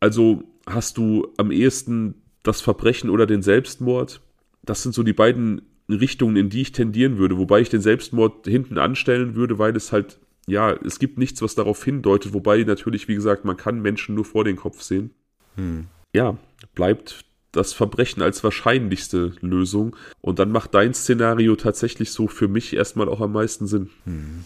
[0.00, 4.20] Also hast du am ehesten das Verbrechen oder den Selbstmord.
[4.62, 8.48] Das sind so die beiden Richtungen, in die ich tendieren würde, wobei ich den Selbstmord
[8.48, 10.18] hinten anstellen würde, weil es halt,
[10.48, 14.24] ja, es gibt nichts, was darauf hindeutet, wobei natürlich, wie gesagt, man kann Menschen nur
[14.24, 15.10] vor den Kopf sehen.
[15.56, 15.86] Hm.
[16.12, 16.36] Ja,
[16.74, 19.96] bleibt das Verbrechen als wahrscheinlichste Lösung.
[20.20, 23.90] Und dann macht dein Szenario tatsächlich so für mich erstmal auch am meisten Sinn.
[24.04, 24.44] Hm.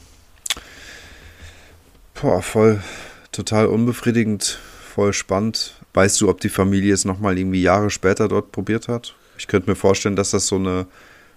[2.21, 2.83] Boah, voll,
[3.33, 4.59] total unbefriedigend,
[4.95, 5.75] voll spannend.
[5.93, 9.15] Weißt du, ob die Familie es nochmal irgendwie Jahre später dort probiert hat?
[9.37, 10.87] Ich könnte mir vorstellen, dass das so, eine,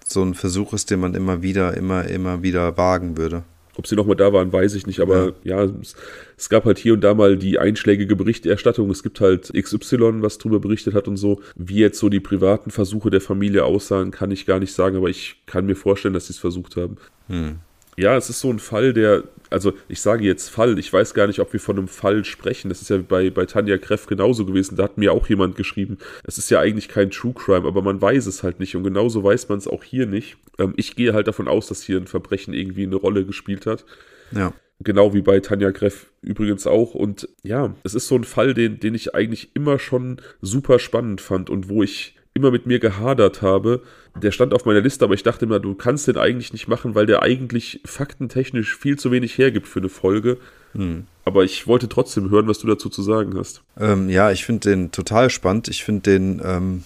[0.06, 3.44] so ein Versuch ist, den man immer wieder, immer, immer wieder wagen würde.
[3.78, 5.96] Ob sie nochmal da waren, weiß ich nicht, aber ja, ja es,
[6.36, 8.90] es, gab halt hier und da mal die einschlägige Berichterstattung.
[8.90, 11.42] Es gibt halt XY, was drüber berichtet hat und so.
[11.56, 15.10] Wie jetzt so die privaten Versuche der Familie aussahen, kann ich gar nicht sagen, aber
[15.10, 16.98] ich kann mir vorstellen, dass sie es versucht haben.
[17.28, 17.58] Hm.
[17.98, 21.28] Ja, es ist so ein Fall, der, also ich sage jetzt Fall, ich weiß gar
[21.28, 22.70] nicht, ob wir von einem Fall sprechen.
[22.70, 24.76] Das ist ja bei, bei Tanja Kreff genauso gewesen.
[24.76, 28.02] Da hat mir auch jemand geschrieben, es ist ja eigentlich kein True Crime, aber man
[28.02, 28.76] weiß es halt nicht.
[28.76, 30.38] Und genauso weiß man es auch hier nicht.
[30.60, 33.86] Ähm, ich gehe halt davon aus, dass hier ein Verbrechen irgendwie eine Rolle gespielt hat.
[34.32, 34.54] Ja.
[34.80, 36.94] Genau wie bei Tanja Greff übrigens auch.
[36.94, 41.22] Und ja, es ist so ein Fall, den, den ich eigentlich immer schon super spannend
[41.22, 43.82] fand und wo ich immer mit mir gehadert habe.
[44.16, 46.96] Der stand auf meiner Liste, aber ich dachte immer, du kannst den eigentlich nicht machen,
[46.96, 50.38] weil der eigentlich faktentechnisch viel zu wenig hergibt für eine Folge.
[50.74, 51.06] Hm.
[51.26, 53.62] Aber ich wollte trotzdem hören, was du dazu zu sagen hast.
[53.80, 55.68] Ähm, ja, ich finde den total spannend.
[55.68, 56.84] Ich finde den, ähm,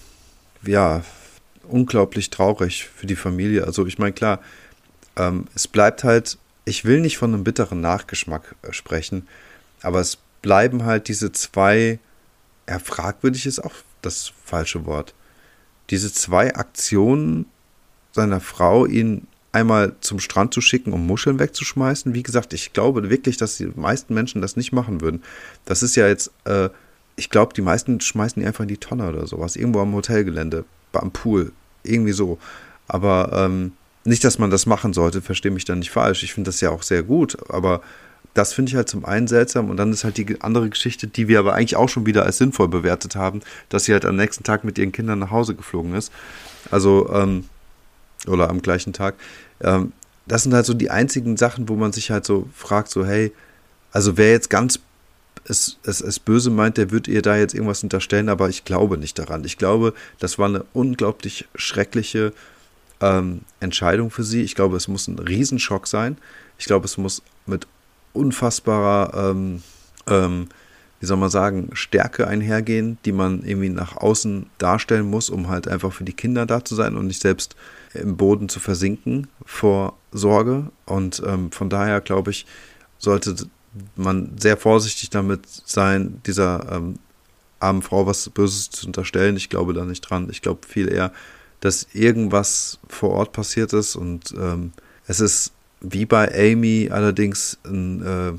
[0.65, 1.03] ja,
[1.64, 3.65] unglaublich traurig für die Familie.
[3.65, 4.40] Also ich meine, klar,
[5.15, 9.28] ähm, es bleibt halt, ich will nicht von einem bitteren Nachgeschmack äh, sprechen,
[9.82, 11.99] aber es bleiben halt diese zwei,
[12.68, 15.14] ja, fragwürdig ist auch das falsche Wort
[15.91, 17.45] diese zwei Aktionen
[18.13, 22.13] seiner Frau, ihn einmal zum Strand zu schicken, um Muscheln wegzuschmeißen.
[22.13, 25.22] Wie gesagt, ich glaube wirklich, dass die meisten Menschen das nicht machen würden.
[25.65, 26.69] Das ist ja jetzt, äh,
[27.18, 29.55] ich glaube, die meisten schmeißen die einfach in die Tonne oder sowas.
[29.55, 30.63] Irgendwo am Hotelgelände,
[30.93, 31.51] am Pool,
[31.84, 32.39] irgendwie so.
[32.88, 33.73] Aber ähm,
[34.05, 36.23] nicht, dass man das machen sollte, verstehe mich da nicht falsch.
[36.23, 37.38] Ich finde das ja auch sehr gut.
[37.49, 37.81] Aber
[38.33, 41.27] das finde ich halt zum einen seltsam und dann ist halt die andere Geschichte, die
[41.27, 44.43] wir aber eigentlich auch schon wieder als sinnvoll bewertet haben, dass sie halt am nächsten
[44.43, 46.11] Tag mit ihren Kindern nach Hause geflogen ist.
[46.69, 47.45] Also, ähm,
[48.27, 49.15] oder am gleichen Tag.
[49.61, 49.91] Ähm,
[50.27, 53.33] das sind halt so die einzigen Sachen, wo man sich halt so fragt, so, hey,
[53.91, 54.79] also wer jetzt ganz
[55.43, 58.97] es, es, es böse meint, der wird ihr da jetzt irgendwas unterstellen, aber ich glaube
[58.97, 59.43] nicht daran.
[59.43, 62.33] Ich glaube, das war eine unglaublich schreckliche
[62.99, 64.43] ähm, Entscheidung für sie.
[64.43, 66.17] Ich glaube, es muss ein Riesenschock sein.
[66.57, 67.67] Ich glaube, es muss mit
[68.13, 69.63] unfassbarer, ähm,
[70.07, 70.47] ähm,
[70.99, 75.67] wie soll man sagen, Stärke einhergehen, die man irgendwie nach außen darstellen muss, um halt
[75.67, 77.55] einfach für die Kinder da zu sein und nicht selbst
[77.93, 80.71] im Boden zu versinken vor Sorge.
[80.85, 82.45] Und ähm, von daher glaube ich,
[82.99, 83.35] sollte
[83.95, 86.99] man sehr vorsichtig damit sein, dieser ähm,
[87.59, 89.38] armen Frau was Böses zu unterstellen.
[89.38, 90.27] Ich glaube da nicht dran.
[90.29, 91.11] Ich glaube viel eher,
[91.61, 94.73] dass irgendwas vor Ort passiert ist und ähm,
[95.07, 98.33] es ist wie bei Amy allerdings ein, äh,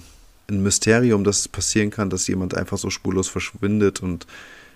[0.48, 4.26] ein Mysterium, dass es passieren kann, dass jemand einfach so spurlos verschwindet und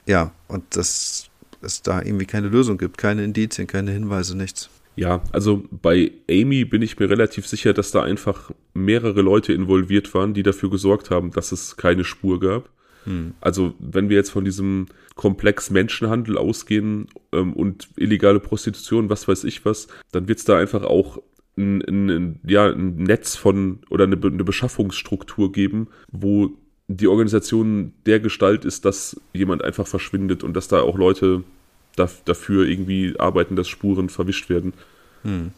[0.06, 1.28] ja, und dass
[1.62, 4.70] es da irgendwie keine Lösung gibt, keine Indizien, keine Hinweise, nichts.
[4.96, 10.14] Ja, also bei Amy bin ich mir relativ sicher, dass da einfach mehrere Leute involviert
[10.14, 12.70] waren, die dafür gesorgt haben, dass es keine Spur gab.
[13.04, 13.34] Hm.
[13.40, 19.44] Also wenn wir jetzt von diesem Komplex Menschenhandel ausgehen ähm, und illegale Prostitution, was weiß
[19.44, 21.20] ich was, dann wird es da einfach auch
[21.56, 26.56] ein, ein, ja, ein Netz von oder eine, eine Beschaffungsstruktur geben, wo
[26.88, 31.42] die Organisation der Gestalt ist, dass jemand einfach verschwindet und dass da auch Leute
[31.96, 34.74] dafür irgendwie arbeiten, dass Spuren verwischt werden.
[35.22, 35.52] Hm.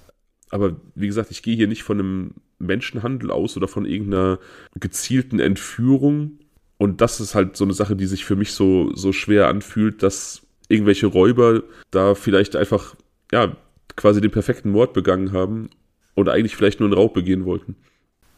[0.51, 4.39] Aber wie gesagt, ich gehe hier nicht von einem Menschenhandel aus oder von irgendeiner
[4.79, 6.39] gezielten Entführung.
[6.79, 10.03] Und das ist halt so eine Sache, die sich für mich so, so schwer anfühlt,
[10.03, 12.95] dass irgendwelche Räuber da vielleicht einfach,
[13.33, 13.57] ja,
[13.97, 15.71] quasi den perfekten Mord begangen haben
[16.19, 17.77] und eigentlich vielleicht nur einen Raub begehen wollten.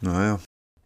[0.00, 0.40] Naja.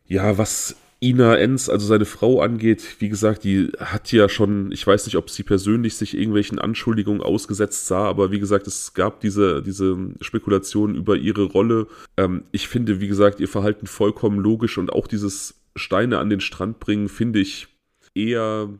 [0.06, 4.86] Ja, was Ina Enz, also seine Frau angeht, wie gesagt, die hat ja schon, ich
[4.86, 9.20] weiß nicht, ob sie persönlich sich irgendwelchen Anschuldigungen ausgesetzt sah, aber wie gesagt, es gab
[9.20, 11.88] diese, diese Spekulationen über ihre Rolle.
[12.16, 16.40] Ähm, ich finde, wie gesagt, ihr Verhalten vollkommen logisch und auch dieses Steine an den
[16.40, 17.68] Strand bringen, finde ich
[18.14, 18.70] eher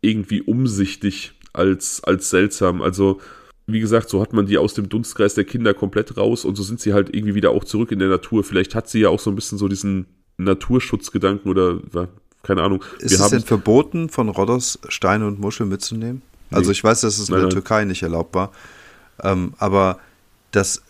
[0.00, 2.80] irgendwie umsichtig als, als seltsam.
[2.80, 3.20] Also,
[3.72, 6.62] wie gesagt, so hat man die aus dem Dunstkreis der Kinder komplett raus und so
[6.62, 8.44] sind sie halt irgendwie wieder auch zurück in der Natur.
[8.44, 10.06] Vielleicht hat sie ja auch so ein bisschen so diesen
[10.38, 11.78] Naturschutzgedanken oder
[12.42, 12.82] keine Ahnung.
[12.98, 16.22] Ist es denn verboten, von Rhodos Steine und Muscheln mitzunehmen?
[16.50, 16.56] Nee.
[16.56, 17.52] Also ich weiß, dass es in nein, der nein.
[17.52, 18.52] Türkei nicht erlaubt war,
[19.22, 19.98] ähm, aber
[20.50, 20.82] das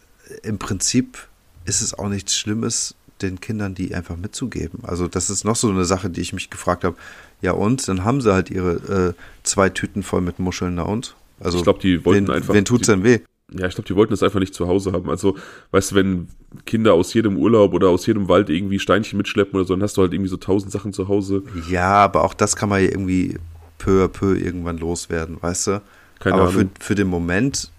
[0.42, 1.18] im Prinzip
[1.64, 4.80] ist es auch nichts Schlimmes, den Kindern die einfach mitzugeben.
[4.82, 6.96] Also das ist noch so eine Sache, die ich mich gefragt habe.
[7.42, 7.86] Ja und?
[7.88, 8.72] Dann haben sie halt ihre
[9.10, 11.16] äh, zwei Tüten voll mit Muscheln, na und?
[11.40, 12.54] Also ich glaube, die wollten wen, einfach.
[12.54, 13.20] Wen tut's denn weh?
[13.52, 15.10] Ja, ich glaube, die wollten das einfach nicht zu Hause haben.
[15.10, 15.36] Also,
[15.72, 16.28] weißt du, wenn
[16.66, 19.96] Kinder aus jedem Urlaub oder aus jedem Wald irgendwie Steinchen mitschleppen oder so, dann hast
[19.96, 21.42] du halt irgendwie so tausend Sachen zu Hause.
[21.68, 23.38] Ja, aber auch das kann man ja irgendwie
[23.78, 25.82] peu à peu irgendwann loswerden, weißt du?
[26.20, 26.70] Keine aber Ahnung.
[26.78, 27.70] Für, für den Moment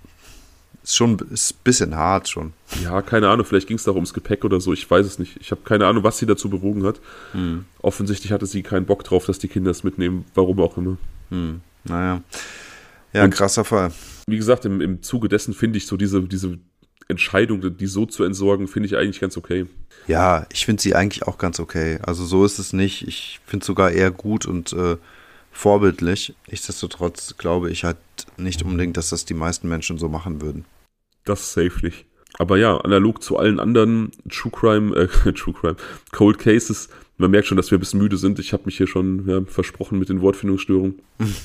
[0.83, 2.53] ist schon ist ein bisschen hart schon.
[2.83, 5.37] Ja, keine Ahnung, vielleicht ging es da ums Gepäck oder so, ich weiß es nicht.
[5.39, 6.99] Ich habe keine Ahnung, was sie dazu bewogen hat.
[7.33, 7.65] Hm.
[7.81, 10.97] Offensichtlich hatte sie keinen Bock drauf, dass die Kinder es mitnehmen, warum auch immer.
[11.29, 11.61] Hm.
[11.83, 12.21] Naja.
[13.13, 13.91] Ja, Und krasser Fall
[14.31, 16.57] wie gesagt, im, im Zuge dessen finde ich so diese, diese
[17.07, 19.67] Entscheidung, die so zu entsorgen, finde ich eigentlich ganz okay.
[20.07, 21.99] Ja, ich finde sie eigentlich auch ganz okay.
[22.01, 23.07] Also so ist es nicht.
[23.07, 24.97] Ich finde es sogar eher gut und äh,
[25.51, 26.33] vorbildlich.
[26.49, 27.97] Nichtsdestotrotz glaube ich halt
[28.37, 30.65] nicht unbedingt, dass das die meisten Menschen so machen würden.
[31.25, 31.93] Das safely.
[32.39, 35.75] Aber ja, analog zu allen anderen True Crime, äh, True Crime,
[36.11, 38.39] Cold Cases, man merkt schon, dass wir ein bisschen müde sind.
[38.39, 41.01] Ich habe mich hier schon ja, versprochen mit den Wortfindungsstörungen.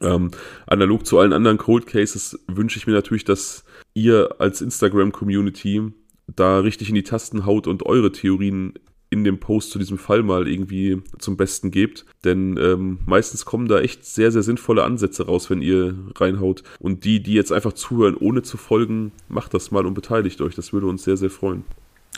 [0.00, 0.30] Ähm,
[0.66, 5.92] analog zu allen anderen Cold Cases wünsche ich mir natürlich, dass ihr als Instagram-Community
[6.26, 8.74] da richtig in die Tasten haut und eure Theorien
[9.10, 12.04] in dem Post zu diesem Fall mal irgendwie zum Besten gebt.
[12.24, 16.64] Denn ähm, meistens kommen da echt sehr, sehr sinnvolle Ansätze raus, wenn ihr reinhaut.
[16.80, 20.56] Und die, die jetzt einfach zuhören, ohne zu folgen, macht das mal und beteiligt euch.
[20.56, 21.64] Das würde uns sehr, sehr freuen.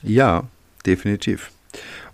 [0.03, 0.49] Ja,
[0.87, 1.51] definitiv.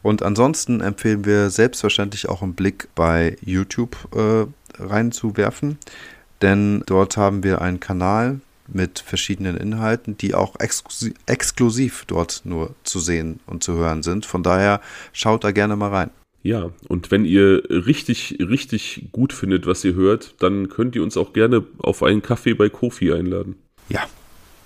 [0.03, 4.47] Und ansonsten empfehlen wir selbstverständlich auch einen Blick bei YouTube äh,
[4.79, 5.79] reinzuwerfen,
[6.41, 10.57] denn dort haben wir einen Kanal mit verschiedenen Inhalten, die auch
[11.27, 14.25] exklusiv, dort nur zu sehen und zu hören sind.
[14.27, 14.81] Von daher
[15.13, 16.11] schaut da gerne mal rein.
[16.43, 21.17] Ja, und wenn ihr richtig, richtig gut findet, was ihr hört, dann könnt ihr uns
[21.17, 23.57] auch gerne auf einen Kaffee bei Kofi einladen.
[23.89, 24.01] Ja,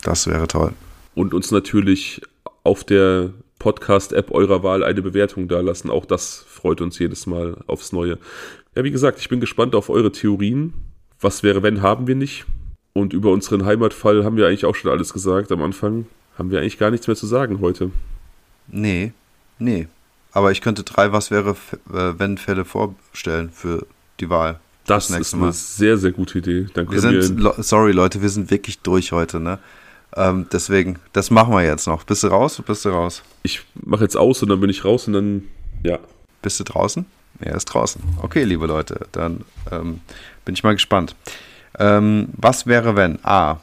[0.03, 0.73] das wäre toll.
[1.15, 2.23] Und uns natürlich
[2.65, 5.91] auf der Podcast-App eurer Wahl eine Bewertung dalassen.
[5.91, 8.19] Auch das freut uns jedes Mal aufs Neue.
[8.77, 10.75] Ja, wie gesagt, ich bin gespannt auf eure Theorien.
[11.19, 12.45] Was wäre, wenn, haben wir nicht.
[12.93, 16.07] Und über unseren Heimatfall haben wir eigentlich auch schon alles gesagt am Anfang.
[16.39, 17.91] Haben wir eigentlich gar nichts mehr zu sagen heute.
[18.69, 19.13] Nee,
[19.59, 19.89] nee.
[20.33, 21.57] aber ich könnte drei Was wäre,
[21.91, 23.87] äh, wenn Fälle vorstellen für
[24.21, 24.61] die Wahl.
[24.87, 26.67] Das, das ist eine sehr, sehr gute Idee.
[26.75, 29.59] Dann wir sind, wir sorry Leute, wir sind wirklich durch heute, ne?
[30.15, 32.05] Ähm, deswegen, das machen wir jetzt noch.
[32.05, 33.23] Bist du raus oder bist du raus?
[33.43, 35.45] Ich mache jetzt aus und dann bin ich raus und dann,
[35.83, 35.99] ja.
[36.43, 37.07] Bist du draußen?
[37.41, 38.03] Er ist draußen.
[38.23, 40.01] Okay, liebe Leute, dann ähm,
[40.45, 41.15] bin ich mal gespannt.
[41.79, 43.61] Ähm, was wäre, wenn A.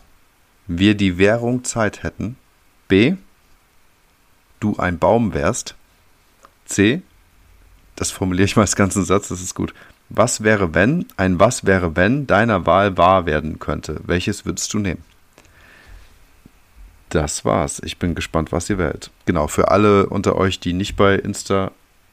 [0.68, 2.38] Wir die Währung Zeit hätten?
[2.88, 3.16] B.
[4.60, 5.76] Du ein Baum wärst?
[6.66, 7.02] C.
[7.96, 9.74] Das formuliere ich mal als ganzen Satz, das ist gut.
[10.10, 14.00] Was wäre, wenn ein Was wäre, wenn deiner Wahl wahr werden könnte?
[14.06, 15.04] Welches würdest du nehmen?
[17.10, 17.82] Das war's.
[17.84, 19.12] Ich bin gespannt, was ihr wählt.
[19.26, 21.72] Genau, für alle unter euch, die nicht bei Insta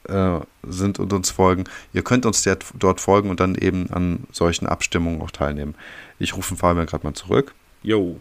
[0.09, 2.48] äh, sind und uns folgen, ihr könnt uns
[2.78, 5.74] dort folgen und dann eben an solchen Abstimmungen auch teilnehmen.
[6.18, 7.55] Ich rufe Fabian gerade mal zurück.
[7.82, 8.16] Jo.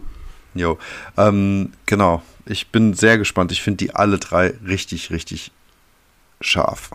[0.56, 0.78] Jo.
[1.18, 2.24] Ähm, genau.
[2.46, 3.52] Ich bin sehr gespannt.
[3.52, 5.52] Ich finde die alle drei richtig, richtig
[6.42, 6.90] scharf.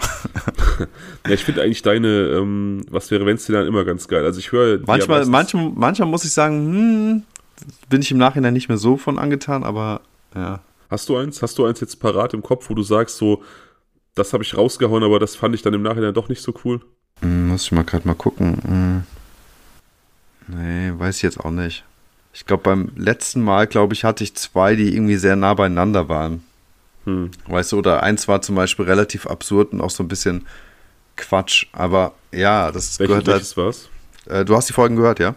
[1.27, 4.25] ja, ich finde eigentlich deine, ähm, was wäre, wenn es dir dann immer ganz geil.
[4.25, 4.81] Also ich höre.
[4.87, 7.23] Manchmal, manchmal, manchmal muss ich sagen, hm,
[7.89, 10.01] bin ich im Nachhinein nicht mehr so von angetan, aber
[10.35, 10.61] ja.
[10.91, 11.43] Hast du eins?
[11.43, 13.43] Hast du eins jetzt parat im Kopf, wo du sagst, so,
[14.15, 16.81] das habe ich rausgehauen, aber das fand ich dann im Nachhinein doch nicht so cool?
[17.21, 18.59] Hm, muss ich mal gerade mal gucken.
[18.65, 19.03] Hm.
[20.47, 21.85] Nee, weiß ich jetzt auch nicht.
[22.33, 26.09] Ich glaube, beim letzten Mal, glaube ich, hatte ich zwei, die irgendwie sehr nah beieinander
[26.09, 26.43] waren.
[27.05, 27.31] Hm.
[27.47, 30.47] Weißt du, oder eins war zum Beispiel relativ absurd und auch so ein bisschen
[31.17, 31.67] Quatsch.
[31.73, 33.57] Aber ja, das Welche, gehört halt.
[33.57, 33.89] war's?
[34.27, 35.35] Äh, du hast die Folgen gehört, ja?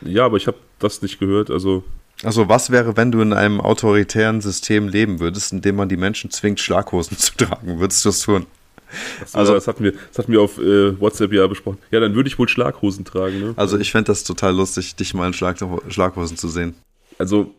[0.00, 1.84] Ja, aber ich habe das nicht gehört, also.
[2.24, 5.96] Also, was wäre, wenn du in einem autoritären System leben würdest, in dem man die
[5.96, 7.78] Menschen zwingt, Schlaghosen zu tragen?
[7.78, 8.46] Würdest du das tun?
[9.26, 11.78] So, also, das hatten wir, das hatten wir auf äh, WhatsApp ja besprochen.
[11.90, 13.38] Ja, dann würde ich wohl Schlaghosen tragen.
[13.40, 13.54] Ne?
[13.56, 15.58] Also, ich fände das total lustig, dich mal in Schlag
[15.88, 16.74] Schlaghosen zu sehen.
[17.18, 17.54] Also,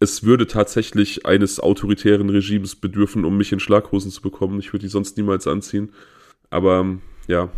[0.00, 4.60] es würde tatsächlich eines autoritären Regimes bedürfen, um mich in Schlaghosen zu bekommen.
[4.60, 5.92] Ich würde die sonst niemals anziehen.
[6.48, 6.86] Aber
[7.28, 7.50] ja,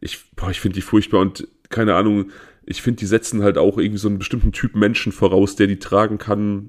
[0.00, 0.18] ich,
[0.50, 2.30] ich finde die furchtbar und keine Ahnung,
[2.66, 5.78] ich finde, die setzen halt auch irgendwie so einen bestimmten Typ Menschen voraus, der die
[5.78, 6.68] tragen kann.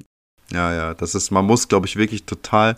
[0.54, 2.78] Ja, ja, das ist, man muss, glaube ich, wirklich total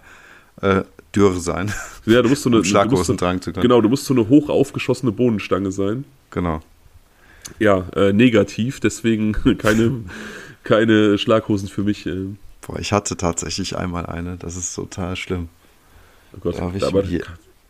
[0.62, 0.84] äh,
[1.14, 1.72] dürr sein.
[2.06, 3.62] Ja, du musst so eine um Schlaghosen tragen zu können.
[3.62, 6.06] Genau, du musst so eine hoch aufgeschossene Bohnenstange sein.
[6.32, 6.62] Genau.
[7.60, 10.04] Ja, äh, negativ, deswegen keine,
[10.64, 12.06] keine Schlaghosen für mich.
[12.06, 12.36] Äh.
[12.62, 15.50] Boah, ich hatte tatsächlich einmal eine, das ist total schlimm.
[16.34, 17.20] Oh Gott, da, ich, aber, hier,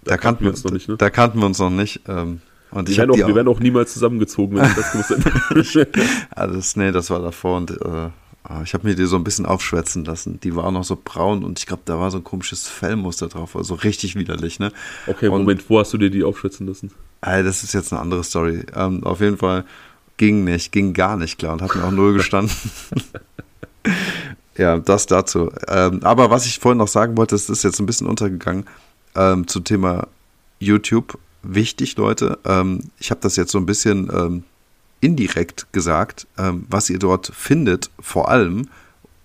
[0.04, 0.98] da, da, kannten wir uns noch nicht, ne?
[0.98, 2.02] Da kannten wir uns noch nicht.
[2.08, 5.88] Ähm, und wir, werden auch, wir werden auch niemals zusammengezogen, wenn das gewusst
[6.36, 8.10] also nee, das war davor und äh,
[8.44, 10.40] ah, ich habe mir die so ein bisschen aufschwätzen lassen.
[10.42, 13.28] Die war auch noch so braun und ich glaube, da war so ein komisches Fellmuster
[13.28, 14.72] drauf, also richtig widerlich, ne?
[15.08, 16.92] Okay, und, Moment, wo hast du dir die aufschwätzen lassen?
[17.22, 18.64] Ey, das ist jetzt eine andere Story.
[18.76, 19.66] Ähm, auf jeden Fall
[20.18, 22.56] ging nicht, ging gar nicht klar und hat mir auch null gestanden.
[24.58, 25.52] ja, das dazu.
[25.68, 28.66] Ähm, aber was ich vorhin noch sagen wollte, das ist jetzt ein bisschen untergegangen
[29.16, 30.08] ähm, zum Thema
[30.60, 31.18] YouTube.
[31.42, 34.44] Wichtig, Leute, ähm, ich habe das jetzt so ein bisschen ähm,
[35.00, 36.28] indirekt gesagt.
[36.38, 38.68] Ähm, was ihr dort findet, vor allem,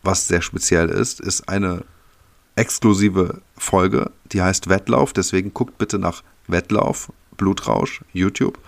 [0.03, 1.85] was sehr speziell ist, ist eine
[2.57, 5.13] exklusive Folge, die heißt Wettlauf.
[5.13, 8.59] Deswegen guckt bitte nach Wettlauf, Blutrausch, YouTube,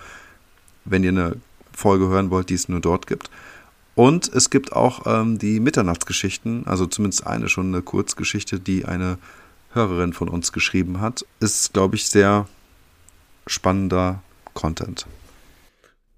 [0.84, 1.36] wenn ihr eine
[1.72, 3.30] Folge hören wollt, die es nur dort gibt.
[3.94, 9.18] Und es gibt auch ähm, die Mitternachtsgeschichten, also zumindest eine schon eine Kurzgeschichte, die eine
[9.72, 11.24] Hörerin von uns geschrieben hat.
[11.40, 12.46] Ist, glaube ich, sehr
[13.46, 14.22] spannender
[14.54, 15.06] Content.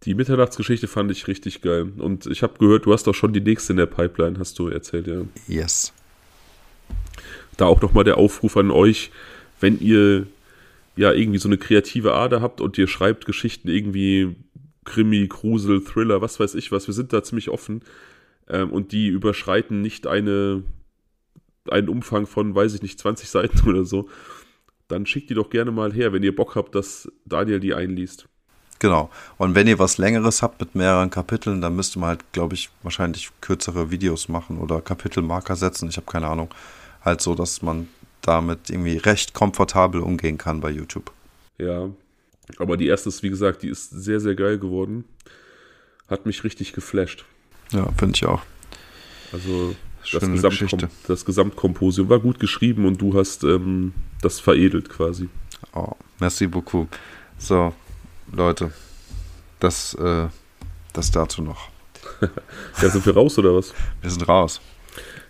[0.05, 1.92] Die Mitternachtsgeschichte fand ich richtig geil.
[1.98, 4.68] Und ich habe gehört, du hast auch schon die nächste in der Pipeline, hast du
[4.68, 5.22] erzählt, ja.
[5.48, 5.92] Yes.
[7.56, 9.10] Da auch nochmal der Aufruf an euch,
[9.60, 10.26] wenn ihr
[10.96, 14.36] ja irgendwie so eine kreative Ader habt und ihr schreibt Geschichten irgendwie
[14.84, 16.86] Krimi, Grusel, Thriller, was weiß ich was.
[16.86, 17.82] Wir sind da ziemlich offen.
[18.48, 20.62] Ähm, und die überschreiten nicht eine,
[21.70, 24.09] einen Umfang von, weiß ich nicht, 20 Seiten oder so.
[24.89, 28.27] Dann schickt die doch gerne mal her, wenn ihr Bock habt, dass Daniel die einliest.
[28.78, 29.10] Genau.
[29.36, 32.70] Und wenn ihr was Längeres habt mit mehreren Kapiteln, dann müsste man halt, glaube ich,
[32.82, 35.89] wahrscheinlich kürzere Videos machen oder Kapitelmarker setzen.
[35.89, 36.48] Ich habe keine Ahnung.
[37.05, 37.89] Halt so, dass man
[38.23, 41.10] damit irgendwie recht komfortabel umgehen kann bei YouTube.
[41.59, 41.89] Ja,
[42.59, 45.05] aber die erste ist, wie gesagt, die ist sehr, sehr geil geworden.
[46.09, 47.24] Hat mich richtig geflasht.
[47.73, 48.43] Ja, finde ich auch.
[49.32, 49.74] Also
[50.10, 55.28] das, Gesamtkom das Gesamtkomposium war gut geschrieben und du hast ähm, das veredelt quasi.
[55.74, 56.88] Oh, merci beaucoup.
[57.38, 57.72] So,
[58.32, 58.72] Leute,
[59.60, 60.26] das, äh,
[60.92, 61.68] das dazu noch.
[62.82, 63.72] ja, sind wir raus oder was?
[64.02, 64.60] Wir sind raus.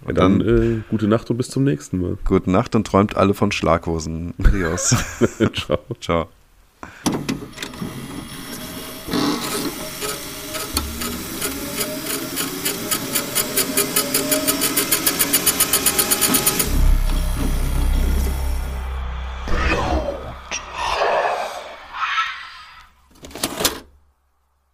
[0.06, 2.18] Ja, dann, dann äh, gute Nacht und bis zum nächsten Mal.
[2.24, 4.34] Gute Nacht und träumt alle von Schlaghosen.
[4.42, 4.94] Adios.
[5.54, 5.78] Ciao.
[6.00, 6.28] Ciao.